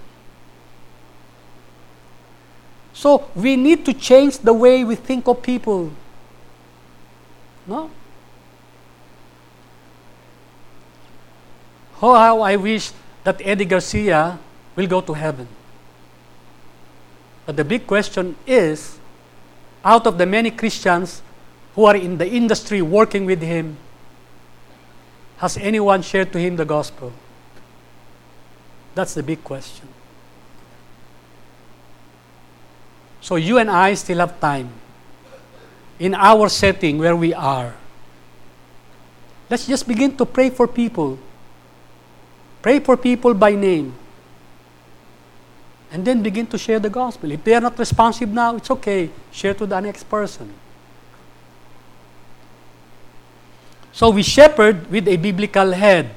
So 3.03 3.29
we 3.35 3.57
need 3.57 3.85
to 3.87 3.93
change 3.93 4.39
the 4.39 4.53
way 4.53 4.85
we 4.85 4.95
think 4.95 5.27
of 5.27 5.43
people. 5.43 5.91
No? 7.67 7.91
Oh, 12.01 12.15
how 12.15 12.43
I 12.43 12.55
wish 12.55 12.93
that 13.25 13.43
Eddie 13.45 13.65
Garcia 13.65 14.39
will 14.77 14.87
go 14.87 15.01
to 15.01 15.15
heaven. 15.15 15.49
But 17.45 17.57
the 17.57 17.65
big 17.65 17.89
question 17.89 18.37
is 18.47 19.01
out 19.85 20.07
of 20.07 20.17
the 20.17 20.27
many 20.27 20.53
Christians 20.53 21.23
who 21.75 21.87
are 21.87 21.97
in 21.97 22.19
the 22.19 22.29
industry 22.29 22.83
working 22.83 23.27
with 23.27 23.43
him, 23.43 23.79
has 25.39 25.57
anyone 25.57 26.03
shared 26.03 26.33
to 26.35 26.39
him 26.39 26.55
the 26.55 26.65
gospel? 26.65 27.13
That's 28.95 29.15
the 29.15 29.25
big 29.25 29.43
question. 29.43 29.92
So 33.23 33.37
you 33.37 33.59
and 33.59 33.71
I 33.71 33.95
still 33.95 34.19
have 34.19 34.39
time 34.41 34.69
in 35.99 36.13
our 36.13 36.49
setting 36.49 36.99
where 36.99 37.15
we 37.15 37.33
are. 37.33 37.73
Let's 39.49 39.67
just 39.67 39.87
begin 39.87 40.17
to 40.17 40.27
pray 40.27 40.51
for 40.51 40.67
people. 40.67 41.19
Pray 42.61 42.81
for 42.81 42.97
people 42.97 43.33
by 43.33 43.55
name. 43.55 43.95
And 45.93 46.05
then 46.05 46.23
begin 46.23 46.47
to 46.49 46.59
share 46.59 46.81
the 46.81 46.91
gospel. 46.91 47.31
If 47.31 47.45
they 47.45 47.55
are 47.55 47.61
not 47.61 47.79
responsive 47.79 48.29
now, 48.29 48.57
it's 48.57 48.71
okay. 48.71 49.11
Share 49.31 49.55
to 49.55 49.67
the 49.67 49.79
next 49.79 50.05
person. 50.05 50.53
So 53.93 54.11
we 54.11 54.23
shepherd 54.25 54.91
with 54.91 55.07
a 55.07 55.17
biblical 55.17 55.71
head. 55.71 56.11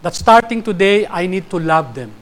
That 0.00 0.14
starting 0.14 0.62
today, 0.62 1.06
I 1.06 1.26
need 1.26 1.50
to 1.50 1.58
love 1.58 1.94
them. 1.94 2.12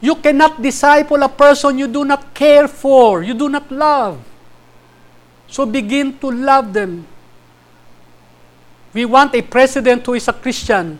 You 0.00 0.16
cannot 0.16 0.62
disciple 0.62 1.22
a 1.22 1.28
person 1.28 1.78
you 1.78 1.86
do 1.86 2.04
not 2.04 2.32
care 2.32 2.66
for, 2.66 3.22
you 3.22 3.34
do 3.34 3.48
not 3.48 3.70
love. 3.70 4.18
So 5.46 5.66
begin 5.66 6.18
to 6.18 6.30
love 6.30 6.72
them. 6.72 7.06
We 8.92 9.04
want 9.04 9.34
a 9.34 9.42
president 9.42 10.06
who 10.06 10.14
is 10.14 10.26
a 10.26 10.32
Christian. 10.32 10.98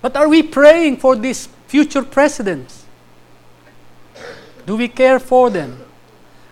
But 0.00 0.16
are 0.16 0.28
we 0.28 0.42
praying 0.42 0.96
for 0.96 1.14
these 1.14 1.48
future 1.66 2.02
presidents? 2.02 2.86
Do 4.64 4.76
we 4.76 4.88
care 4.88 5.18
for 5.18 5.50
them? 5.50 5.84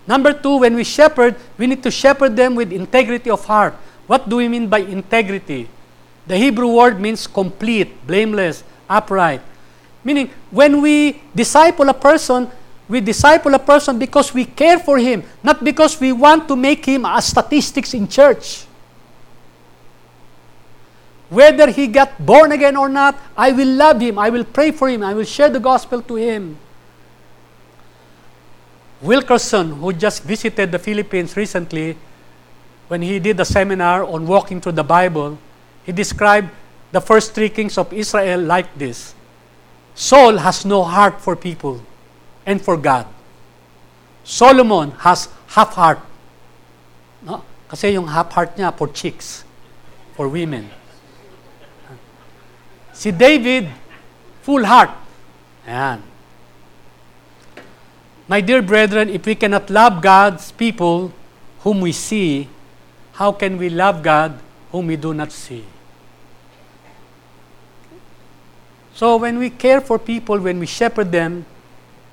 Number 0.06 0.32
two, 0.32 0.58
when 0.58 0.74
we 0.74 0.84
shepherd, 0.84 1.36
we 1.56 1.66
need 1.66 1.82
to 1.82 1.90
shepherd 1.90 2.36
them 2.36 2.54
with 2.54 2.72
integrity 2.72 3.30
of 3.30 3.44
heart. 3.44 3.74
What 4.06 4.28
do 4.28 4.36
we 4.36 4.48
mean 4.48 4.68
by 4.68 4.78
integrity? 4.80 5.68
The 6.26 6.36
Hebrew 6.36 6.68
word 6.68 7.00
means 7.00 7.26
complete, 7.26 8.06
blameless, 8.06 8.64
upright. 8.88 9.40
Meaning, 10.09 10.30
when 10.50 10.80
we 10.80 11.20
disciple 11.36 11.86
a 11.90 11.92
person, 11.92 12.48
we 12.88 12.98
disciple 13.02 13.52
a 13.52 13.59
person 13.59 13.98
because 13.98 14.32
we 14.32 14.46
care 14.46 14.78
for 14.78 14.96
him, 14.96 15.22
not 15.42 15.62
because 15.62 16.00
we 16.00 16.12
want 16.12 16.48
to 16.48 16.56
make 16.56 16.86
him 16.86 17.04
a 17.04 17.20
statistics 17.20 17.92
in 17.92 18.09
church. 18.09 18.64
Whether 21.28 21.70
he 21.70 21.88
got 21.88 22.16
born 22.24 22.52
again 22.52 22.74
or 22.74 22.88
not, 22.88 23.20
I 23.36 23.52
will 23.52 23.68
love 23.68 24.00
him, 24.00 24.18
I 24.18 24.30
will 24.30 24.44
pray 24.44 24.70
for 24.70 24.88
him, 24.88 25.04
I 25.04 25.12
will 25.12 25.28
share 25.28 25.50
the 25.50 25.61
gospel 25.61 26.00
to 26.00 26.14
him. 26.14 26.56
Wilkerson, 29.02 29.72
who 29.72 29.92
just 29.92 30.22
visited 30.22 30.72
the 30.72 30.78
Philippines 30.78 31.36
recently, 31.36 31.98
when 32.88 33.02
he 33.02 33.18
did 33.18 33.38
a 33.40 33.44
seminar 33.44 34.04
on 34.04 34.26
walking 34.26 34.59
through 34.59 34.72
the 34.80 34.88
Bible, 34.88 35.36
he 35.84 35.92
described 35.92 36.48
the 36.92 37.00
first 37.02 37.34
three 37.34 37.50
kings 37.50 37.76
of 37.76 37.92
Israel 37.92 38.40
like 38.40 38.72
this 38.78 39.12
Saul 39.99 40.38
has 40.38 40.62
no 40.62 40.84
heart 40.86 41.18
for 41.20 41.34
people 41.34 41.82
and 42.46 42.62
for 42.62 42.76
God. 42.78 43.03
Solomon 44.22 44.92
has 45.03 45.26
half 45.51 45.74
heart. 45.74 45.99
No? 47.18 47.42
Kasi 47.66 47.99
yung 47.99 48.07
half 48.07 48.30
heart 48.30 48.55
niya 48.55 48.70
for 48.70 48.86
chicks, 48.94 49.42
for 50.14 50.30
women. 50.30 50.70
Si 52.94 53.11
David, 53.11 53.66
full 54.46 54.62
heart. 54.62 54.94
Ayan. 55.66 55.99
My 58.30 58.38
dear 58.38 58.62
brethren, 58.62 59.11
if 59.11 59.26
we 59.26 59.34
cannot 59.34 59.66
love 59.66 59.99
God's 59.99 60.55
people 60.55 61.11
whom 61.66 61.82
we 61.82 61.90
see, 61.90 62.46
how 63.18 63.34
can 63.34 63.59
we 63.59 63.66
love 63.66 64.07
God 64.07 64.38
whom 64.70 64.86
we 64.86 64.94
do 64.94 65.11
not 65.11 65.34
see? 65.34 65.66
So 68.99 69.16
when 69.16 69.38
we 69.38 69.51
care 69.51 69.80
for 69.80 69.96
people, 69.96 70.40
when 70.40 70.59
we 70.59 70.66
shepherd 70.66 71.12
them, 71.12 71.46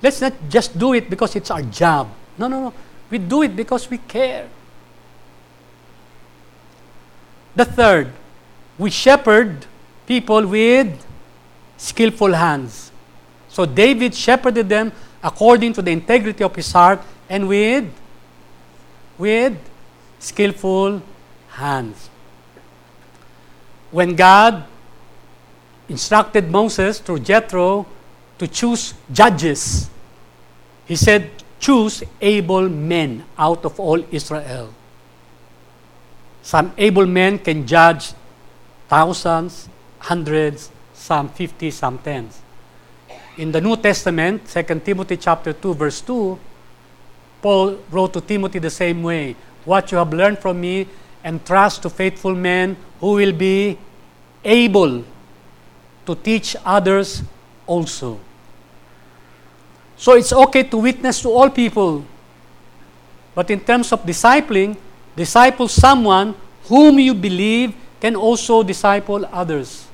let's 0.04 0.22
not 0.22 0.34
just 0.48 0.78
do 0.78 0.94
it 0.94 1.10
because 1.10 1.36
it's 1.36 1.50
our 1.50 1.64
job. 1.64 2.12
No, 2.38 2.48
no, 2.48 2.62
no. 2.66 2.74
We 3.10 3.18
do 3.18 3.42
it 3.42 3.56
because 3.56 3.90
we 3.90 3.98
care. 3.98 4.48
The 7.56 7.66
third, 7.66 8.12
we 8.78 8.92
shepherd 8.92 9.66
people 10.06 10.46
with 10.46 11.04
skillful 11.78 12.34
hands. 12.34 12.92
So 13.50 13.66
David 13.66 14.14
shepherded 14.14 14.70
them 14.70 14.92
according 15.24 15.74
to 15.74 15.82
the 15.82 15.90
integrity 15.90 16.44
of 16.44 16.56
his 16.56 16.72
heart 16.72 17.02
and 17.28 17.48
with 17.48 17.90
with 19.18 19.58
skillful 20.20 21.02
hands. 21.50 22.12
When 23.90 24.16
God 24.16 24.66
instructed 25.90 26.50
Moses 26.50 27.00
through 27.00 27.20
Jethro 27.20 27.86
to 28.38 28.48
choose 28.48 28.94
judges. 29.12 29.90
He 30.86 30.96
said, 30.96 31.30
Choose 31.60 32.04
able 32.22 32.70
men 32.70 33.24
out 33.38 33.66
of 33.66 33.80
all 33.80 34.04
Israel. 34.12 34.74
Some 36.42 36.74
able 36.78 37.06
men 37.08 37.40
can 37.40 37.66
judge 37.66 38.14
thousands, 38.88 39.68
hundreds, 40.00 40.70
some 40.94 41.30
50, 41.30 41.72
some 41.72 41.98
tens. 42.00 42.40
In 43.38 43.52
the 43.52 43.60
New 43.62 43.76
Testament, 43.78 44.48
2 44.48 44.80
Timothy 44.82 45.18
chapter 45.18 45.54
2, 45.54 45.74
verse 45.74 46.02
2, 46.02 46.38
Paul 47.42 47.78
wrote 47.90 48.14
to 48.14 48.22
Timothy 48.22 48.60
the 48.60 48.70
same 48.70 49.02
way, 49.02 49.36
What 49.66 49.92
you 49.92 49.98
have 49.98 50.14
learned 50.14 50.40
from 50.40 50.62
me, 50.62 50.88
entrust 51.24 51.82
to 51.82 51.90
faithful 51.90 52.36
men 52.36 52.78
who 53.00 53.14
will 53.14 53.34
be 53.34 53.78
able 54.44 55.04
to 56.06 56.16
teach 56.16 56.56
others 56.66 57.24
also. 57.66 58.20
So 59.97 60.14
it's 60.14 60.34
okay 60.34 60.64
to 60.64 60.78
witness 60.78 61.22
to 61.22 61.30
all 61.30 61.49
people. 61.49 62.06
But 63.34 63.49
in 63.49 63.60
terms 63.60 63.91
of 63.91 64.03
discipling, 64.03 64.78
disciple 65.16 65.68
someone 65.68 66.36
whom 66.68 66.99
you 66.99 67.14
believe 67.14 67.74
can 67.99 68.16
also 68.16 68.64
disciple 68.64 69.26
others. 69.32 69.88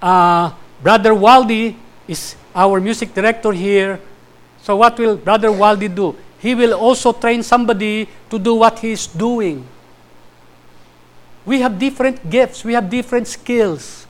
Uh, 0.00 0.52
Brother 0.82 1.14
Waldi 1.14 1.76
is 2.08 2.36
our 2.54 2.80
music 2.80 3.14
director 3.14 3.52
here. 3.52 4.00
So 4.62 4.76
what 4.76 4.98
will 4.98 5.16
Brother 5.16 5.48
Waldi 5.48 5.88
do? 5.94 6.16
He 6.38 6.54
will 6.54 6.74
also 6.74 7.12
train 7.12 7.42
somebody 7.42 8.08
to 8.30 8.38
do 8.38 8.54
what 8.54 8.78
he 8.80 8.92
is 8.92 9.06
doing. 9.06 9.66
We 11.46 11.60
have 11.60 11.78
different 11.78 12.30
gifts, 12.30 12.64
we 12.64 12.74
have 12.74 12.90
different 12.90 13.26
skills. 13.26 14.01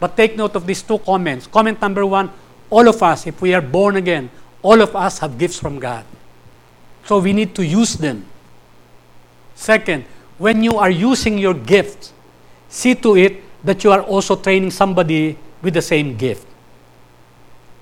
But 0.00 0.16
take 0.16 0.36
note 0.36 0.56
of 0.56 0.66
these 0.66 0.82
two 0.82 0.98
comments. 0.98 1.46
Comment 1.46 1.80
number 1.80 2.04
one 2.04 2.30
all 2.70 2.88
of 2.88 3.02
us, 3.02 3.26
if 3.26 3.42
we 3.42 3.52
are 3.52 3.60
born 3.60 3.96
again, 3.96 4.30
all 4.62 4.80
of 4.80 4.94
us 4.94 5.18
have 5.18 5.36
gifts 5.36 5.58
from 5.58 5.80
God. 5.80 6.04
So 7.04 7.18
we 7.18 7.32
need 7.32 7.54
to 7.56 7.66
use 7.66 7.94
them. 7.94 8.24
Second, 9.56 10.04
when 10.38 10.62
you 10.62 10.78
are 10.78 10.90
using 10.90 11.36
your 11.36 11.54
gift, 11.54 12.12
see 12.68 12.94
to 12.94 13.16
it 13.16 13.42
that 13.64 13.82
you 13.82 13.90
are 13.90 14.02
also 14.02 14.36
training 14.36 14.70
somebody 14.70 15.36
with 15.60 15.74
the 15.74 15.82
same 15.82 16.16
gift. 16.16 16.46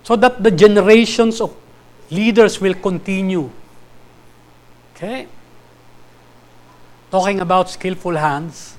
So 0.03 0.17
that 0.17 0.43
the 0.43 0.51
generations 0.51 1.41
of 1.41 1.55
leaders 2.11 2.59
will 2.59 2.75
continue. 2.75 3.51
Okay? 4.97 5.29
Talking 7.11 7.41
about 7.41 7.69
skillful 7.69 8.17
hands, 8.17 8.78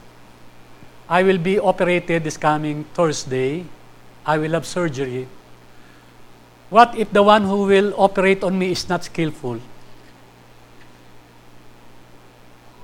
I 1.10 1.24
will 1.24 1.40
be 1.40 1.58
operated 1.58 2.24
this 2.24 2.38
coming 2.38 2.86
Thursday. 2.94 3.66
I 4.26 4.38
will 4.38 4.52
have 4.52 4.66
surgery. 4.66 5.28
What 6.70 6.94
if 6.96 7.12
the 7.12 7.24
one 7.24 7.44
who 7.44 7.66
will 7.66 7.94
operate 7.98 8.44
on 8.44 8.60
me 8.60 8.72
is 8.72 8.88
not 8.88 9.04
skillful? 9.04 9.60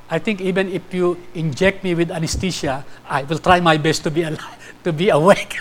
I 0.09 0.17
think 0.17 0.41
even 0.41 0.69
if 0.69 0.91
you 0.91 1.21
inject 1.35 1.83
me 1.83 1.93
with 1.93 2.09
anesthesia, 2.09 2.83
I 3.07 3.23
will 3.23 3.37
try 3.37 3.59
my 3.59 3.77
best 3.77 4.03
to 4.03 4.11
be 4.11 4.23
alive, 4.23 4.73
to 4.83 4.91
be 4.91 5.09
awake. 5.09 5.57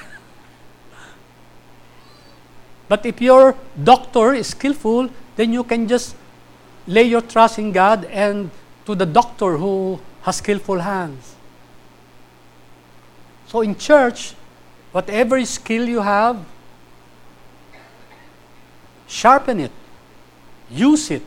but 2.88 3.04
if 3.04 3.20
your 3.20 3.56
doctor 3.82 4.32
is 4.32 4.48
skillful, 4.48 5.10
then 5.36 5.52
you 5.52 5.64
can 5.64 5.86
just 5.86 6.16
lay 6.86 7.04
your 7.04 7.20
trust 7.20 7.58
in 7.58 7.72
God 7.72 8.06
and 8.06 8.50
to 8.86 8.94
the 8.94 9.06
doctor 9.06 9.58
who 9.58 10.00
has 10.22 10.36
skillful 10.36 10.80
hands. 10.80 11.34
So 13.54 13.60
in 13.60 13.78
church, 13.78 14.34
whatever 14.90 15.38
skill 15.46 15.88
you 15.88 16.00
have, 16.00 16.42
sharpen 19.06 19.60
it, 19.60 19.70
use 20.68 21.08
it, 21.12 21.22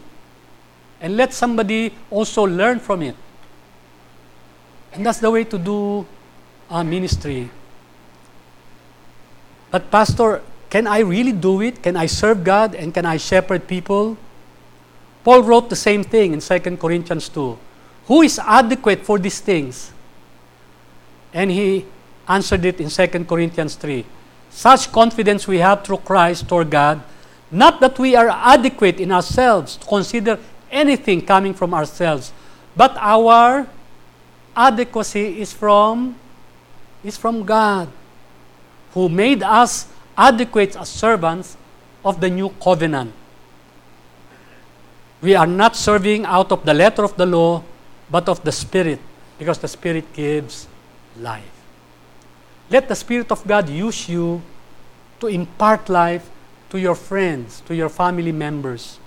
and 0.99 1.15
let 1.15 1.32
somebody 1.32 1.93
also 2.11 2.43
learn 2.43 2.82
from 2.82 3.01
it. 3.01 3.15
And 4.91 5.05
that's 5.05 5.19
the 5.19 5.32
way 5.32 5.45
to 5.45 5.57
do 5.57 6.05
a 6.69 6.84
ministry. 6.84 7.49
But, 9.71 9.89
Pastor, 9.89 10.41
can 10.69 10.86
I 10.86 10.99
really 10.99 11.32
do 11.32 11.61
it? 11.61 11.82
Can 11.82 11.95
I 11.95 12.07
serve 12.07 12.43
God 12.43 12.75
and 12.75 12.93
can 12.93 13.05
I 13.05 13.15
shepherd 13.15 13.69
people? 13.69 14.17
Paul 15.23 15.43
wrote 15.43 15.69
the 15.69 15.78
same 15.78 16.03
thing 16.03 16.34
in 16.34 16.41
2 16.41 16.59
Corinthians 16.75 17.30
2. 17.30 17.57
Who 18.07 18.21
is 18.21 18.38
adequate 18.38 19.05
for 19.05 19.17
these 19.17 19.39
things? 19.39 19.93
And 21.32 21.51
he 21.51 21.86
answered 22.28 22.65
it 22.65 22.80
in 22.80 22.89
2 22.89 23.25
Corinthians 23.25 23.75
3. 23.75 24.05
Such 24.49 24.91
confidence 24.91 25.47
we 25.47 25.59
have 25.59 25.84
through 25.84 25.97
Christ 25.97 26.47
toward 26.47 26.69
God, 26.69 27.01
not 27.51 27.80
that 27.80 27.97
we 27.99 28.15
are 28.15 28.30
adequate 28.30 28.99
in 28.99 29.11
ourselves 29.11 29.78
to 29.78 29.86
consider 29.86 30.39
anything 30.71 31.21
coming 31.21 31.53
from 31.53 31.73
ourselves, 31.73 32.34
but 32.75 32.95
our 32.97 33.67
adequacy 34.55 35.39
is 35.39 35.53
from 35.53 36.15
is 37.03 37.15
from 37.15 37.43
God, 37.43 37.88
who 38.93 39.07
made 39.07 39.43
us 39.43 39.88
adequate 40.17 40.75
as 40.75 40.89
servants 40.89 41.55
of 42.03 42.19
the 42.19 42.30
new 42.30 42.49
covenant. 42.61 43.13
We 45.21 45.36
are 45.36 45.47
not 45.47 45.75
serving 45.75 46.25
out 46.25 46.51
of 46.51 46.65
the 46.65 46.73
letter 46.73 47.03
of 47.03 47.15
the 47.15 47.25
law, 47.25 47.63
but 48.09 48.28
of 48.28 48.43
the 48.43 48.51
Spirit, 48.51 48.99
because 49.39 49.59
the 49.59 49.67
Spirit 49.67 50.11
gives 50.13 50.67
life. 51.17 51.57
Let 52.70 52.88
the 52.88 52.95
Spirit 52.95 53.32
of 53.32 53.45
God 53.47 53.70
use 53.70 54.09
you 54.09 54.41
to 55.20 55.28
impart 55.28 55.89
life 55.89 56.30
to 56.70 56.80
your 56.80 56.95
friends, 56.95 57.61
to 57.61 57.76
your 57.76 57.89
family 57.89 58.32
members. 58.32 58.99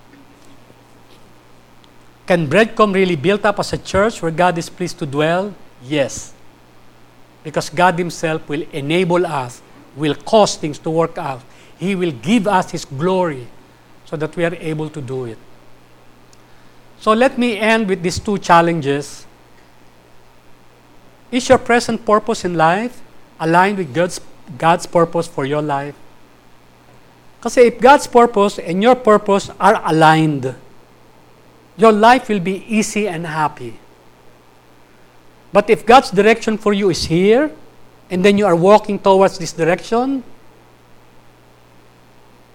Can 2.25 2.47
Breadcom 2.47 2.93
really 2.93 3.15
build 3.15 3.45
up 3.45 3.59
as 3.59 3.73
a 3.73 3.77
church 3.77 4.21
where 4.21 4.31
God 4.31 4.57
is 4.57 4.69
pleased 4.69 4.97
to 4.99 5.05
dwell? 5.05 5.53
Yes. 5.83 6.33
Because 7.43 7.69
God 7.69 7.97
Himself 7.97 8.47
will 8.47 8.63
enable 8.71 9.25
us, 9.25 9.61
will 9.95 10.15
cause 10.15 10.55
things 10.55 10.79
to 10.79 10.89
work 10.89 11.17
out. 11.17 11.41
He 11.77 11.95
will 11.95 12.11
give 12.11 12.47
us 12.47 12.71
His 12.71 12.85
glory 12.85 13.47
so 14.05 14.15
that 14.15 14.35
we 14.35 14.45
are 14.45 14.55
able 14.55 14.89
to 14.89 15.01
do 15.01 15.25
it. 15.25 15.37
So 16.99 17.13
let 17.13 17.37
me 17.37 17.57
end 17.57 17.87
with 17.87 18.01
these 18.01 18.19
two 18.19 18.37
challenges. 18.37 19.25
Is 21.31 21.47
your 21.49 21.57
present 21.57 22.05
purpose 22.05 22.45
in 22.45 22.55
life 22.55 23.01
aligned 23.41 23.77
with 23.77 23.93
God's, 23.93 24.21
God's 24.57 24.85
purpose 24.85 25.27
for 25.27 25.43
your 25.43 25.61
life? 25.61 25.95
Kasi 27.41 27.73
if 27.73 27.81
God's 27.81 28.05
purpose 28.05 28.59
and 28.59 28.81
your 28.81 28.95
purpose 28.95 29.49
are 29.59 29.81
aligned, 29.83 30.53
your 31.75 31.91
life 31.91 32.29
will 32.29 32.39
be 32.39 32.63
easy 32.69 33.07
and 33.07 33.25
happy. 33.25 33.79
But 35.51 35.69
if 35.69 35.85
God's 35.85 36.11
direction 36.11 36.57
for 36.57 36.71
you 36.71 36.91
is 36.91 37.05
here, 37.05 37.51
and 38.11 38.23
then 38.23 38.37
you 38.37 38.45
are 38.45 38.55
walking 38.55 38.99
towards 38.99 39.39
this 39.39 39.51
direction, 39.51 40.23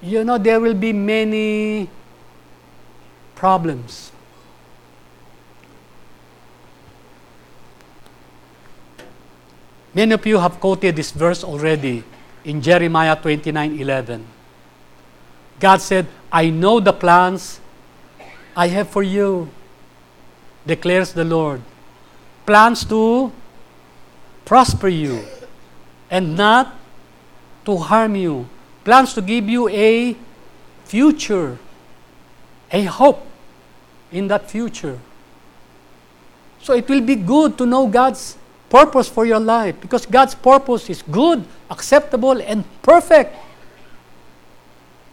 you 0.00 0.22
know, 0.22 0.38
there 0.38 0.60
will 0.60 0.74
be 0.74 0.92
many 0.92 1.88
problems. 3.34 4.12
Many 9.96 10.12
of 10.12 10.26
you 10.26 10.36
have 10.36 10.60
quoted 10.60 10.94
this 10.94 11.10
verse 11.10 11.42
already 11.42 12.04
in 12.44 12.60
Jeremiah 12.60 13.16
29 13.16 13.80
11. 13.80 14.26
God 15.58 15.80
said, 15.80 16.06
I 16.30 16.50
know 16.50 16.80
the 16.80 16.92
plans 16.92 17.60
I 18.54 18.68
have 18.68 18.90
for 18.90 19.02
you, 19.02 19.48
declares 20.66 21.14
the 21.14 21.24
Lord. 21.24 21.62
Plans 22.44 22.84
to 22.92 23.32
prosper 24.44 24.88
you 24.88 25.24
and 26.10 26.36
not 26.36 26.76
to 27.64 27.78
harm 27.78 28.16
you. 28.16 28.46
Plans 28.84 29.14
to 29.14 29.22
give 29.22 29.48
you 29.48 29.66
a 29.70 30.14
future, 30.84 31.56
a 32.70 32.82
hope 32.84 33.24
in 34.12 34.28
that 34.28 34.50
future. 34.50 35.00
So 36.60 36.74
it 36.74 36.86
will 36.86 37.00
be 37.00 37.16
good 37.16 37.56
to 37.56 37.64
know 37.64 37.86
God's 37.88 38.36
purpose 38.68 39.08
for 39.08 39.24
your 39.24 39.40
life 39.40 39.80
because 39.80 40.06
God's 40.06 40.34
purpose 40.34 40.90
is 40.90 41.02
good, 41.02 41.44
acceptable, 41.70 42.40
and 42.42 42.64
perfect. 42.82 43.34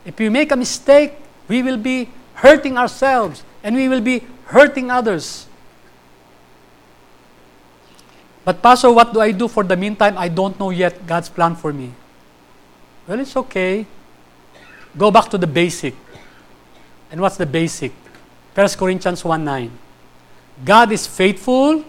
If 0.06 0.18
we 0.20 0.30
make 0.30 0.52
a 0.52 0.56
mistake, 0.56 1.14
we 1.48 1.62
will 1.62 1.78
be 1.78 2.10
hurting 2.36 2.78
ourselves 2.78 3.44
and 3.64 3.76
we 3.76 3.88
will 3.88 4.02
be 4.02 4.24
hurting 4.46 4.92
others. 4.92 5.48
But, 8.44 8.62
Pastor, 8.62 8.92
what 8.92 9.14
do 9.14 9.22
I 9.22 9.32
do 9.32 9.48
for 9.48 9.64
the 9.64 9.78
meantime? 9.78 10.18
I 10.18 10.28
don't 10.28 10.60
know 10.60 10.70
yet 10.70 11.08
God's 11.08 11.30
plan 11.30 11.56
for 11.56 11.72
me. 11.72 11.94
Well, 13.08 13.20
it's 13.20 13.38
okay. 13.38 13.86
Go 14.98 15.12
back 15.12 15.30
to 15.30 15.38
the 15.38 15.48
basic. 15.48 15.96
And 17.10 17.22
what's 17.22 17.38
the 17.38 17.46
basic? 17.46 17.94
1 18.54 18.68
Corinthians 18.78 19.24
1 19.24 19.44
9. 19.44 19.72
God 20.66 20.92
is 20.92 21.08
faithful 21.08 21.86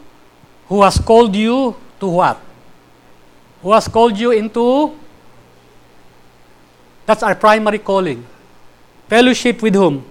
who 0.69 0.83
has 0.83 0.99
called 0.99 1.35
you 1.35 1.77
to 2.01 2.07
what? 2.07 2.41
Who 3.63 3.73
has 3.73 3.89
called 3.89 4.19
you 4.19 4.33
into? 4.33 4.97
That's 7.07 7.23
our 7.23 7.35
primary 7.35 7.79
calling. 7.79 8.25
Fellowship 9.09 9.63
with 9.63 9.75
whom? 9.75 10.05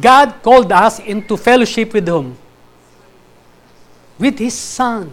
God 0.00 0.42
called 0.42 0.70
us 0.72 0.98
into 1.00 1.36
fellowship 1.36 1.92
with 1.94 2.06
whom? 2.06 2.36
With 4.18 4.38
His 4.38 4.54
Son. 4.54 5.12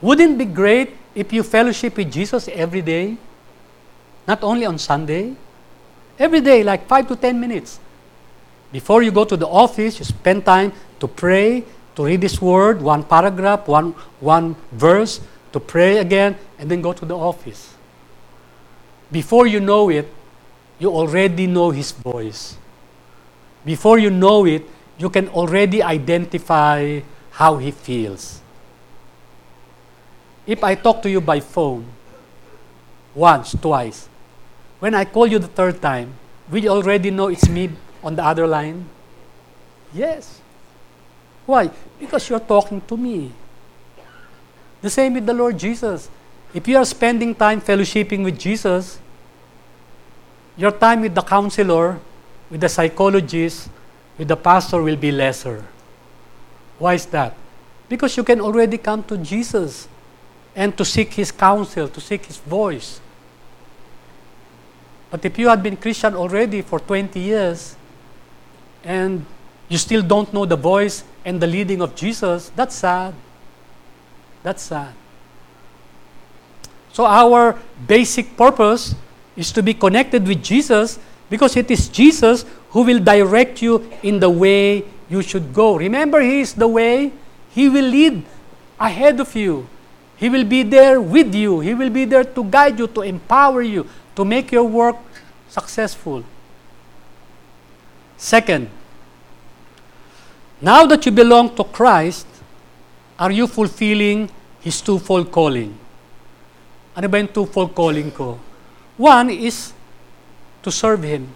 Wouldn't 0.00 0.38
be 0.38 0.44
great 0.44 0.96
if 1.14 1.32
you 1.32 1.42
fellowship 1.42 1.96
with 1.96 2.12
Jesus 2.12 2.48
every 2.48 2.82
day? 2.82 3.16
Not 4.26 4.42
only 4.42 4.66
on 4.66 4.78
Sunday, 4.78 5.34
every 6.18 6.40
day, 6.40 6.62
like 6.62 6.86
five 6.86 7.08
to 7.08 7.16
ten 7.16 7.38
minutes. 7.38 7.80
Before 8.72 9.02
you 9.02 9.10
go 9.10 9.24
to 9.24 9.36
the 9.36 9.46
office, 9.46 9.98
you 9.98 10.04
spend 10.04 10.44
time 10.44 10.72
to 11.00 11.06
pray, 11.06 11.64
to 11.96 12.04
read 12.04 12.22
His 12.22 12.40
Word, 12.40 12.82
one 12.82 13.04
paragraph, 13.04 13.68
one, 13.68 13.92
one 14.20 14.56
verse, 14.72 15.20
to 15.52 15.60
pray 15.60 15.98
again, 15.98 16.36
and 16.58 16.70
then 16.70 16.82
go 16.82 16.92
to 16.92 17.04
the 17.04 17.16
office. 17.16 17.74
Before 19.12 19.46
you 19.46 19.60
know 19.60 19.88
it, 19.90 20.12
you 20.78 20.90
already 20.90 21.46
know 21.46 21.70
His 21.70 21.92
voice. 21.92 22.56
Before 23.64 23.98
you 23.98 24.10
know 24.10 24.44
it, 24.44 24.66
you 24.98 25.08
can 25.08 25.28
already 25.28 25.82
identify 25.82 27.00
how 27.30 27.58
He 27.58 27.70
feels. 27.70 28.40
If 30.46 30.62
I 30.62 30.74
talk 30.74 31.02
to 31.02 31.10
you 31.10 31.20
by 31.20 31.40
phone, 31.40 31.86
once, 33.14 33.54
twice, 33.54 34.08
when 34.80 34.94
I 34.94 35.04
call 35.04 35.26
you 35.26 35.38
the 35.38 35.48
third 35.48 35.80
time, 35.80 36.12
will 36.50 36.62
you 36.62 36.70
already 36.70 37.10
know 37.10 37.28
it's 37.28 37.48
me 37.48 37.70
on 38.02 38.16
the 38.16 38.24
other 38.24 38.46
line? 38.46 38.84
Yes. 39.94 40.43
Why? 41.46 41.70
Because 41.98 42.28
you're 42.28 42.40
talking 42.40 42.80
to 42.80 42.96
me. 42.96 43.32
The 44.80 44.90
same 44.90 45.14
with 45.14 45.26
the 45.26 45.34
Lord 45.34 45.58
Jesus. 45.58 46.08
If 46.52 46.68
you 46.68 46.76
are 46.76 46.84
spending 46.84 47.34
time 47.34 47.60
fellowshipping 47.60 48.24
with 48.24 48.38
Jesus, 48.38 48.98
your 50.56 50.70
time 50.70 51.00
with 51.00 51.14
the 51.14 51.22
counselor, 51.22 51.98
with 52.50 52.60
the 52.60 52.68
psychologist, 52.68 53.68
with 54.16 54.28
the 54.28 54.36
pastor 54.36 54.82
will 54.82 54.96
be 54.96 55.10
lesser. 55.10 55.64
Why 56.78 56.94
is 56.94 57.06
that? 57.06 57.34
Because 57.88 58.16
you 58.16 58.24
can 58.24 58.40
already 58.40 58.78
come 58.78 59.02
to 59.04 59.16
Jesus 59.18 59.88
and 60.54 60.76
to 60.76 60.84
seek 60.84 61.14
His 61.14 61.32
counsel, 61.32 61.88
to 61.88 62.00
seek 62.00 62.26
His 62.26 62.36
voice. 62.38 63.00
But 65.10 65.24
if 65.24 65.38
you 65.38 65.48
had 65.48 65.62
been 65.62 65.76
Christian 65.76 66.14
already 66.14 66.62
for 66.62 66.80
20 66.80 67.18
years 67.20 67.76
and 68.82 69.24
you 69.68 69.78
still 69.78 70.02
don't 70.02 70.32
know 70.32 70.44
the 70.44 70.56
voice 70.56 71.04
and 71.24 71.40
the 71.40 71.46
leading 71.46 71.80
of 71.80 71.94
Jesus, 71.94 72.50
that's 72.54 72.74
sad. 72.74 73.14
That's 74.42 74.62
sad. 74.62 74.92
So, 76.92 77.06
our 77.06 77.58
basic 77.88 78.36
purpose 78.36 78.94
is 79.36 79.50
to 79.52 79.62
be 79.62 79.74
connected 79.74 80.26
with 80.26 80.42
Jesus 80.42 80.98
because 81.28 81.56
it 81.56 81.70
is 81.70 81.88
Jesus 81.88 82.44
who 82.70 82.82
will 82.82 83.00
direct 83.00 83.62
you 83.62 83.90
in 84.02 84.20
the 84.20 84.30
way 84.30 84.84
you 85.08 85.22
should 85.22 85.52
go. 85.52 85.76
Remember, 85.76 86.20
He 86.20 86.40
is 86.40 86.54
the 86.54 86.68
way, 86.68 87.12
He 87.50 87.68
will 87.68 87.86
lead 87.86 88.22
ahead 88.78 89.18
of 89.18 89.34
you. 89.34 89.66
He 90.16 90.28
will 90.28 90.44
be 90.44 90.62
there 90.62 91.00
with 91.00 91.34
you. 91.34 91.60
He 91.60 91.74
will 91.74 91.90
be 91.90 92.04
there 92.04 92.24
to 92.24 92.44
guide 92.44 92.78
you, 92.78 92.86
to 92.88 93.02
empower 93.02 93.62
you, 93.62 93.86
to 94.14 94.24
make 94.24 94.52
your 94.52 94.64
work 94.64 94.96
successful. 95.48 96.24
Second, 98.16 98.70
now 100.64 100.86
that 100.88 101.04
you 101.04 101.12
belong 101.12 101.54
to 101.56 101.62
Christ, 101.62 102.26
are 103.20 103.30
you 103.30 103.46
fulfilling 103.46 104.30
His 104.64 104.80
twofold 104.80 105.28
calling? 105.28 105.76
Ano 106.96 107.04
ba 107.12 107.20
yung 107.20 107.28
twofold 107.28 107.76
calling 107.76 108.08
ko? 108.08 108.40
One 108.96 109.28
is 109.28 109.76
to 110.64 110.72
serve 110.72 111.04
Him. 111.04 111.28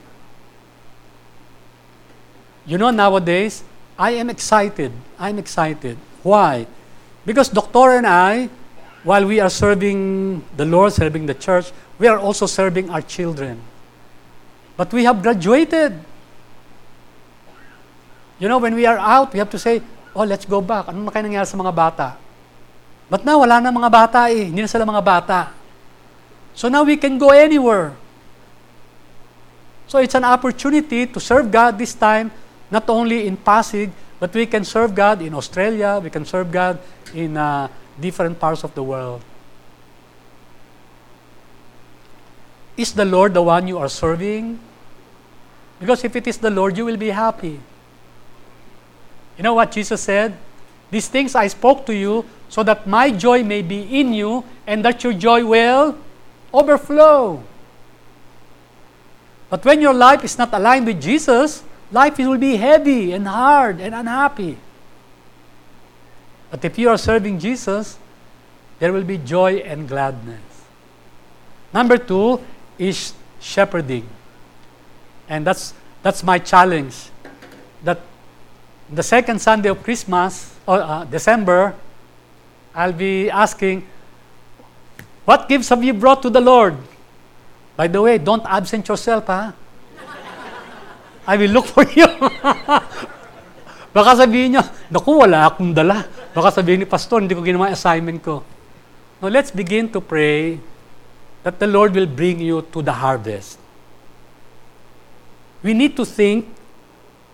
You 2.64 2.80
know, 2.80 2.88
nowadays, 2.88 3.60
I 4.00 4.16
am 4.16 4.32
excited. 4.32 4.96
I'm 5.20 5.36
excited. 5.36 6.00
Why? 6.24 6.64
Because 7.28 7.52
Doctor 7.52 8.00
and 8.00 8.06
I, 8.08 8.48
while 9.04 9.28
we 9.28 9.40
are 9.40 9.52
serving 9.52 10.40
the 10.56 10.64
Lord, 10.64 10.96
serving 10.96 11.26
the 11.28 11.36
church, 11.36 11.68
we 12.00 12.08
are 12.08 12.16
also 12.18 12.46
serving 12.46 12.88
our 12.88 13.02
children. 13.02 13.60
But 14.76 14.92
we 14.92 15.04
have 15.04 15.20
graduated. 15.20 16.00
You 18.38 18.46
know, 18.46 18.58
when 18.58 18.74
we 18.74 18.86
are 18.86 18.98
out, 18.98 19.34
we 19.34 19.38
have 19.38 19.50
to 19.50 19.58
say, 19.58 19.82
oh, 20.14 20.22
let's 20.22 20.46
go 20.46 20.62
back. 20.62 20.88
Ano 20.88 21.02
na 21.02 21.10
kaya 21.10 21.26
nangyari 21.26 21.46
sa 21.46 21.58
mga 21.58 21.74
bata? 21.74 22.08
But 23.10 23.26
now, 23.26 23.42
wala 23.42 23.58
na 23.58 23.74
mga 23.74 23.90
bata 23.90 24.20
eh. 24.30 24.46
Hindi 24.46 24.62
na 24.62 24.70
sila 24.70 24.86
mga 24.86 25.02
bata. 25.02 25.50
So 26.54 26.68
now 26.68 26.82
we 26.82 26.96
can 26.98 27.18
go 27.18 27.30
anywhere. 27.30 27.94
So 29.88 29.98
it's 29.98 30.14
an 30.14 30.24
opportunity 30.24 31.06
to 31.06 31.18
serve 31.18 31.50
God 31.50 31.78
this 31.78 31.94
time, 31.94 32.30
not 32.70 32.84
only 32.90 33.26
in 33.26 33.36
Pasig, 33.38 33.90
but 34.20 34.34
we 34.34 34.44
can 34.44 34.64
serve 34.64 34.94
God 34.94 35.22
in 35.22 35.32
Australia, 35.34 35.98
we 36.02 36.10
can 36.10 36.26
serve 36.26 36.52
God 36.52 36.78
in 37.14 37.36
uh, 37.36 37.68
different 37.98 38.38
parts 38.38 38.64
of 38.64 38.74
the 38.74 38.82
world. 38.82 39.22
Is 42.76 42.92
the 42.92 43.04
Lord 43.04 43.34
the 43.34 43.42
one 43.42 43.66
you 43.66 43.78
are 43.78 43.88
serving? 43.88 44.58
Because 45.80 46.04
if 46.04 46.14
it 46.14 46.26
is 46.26 46.38
the 46.38 46.50
Lord, 46.50 46.76
you 46.76 46.84
will 46.84 46.98
be 46.98 47.10
happy. 47.10 47.58
You 49.38 49.44
know 49.44 49.54
what 49.54 49.70
Jesus 49.70 50.02
said? 50.02 50.36
These 50.90 51.08
things 51.08 51.34
I 51.34 51.46
spoke 51.46 51.86
to 51.86 51.94
you 51.94 52.26
so 52.48 52.62
that 52.64 52.86
my 52.86 53.10
joy 53.10 53.44
may 53.44 53.62
be 53.62 54.00
in 54.00 54.12
you 54.12 54.44
and 54.66 54.84
that 54.84 55.04
your 55.04 55.12
joy 55.12 55.46
will 55.46 55.96
overflow. 56.52 57.42
But 59.48 59.64
when 59.64 59.80
your 59.80 59.94
life 59.94 60.24
is 60.24 60.36
not 60.36 60.52
aligned 60.52 60.86
with 60.86 61.00
Jesus, 61.00 61.62
life 61.92 62.18
will 62.18 62.36
be 62.36 62.56
heavy 62.56 63.12
and 63.12 63.26
hard 63.28 63.80
and 63.80 63.94
unhappy. 63.94 64.58
But 66.50 66.64
if 66.64 66.78
you 66.78 66.88
are 66.88 66.98
serving 66.98 67.38
Jesus, 67.38 67.98
there 68.78 68.92
will 68.92 69.04
be 69.04 69.18
joy 69.18 69.56
and 69.56 69.88
gladness. 69.88 70.40
Number 71.72 71.96
two 71.98 72.40
is 72.78 73.12
shepherding. 73.40 74.08
And 75.28 75.46
that's, 75.46 75.74
that's 76.02 76.22
my 76.22 76.38
challenge. 76.38 77.10
That 77.84 78.00
the 78.92 79.02
second 79.02 79.40
Sunday 79.40 79.68
of 79.68 79.82
Christmas, 79.82 80.54
or 80.66 80.80
uh, 80.80 81.04
December, 81.04 81.74
I'll 82.74 82.92
be 82.92 83.30
asking, 83.30 83.84
What 85.24 85.48
gifts 85.48 85.68
have 85.68 85.84
you 85.84 85.92
brought 85.92 86.22
to 86.22 86.30
the 86.30 86.40
Lord? 86.40 86.76
By 87.76 87.86
the 87.86 88.00
way, 88.00 88.18
don't 88.18 88.44
absent 88.48 88.88
yourself, 88.88 89.26
ha? 89.26 89.52
I 91.26 91.36
will 91.36 91.50
look 91.52 91.66
for 91.66 91.84
you. 91.98 92.08
Baka 93.92 94.24
sabihin 94.24 94.56
niyo, 94.56 94.64
naku, 94.88 95.20
wala 95.20 95.52
akong 95.52 95.76
dala. 95.76 96.08
Baka 96.32 96.48
sabihin 96.60 96.80
ni 96.80 96.88
Pastor, 96.88 97.20
hindi 97.20 97.36
ko 97.36 97.44
ginawa 97.44 97.68
assignment 97.68 98.24
ko. 98.24 98.40
Now, 99.20 99.28
let's 99.28 99.52
begin 99.52 99.92
to 99.92 100.00
pray 100.00 100.56
that 101.44 101.60
the 101.60 101.68
Lord 101.68 101.92
will 101.92 102.08
bring 102.08 102.40
you 102.40 102.64
to 102.72 102.80
the 102.80 102.92
harvest. 102.96 103.60
We 105.60 105.76
need 105.76 105.92
to 106.00 106.08
think 106.08 106.48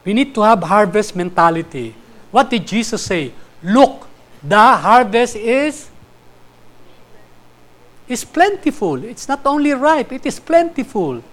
We 0.05 0.13
need 0.13 0.35
to 0.37 0.43
have 0.43 0.63
harvest 0.63 1.17
mentality. 1.17 1.95
What 2.31 2.51
did 2.51 2.67
Jesus 2.67 3.01
say? 3.03 3.33
Look, 3.63 4.07
the 4.45 4.61
harvest 4.61 5.37
is 5.37 5.89
is 8.09 8.25
plentiful. 8.25 9.01
It's 9.05 9.29
not 9.29 9.41
only 9.47 9.73
ripe, 9.73 10.13
it 10.13 10.27
is 10.27 10.39
plentiful. 10.39 11.25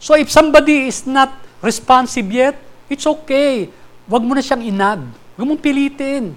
So 0.00 0.16
if 0.16 0.30
somebody 0.32 0.88
is 0.88 1.06
not 1.06 1.32
responsive 1.60 2.32
yet, 2.32 2.56
it's 2.88 3.06
okay. 3.06 3.68
Huwag 4.08 4.24
mo 4.24 4.32
na 4.32 4.40
siyang 4.40 4.64
inag. 4.64 5.04
Huwag 5.36 5.46
mong 5.48 5.60
pilitin. 5.60 6.36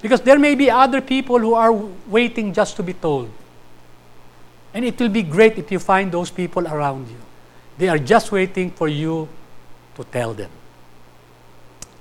Because 0.00 0.24
there 0.24 0.40
may 0.40 0.56
be 0.56 0.72
other 0.72 1.04
people 1.04 1.36
who 1.36 1.52
are 1.52 1.72
waiting 2.08 2.56
just 2.56 2.76
to 2.76 2.82
be 2.82 2.96
told. 2.96 3.28
And 4.72 4.84
it 4.84 4.96
will 4.96 5.12
be 5.12 5.22
great 5.24 5.58
if 5.58 5.68
you 5.68 5.78
find 5.78 6.08
those 6.08 6.30
people 6.30 6.64
around 6.64 7.08
you. 7.08 7.20
They 7.76 7.88
are 7.88 8.00
just 8.00 8.32
waiting 8.32 8.70
for 8.70 8.88
you 8.88 9.28
to 9.96 10.04
tell 10.04 10.32
them. 10.32 10.48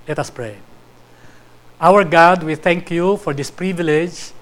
Let 0.09 0.17
us 0.17 0.31
pray. 0.31 0.57
Our 1.79 2.03
God, 2.03 2.41
we 2.41 2.55
thank 2.55 2.89
you 2.89 3.17
for 3.17 3.31
this 3.31 3.51
privilege 3.51 4.33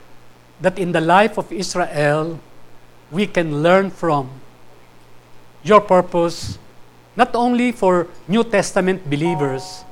that 0.61 0.79
in 0.79 0.93
the 0.93 1.01
life 1.01 1.37
of 1.37 1.51
Israel, 1.51 2.39
we 3.11 3.27
can 3.27 3.61
learn 3.61 3.91
from 3.91 4.31
your 5.63 5.81
purpose, 5.81 6.57
not 7.17 7.35
only 7.35 7.73
for 7.73 8.07
New 8.29 8.45
Testament 8.45 9.09
believers, 9.09 9.83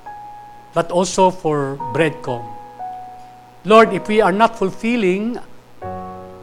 but 0.73 0.91
also 0.91 1.29
for 1.29 1.75
Breadcom. 1.91 2.47
Lord, 3.65 3.91
if 3.91 4.07
we 4.07 4.21
are 4.21 4.31
not 4.31 4.57
fulfilling 4.57 5.37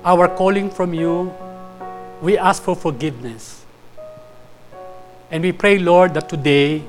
our 0.04 0.28
calling 0.28 0.68
from 0.68 0.92
you, 0.92 1.32
we 2.20 2.36
ask 2.36 2.62
for 2.62 2.76
forgiveness. 2.76 3.64
And 5.30 5.42
we 5.42 5.52
pray, 5.52 5.78
Lord, 5.78 6.12
that 6.20 6.28
today, 6.28 6.84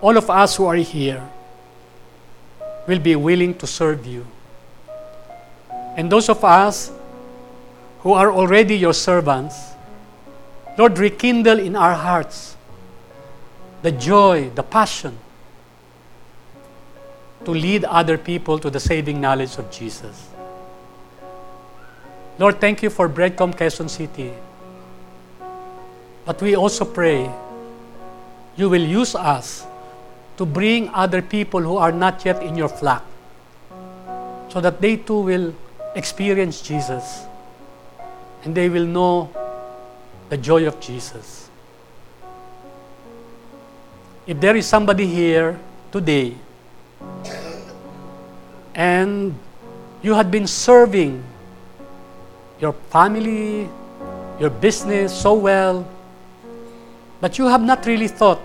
all 0.00 0.16
of 0.16 0.28
us 0.30 0.56
who 0.56 0.66
are 0.66 0.76
here 0.76 1.22
will 2.86 2.98
be 2.98 3.16
willing 3.16 3.54
to 3.58 3.66
serve 3.66 4.06
you. 4.06 4.26
And 5.96 6.10
those 6.12 6.28
of 6.28 6.44
us 6.44 6.92
who 8.00 8.12
are 8.12 8.30
already 8.30 8.76
your 8.76 8.94
servants, 8.94 9.56
Lord, 10.78 10.98
rekindle 10.98 11.58
in 11.58 11.74
our 11.74 11.94
hearts 11.94 12.56
the 13.82 13.92
joy, 13.92 14.50
the 14.50 14.62
passion 14.62 15.18
to 17.44 17.50
lead 17.50 17.84
other 17.84 18.18
people 18.18 18.58
to 18.58 18.70
the 18.70 18.80
saving 18.80 19.20
knowledge 19.20 19.56
of 19.56 19.70
Jesus. 19.70 20.28
Lord, 22.38 22.60
thank 22.60 22.82
you 22.82 22.90
for 22.90 23.08
Breadcom 23.08 23.56
Quezon 23.56 23.88
City. 23.88 24.32
But 26.26 26.42
we 26.42 26.54
also 26.56 26.84
pray 26.84 27.30
you 28.56 28.68
will 28.68 28.82
use 28.82 29.14
us 29.14 29.66
to 30.36 30.44
bring 30.44 30.88
other 30.90 31.22
people 31.22 31.60
who 31.60 31.76
are 31.76 31.92
not 31.92 32.24
yet 32.24 32.42
in 32.42 32.56
your 32.56 32.68
flock 32.68 33.04
so 34.48 34.60
that 34.60 34.80
they 34.80 34.96
too 34.96 35.20
will 35.20 35.54
experience 35.94 36.60
Jesus 36.60 37.24
and 38.44 38.54
they 38.54 38.68
will 38.68 38.86
know 38.86 39.30
the 40.28 40.36
joy 40.36 40.66
of 40.66 40.78
Jesus. 40.80 41.50
If 44.26 44.40
there 44.40 44.56
is 44.56 44.66
somebody 44.66 45.06
here 45.06 45.58
today 45.92 46.34
and 48.74 49.34
you 50.02 50.14
had 50.14 50.30
been 50.30 50.46
serving 50.46 51.22
your 52.60 52.72
family, 52.90 53.68
your 54.38 54.50
business 54.50 55.14
so 55.14 55.34
well, 55.34 55.86
but 57.20 57.38
you 57.38 57.46
have 57.46 57.62
not 57.62 57.86
really 57.86 58.08
thought 58.08 58.40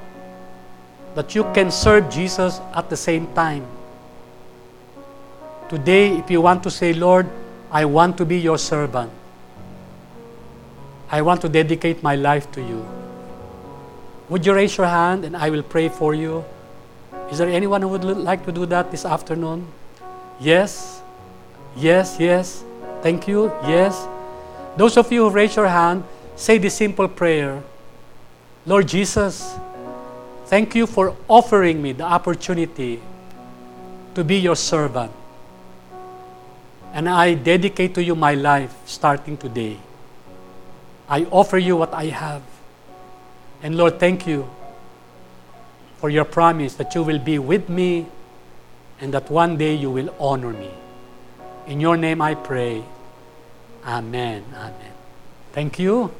that 1.15 1.35
you 1.35 1.43
can 1.53 1.71
serve 1.71 2.09
Jesus 2.09 2.59
at 2.73 2.89
the 2.89 2.97
same 2.97 3.27
time. 3.33 3.65
Today, 5.69 6.17
if 6.17 6.29
you 6.29 6.41
want 6.41 6.63
to 6.63 6.71
say, 6.71 6.93
Lord, 6.93 7.29
I 7.71 7.85
want 7.85 8.17
to 8.17 8.25
be 8.25 8.37
your 8.37 8.57
servant, 8.57 9.11
I 11.09 11.21
want 11.21 11.41
to 11.41 11.49
dedicate 11.49 12.03
my 12.03 12.15
life 12.15 12.51
to 12.53 12.61
you. 12.61 12.85
Would 14.29 14.45
you 14.45 14.53
raise 14.53 14.77
your 14.77 14.87
hand 14.87 15.25
and 15.25 15.35
I 15.35 15.49
will 15.49 15.63
pray 15.63 15.89
for 15.89 16.13
you? 16.13 16.45
Is 17.31 17.37
there 17.37 17.49
anyone 17.49 17.81
who 17.81 17.89
would 17.89 18.03
like 18.03 18.45
to 18.45 18.51
do 18.51 18.65
that 18.67 18.91
this 18.91 19.05
afternoon? 19.05 19.67
Yes, 20.39 21.01
yes, 21.75 22.17
yes. 22.19 22.63
Thank 23.01 23.27
you. 23.27 23.51
Yes. 23.67 24.07
Those 24.77 24.95
of 24.95 25.11
you 25.11 25.27
who 25.27 25.29
raise 25.29 25.55
your 25.55 25.67
hand, 25.67 26.03
say 26.35 26.57
this 26.57 26.75
simple 26.75 27.07
prayer 27.07 27.61
Lord 28.65 28.87
Jesus, 28.87 29.55
thank 30.51 30.75
you 30.75 30.85
for 30.85 31.15
offering 31.29 31.81
me 31.81 31.93
the 31.93 32.03
opportunity 32.03 32.99
to 34.13 34.21
be 34.21 34.35
your 34.35 34.57
servant. 34.57 35.09
And 36.91 37.07
I 37.07 37.35
dedicate 37.35 37.95
to 37.95 38.03
you 38.03 38.15
my 38.15 38.33
life 38.33 38.75
starting 38.85 39.37
today. 39.37 39.77
I 41.07 41.23
offer 41.31 41.57
you 41.57 41.77
what 41.77 41.93
I 41.93 42.07
have. 42.07 42.43
And 43.63 43.77
Lord, 43.77 43.97
thank 43.97 44.27
you 44.27 44.49
for 45.99 46.09
your 46.09 46.25
promise 46.25 46.75
that 46.75 46.93
you 46.95 47.03
will 47.03 47.19
be 47.19 47.39
with 47.39 47.69
me 47.69 48.07
and 48.99 49.13
that 49.13 49.31
one 49.31 49.55
day 49.55 49.73
you 49.73 49.89
will 49.89 50.13
honor 50.19 50.51
me. 50.51 50.71
In 51.65 51.79
your 51.79 51.95
name 51.95 52.21
I 52.21 52.35
pray. 52.35 52.83
Amen. 53.85 54.43
Amen. 54.53 54.93
Thank 55.53 55.79
you. 55.79 56.11